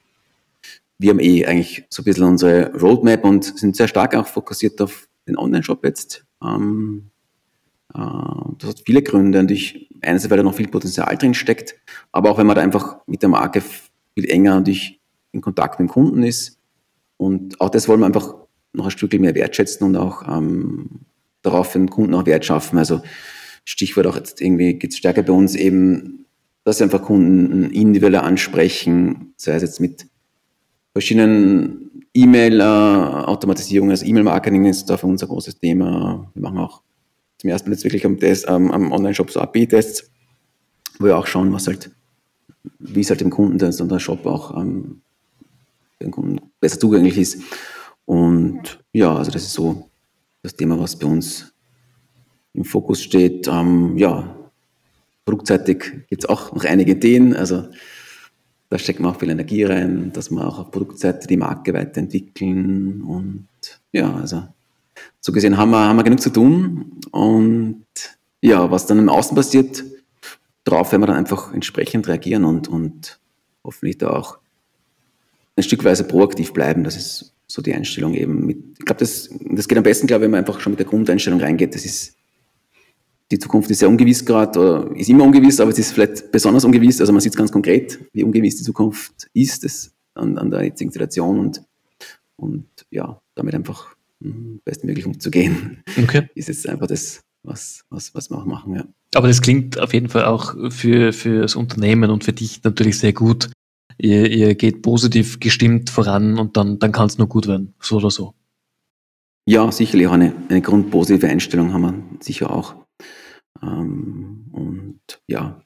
Wir 0.99 1.11
haben 1.11 1.21
eh 1.21 1.45
eigentlich 1.45 1.85
so 1.91 2.03
ein 2.03 2.05
bisschen 2.05 2.25
unsere 2.25 2.73
Roadmap 2.79 3.25
und 3.25 3.59
sind 3.59 3.77
sehr 3.77 3.89
stark 3.89 4.15
auch 4.15 4.27
fokussiert 4.27 4.81
auf 4.81 5.09
den 5.27 5.37
Online-Shop 5.37 5.85
jetzt. 5.85 6.25
Ähm, 6.43 7.11
äh, 7.11 7.16
das 8.59 8.71
hat 8.71 8.83
viele 8.85 9.03
Gründe 9.03 9.41
und 9.41 9.51
ich, 9.51 9.89
einerseits, 10.03 10.31
weil 10.31 10.39
da 10.39 10.43
noch 10.43 10.55
viel 10.55 10.69
Potenzial 10.69 11.17
drin 11.17 11.35
steckt, 11.35 11.77
aber 12.13 12.31
auch 12.31 12.39
wenn 12.39 12.47
man 12.47 12.57
da 12.57 12.63
einfach 12.63 12.99
mit 13.07 13.23
der 13.23 13.29
Marke 13.29 13.63
viel 14.15 14.31
enger 14.31 14.57
und 14.57 14.69
ich 14.69 15.01
in 15.33 15.41
Kontakt 15.41 15.81
mit 15.81 15.89
dem 15.89 15.93
Kunden 15.93 16.23
ist. 16.23 16.59
Und 17.17 17.61
auch 17.61 17.71
das 17.71 17.89
wollen 17.89 18.01
wir 18.01 18.07
einfach 18.07 18.35
noch 18.73 18.87
ein 18.87 18.91
Stück 18.91 19.19
mehr 19.19 19.35
wertschätzen 19.35 19.87
und 19.87 19.97
auch 19.97 20.27
ähm, 20.29 21.01
darauf 21.43 21.73
für 21.73 21.79
den 21.79 21.91
Kunden 21.91 22.15
auch 22.15 22.27
Wert 22.27 22.45
schaffen. 22.45 22.79
Also 22.79 23.03
Stichwort 23.65 24.07
auch 24.07 24.17
jetzt 24.17 24.41
irgendwie 24.41 24.75
geht 24.75 24.93
es 24.93 24.99
stärker 24.99 25.23
bei 25.23 25.33
uns 25.33 25.55
eben, 25.55 26.27
dass 26.65 26.83
einfach 26.83 27.03
Kunden 27.03 27.71
individueller 27.71 28.23
ansprechen, 28.23 29.33
sei 29.37 29.55
es 29.55 29.63
jetzt 29.63 29.81
mit 29.81 30.07
verschiedenen 30.93 31.91
E-Mail-Automatisierungen, 32.15 33.91
also 33.91 34.07
E-Mail-Marketing 34.07 34.65
ist 34.67 34.87
da 34.87 34.97
für 34.97 35.07
uns 35.07 35.23
ein 35.23 35.29
großes 35.29 35.59
Thema. 35.59 36.31
Wir 36.35 36.43
machen 36.43 36.59
auch 36.59 36.83
zum 37.39 37.51
ersten 37.51 37.69
Mal 37.69 37.75
jetzt 37.75 37.85
wirklich 37.85 38.07
am, 38.07 38.19
ähm, 38.21 38.71
am 38.71 38.93
Online-Shop 38.93 39.31
so 39.31 39.41
AB-Tests, 39.41 40.11
wo 40.99 41.07
wir 41.07 41.19
auch 41.19 41.27
schauen, 41.27 41.53
was 41.53 41.67
halt, 41.67 41.91
wie 42.79 43.01
es 43.01 43.11
halt 43.11 43.21
dem 43.21 43.31
Kunden 43.31 43.59
das 43.59 43.81
und 43.81 43.91
der 43.91 43.99
Shop 43.99 44.25
auch 44.27 44.57
ähm, 44.57 45.03
dem 46.01 46.11
Kunden 46.11 46.41
besser 46.61 46.79
zugänglich 46.79 47.19
ist. 47.19 47.43
Und 48.05 48.83
ja, 48.93 49.15
also 49.15 49.31
das 49.31 49.43
ist 49.43 49.53
so 49.53 49.89
das 50.43 50.55
Thema, 50.55 50.79
was 50.79 50.97
bei 50.97 51.07
uns 51.07 51.53
im 52.55 52.65
Fokus 52.65 53.03
steht. 53.03 53.49
Ähm, 53.49 53.97
ja, 53.99 54.35
produktseitig 55.25 56.07
gibt 56.09 56.25
es 56.25 56.29
auch 56.29 56.53
noch 56.53 56.65
einige 56.65 56.93
Ideen. 56.93 57.35
Also 57.35 57.69
da 58.69 58.79
steckt 58.79 59.01
man 59.01 59.13
auch 59.13 59.19
viel 59.19 59.31
Energie 59.31 59.65
rein, 59.65 60.13
dass 60.13 60.31
wir 60.31 60.47
auch 60.47 60.59
auf 60.59 60.71
Produktseite 60.71 61.27
die 61.27 61.37
Marke 61.37 61.75
weiterentwickeln. 61.75 63.03
Und 63.03 63.49
ja, 63.93 64.15
also 64.15 64.45
so 65.21 65.33
gesehen 65.33 65.57
haben 65.57 65.71
wir, 65.71 65.81
haben 65.81 65.97
wir 65.97 66.05
genug 66.05 66.21
zu 66.21 66.31
tun. 66.31 67.01
Und 67.11 67.85
ja, 68.41 68.71
was 68.71 68.87
dann 68.87 68.99
im 68.99 69.09
Außen 69.09 69.37
passiert, 69.37 69.85
darauf 70.65 70.93
werden 70.93 71.03
wir 71.03 71.07
dann 71.07 71.17
einfach 71.17 71.53
entsprechend 71.53 72.09
reagieren 72.09 72.45
und, 72.45 72.69
und 72.69 73.19
hoffentlich 73.65 73.99
da 73.99 74.11
auch 74.11 74.39
ein 75.57 75.63
Stückweise 75.63 76.05
proaktiv 76.05 76.53
bleiben. 76.53 76.85
Das 76.85 76.97
ist 76.97 77.35
so 77.47 77.63
die 77.63 77.75
Einstellung 77.75 78.15
eben 78.15 78.45
mit, 78.45 78.59
ich 78.79 78.85
glaube, 78.85 78.99
das, 78.99 79.31
das 79.51 79.69
geht 79.69 79.79
am 79.79 79.85
besten, 79.85 80.07
glaube 80.07 80.23
ich, 80.23 80.25
wenn 80.25 80.33
man 80.33 80.41
einfach 80.41 80.61
schon 80.61 80.73
mit 80.73 80.81
der 80.81 80.87
Grundeinstellung 80.87 81.41
reingeht. 81.41 81.75
Das 81.75 81.85
ist, 81.85 82.17
die 83.31 83.39
Zukunft 83.39 83.71
ist 83.71 83.79
sehr 83.79 83.89
ungewiss 83.89 84.25
gerade, 84.25 84.59
oder 84.59 84.97
ist 84.97 85.09
immer 85.09 85.25
ungewiss, 85.25 85.61
aber 85.61 85.71
es 85.71 85.79
ist 85.79 85.93
vielleicht 85.93 86.31
besonders 86.31 86.65
ungewiss. 86.65 87.01
Also 87.01 87.13
man 87.13 87.21
sieht 87.21 87.37
ganz 87.37 87.51
konkret, 87.51 87.99
wie 88.13 88.23
ungewiss 88.23 88.57
die 88.57 88.65
Zukunft 88.65 89.29
ist, 89.33 89.65
das 89.65 89.93
an, 90.15 90.39
an 90.39 90.51
der 90.51 90.65
jetzigen 90.65 90.91
Situation 90.91 91.39
und, 91.39 91.63
und 92.37 92.67
ja, 92.91 93.21
damit 93.35 93.55
einfach 93.55 93.96
bestmöglich 94.21 95.07
umzugehen. 95.07 95.83
Okay. 95.97 96.29
Ist 96.35 96.49
jetzt 96.49 96.69
einfach 96.69 96.87
das, 96.87 97.21
was, 97.43 97.85
was, 97.91 98.15
was 98.15 98.31
wir 98.31 98.39
auch 98.39 98.47
machen, 98.47 98.75
ja. 98.75 98.85
Aber 99.15 99.29
das 99.29 99.41
klingt 99.41 99.79
auf 99.79 99.95
jeden 99.95 100.09
Fall 100.09 100.25
auch 100.25 100.55
für, 100.71 101.13
für 101.13 101.43
das 101.43 101.57
Unternehmen 101.57 102.11
und 102.11 102.25
für 102.25 102.33
dich 102.33 102.63
natürlich 102.65 102.99
sehr 102.99 103.13
gut. 103.13 103.51
Ihr, 103.99 104.31
ihr 104.31 104.55
geht 104.55 104.83
positiv 104.83 105.41
gestimmt 105.41 105.89
voran 105.89 106.39
und 106.39 106.57
dann, 106.57 106.79
dann 106.79 106.93
kann 106.93 107.07
es 107.07 107.17
nur 107.17 107.29
gut 107.29 107.47
werden, 107.47 107.75
so 107.81 107.97
oder 107.97 108.11
so. 108.11 108.35
Ja, 109.49 109.71
sicherlich 109.71 110.09
auch 110.09 110.13
eine, 110.13 110.35
eine 110.49 110.61
grundpositive 110.61 111.29
Einstellung 111.29 111.73
haben 111.73 111.83
wir 111.83 112.03
sicher 112.21 112.51
auch. 112.51 112.75
Ähm, 113.63 114.47
und 114.53 115.01
ja, 115.29 115.63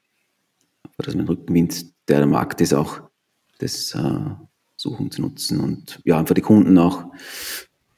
dass 0.98 1.14
man 1.14 1.26
Rückenwind, 1.26 1.86
der 2.08 2.18
der 2.18 2.26
Markt 2.26 2.60
ist, 2.60 2.74
auch 2.74 3.00
das 3.58 3.94
äh, 3.94 4.30
suchen 4.76 5.10
zu 5.10 5.22
nutzen 5.22 5.60
und 5.60 6.00
ja, 6.04 6.18
einfach 6.18 6.34
die 6.34 6.40
Kunden 6.40 6.78
auch 6.78 7.04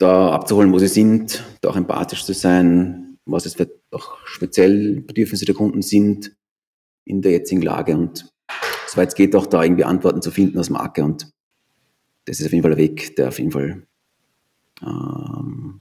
da 0.03 0.33
abzuholen, 0.33 0.73
wo 0.73 0.79
sie 0.79 0.89
sind, 0.89 1.45
da 1.61 1.71
auch 1.71 1.77
empathisch 1.77 2.25
zu 2.25 2.35
sein, 2.35 3.19
was 3.25 3.47
es 3.47 3.57
auch 3.93 4.19
speziell 4.25 5.01
Bedürfnisse 5.01 5.45
der 5.45 5.55
Kunden 5.55 5.83
sind 5.83 6.35
in 7.05 7.23
der 7.23 7.33
jetzigen 7.33 7.63
Lage 7.63 7.97
und 7.97 8.29
soweit 8.89 9.09
es 9.09 9.15
geht, 9.15 9.37
auch 9.37 9.47
da 9.47 9.63
irgendwie 9.63 9.85
Antworten 9.85 10.21
zu 10.21 10.31
finden 10.31 10.59
als 10.59 10.71
Marke 10.71 11.05
und 11.05 11.31
das 12.25 12.41
ist 12.41 12.47
auf 12.47 12.53
jeden 12.53 12.63
Fall 12.63 12.73
der 12.73 12.79
Weg, 12.79 13.17
der 13.17 13.29
auf 13.29 13.39
jeden 13.39 13.53
Fall 13.53 13.87
ähm, 14.83 15.81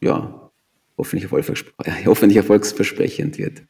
ja, 0.00 0.50
hoffentlich, 0.96 1.30
hoffentlich 2.06 2.36
erfolgsversprechend 2.36 3.38
wird. 3.38 3.62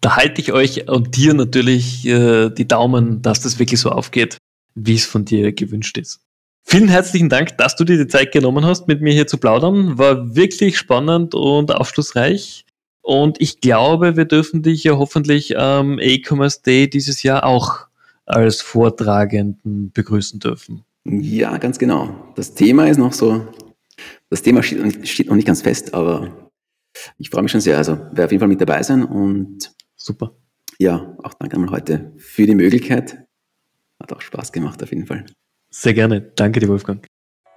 Da 0.00 0.16
halte 0.16 0.40
ich 0.40 0.52
euch 0.52 0.88
und 0.88 1.16
dir 1.16 1.34
natürlich 1.34 2.06
äh, 2.06 2.50
die 2.50 2.68
Daumen, 2.68 3.22
dass 3.22 3.40
das 3.40 3.58
wirklich 3.58 3.80
so 3.80 3.90
aufgeht, 3.90 4.38
wie 4.74 4.94
es 4.94 5.04
von 5.04 5.24
dir 5.24 5.52
gewünscht 5.52 5.98
ist. 5.98 6.20
Vielen 6.64 6.88
herzlichen 6.88 7.28
Dank, 7.28 7.58
dass 7.58 7.74
du 7.76 7.84
dir 7.84 7.98
die 7.98 8.06
Zeit 8.06 8.32
genommen 8.32 8.64
hast, 8.64 8.86
mit 8.86 9.00
mir 9.00 9.12
hier 9.12 9.26
zu 9.26 9.38
plaudern. 9.38 9.98
War 9.98 10.36
wirklich 10.36 10.78
spannend 10.78 11.34
und 11.34 11.74
aufschlussreich. 11.74 12.64
Und 13.02 13.40
ich 13.40 13.60
glaube, 13.60 14.16
wir 14.16 14.24
dürfen 14.24 14.62
dich 14.62 14.84
ja 14.84 14.96
hoffentlich 14.96 15.58
am 15.58 15.98
E-Commerce 15.98 16.62
Day 16.62 16.88
dieses 16.88 17.22
Jahr 17.22 17.44
auch 17.44 17.86
als 18.26 18.60
Vortragenden 18.60 19.90
begrüßen 19.92 20.38
dürfen. 20.38 20.84
Ja, 21.04 21.56
ganz 21.58 21.78
genau. 21.78 22.32
Das 22.36 22.54
Thema 22.54 22.86
ist 22.88 22.98
noch 22.98 23.12
so, 23.12 23.48
das 24.28 24.42
Thema 24.42 24.62
steht, 24.62 25.08
steht 25.08 25.28
noch 25.28 25.34
nicht 25.34 25.46
ganz 25.46 25.62
fest, 25.62 25.94
aber 25.94 26.50
ich 27.18 27.30
freue 27.30 27.42
mich 27.42 27.52
schon 27.52 27.60
sehr. 27.60 27.78
Also 27.78 27.98
werde 27.98 28.26
auf 28.26 28.30
jeden 28.30 28.40
Fall 28.40 28.48
mit 28.48 28.60
dabei 28.60 28.82
sein 28.82 29.04
und 29.04 29.72
super. 29.96 30.36
Ja, 30.78 31.16
auch 31.22 31.34
danke 31.34 31.56
einmal 31.56 31.70
heute 31.70 32.12
für 32.16 32.46
die 32.46 32.54
Möglichkeit. 32.54 33.18
Hat 34.00 34.12
auch 34.12 34.20
Spaß 34.20 34.52
gemacht 34.52 34.82
auf 34.82 34.90
jeden 34.90 35.06
Fall. 35.06 35.26
Sehr 35.70 35.94
gerne. 35.94 36.20
Danke 36.20 36.60
dir, 36.60 36.68
Wolfgang. 36.68 37.06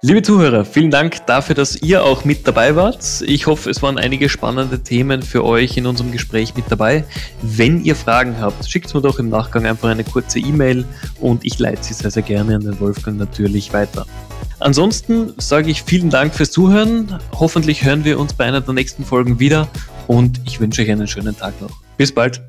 Liebe 0.06 0.20
Zuhörer, 0.20 0.66
vielen 0.66 0.90
Dank 0.90 1.24
dafür, 1.24 1.54
dass 1.54 1.80
ihr 1.80 2.04
auch 2.04 2.26
mit 2.26 2.46
dabei 2.46 2.76
wart. 2.76 3.22
Ich 3.26 3.46
hoffe, 3.46 3.70
es 3.70 3.82
waren 3.82 3.96
einige 3.96 4.28
spannende 4.28 4.82
Themen 4.82 5.22
für 5.22 5.42
euch 5.42 5.78
in 5.78 5.86
unserem 5.86 6.12
Gespräch 6.12 6.54
mit 6.54 6.66
dabei. 6.68 7.04
Wenn 7.40 7.82
ihr 7.82 7.96
Fragen 7.96 8.38
habt, 8.38 8.68
schickt 8.68 8.94
mir 8.94 9.00
doch 9.00 9.18
im 9.18 9.30
Nachgang 9.30 9.64
einfach 9.64 9.88
eine 9.88 10.04
kurze 10.04 10.40
E-Mail 10.40 10.84
und 11.22 11.42
ich 11.46 11.58
leite 11.58 11.82
sie 11.82 11.94
sehr, 11.94 12.10
sehr 12.10 12.22
gerne 12.22 12.56
an 12.56 12.60
den 12.60 12.78
Wolfgang 12.80 13.16
natürlich 13.16 13.72
weiter. 13.72 14.04
Ansonsten 14.60 15.32
sage 15.38 15.70
ich 15.70 15.82
vielen 15.82 16.10
Dank 16.10 16.34
fürs 16.34 16.50
Zuhören. 16.50 17.18
Hoffentlich 17.32 17.82
hören 17.82 18.04
wir 18.04 18.20
uns 18.20 18.34
bei 18.34 18.44
einer 18.44 18.60
der 18.60 18.74
nächsten 18.74 19.06
Folgen 19.06 19.40
wieder 19.40 19.68
und 20.06 20.38
ich 20.44 20.60
wünsche 20.60 20.82
euch 20.82 20.90
einen 20.90 21.08
schönen 21.08 21.34
Tag 21.34 21.58
noch. 21.62 21.80
Bis 21.96 22.12
bald. 22.12 22.42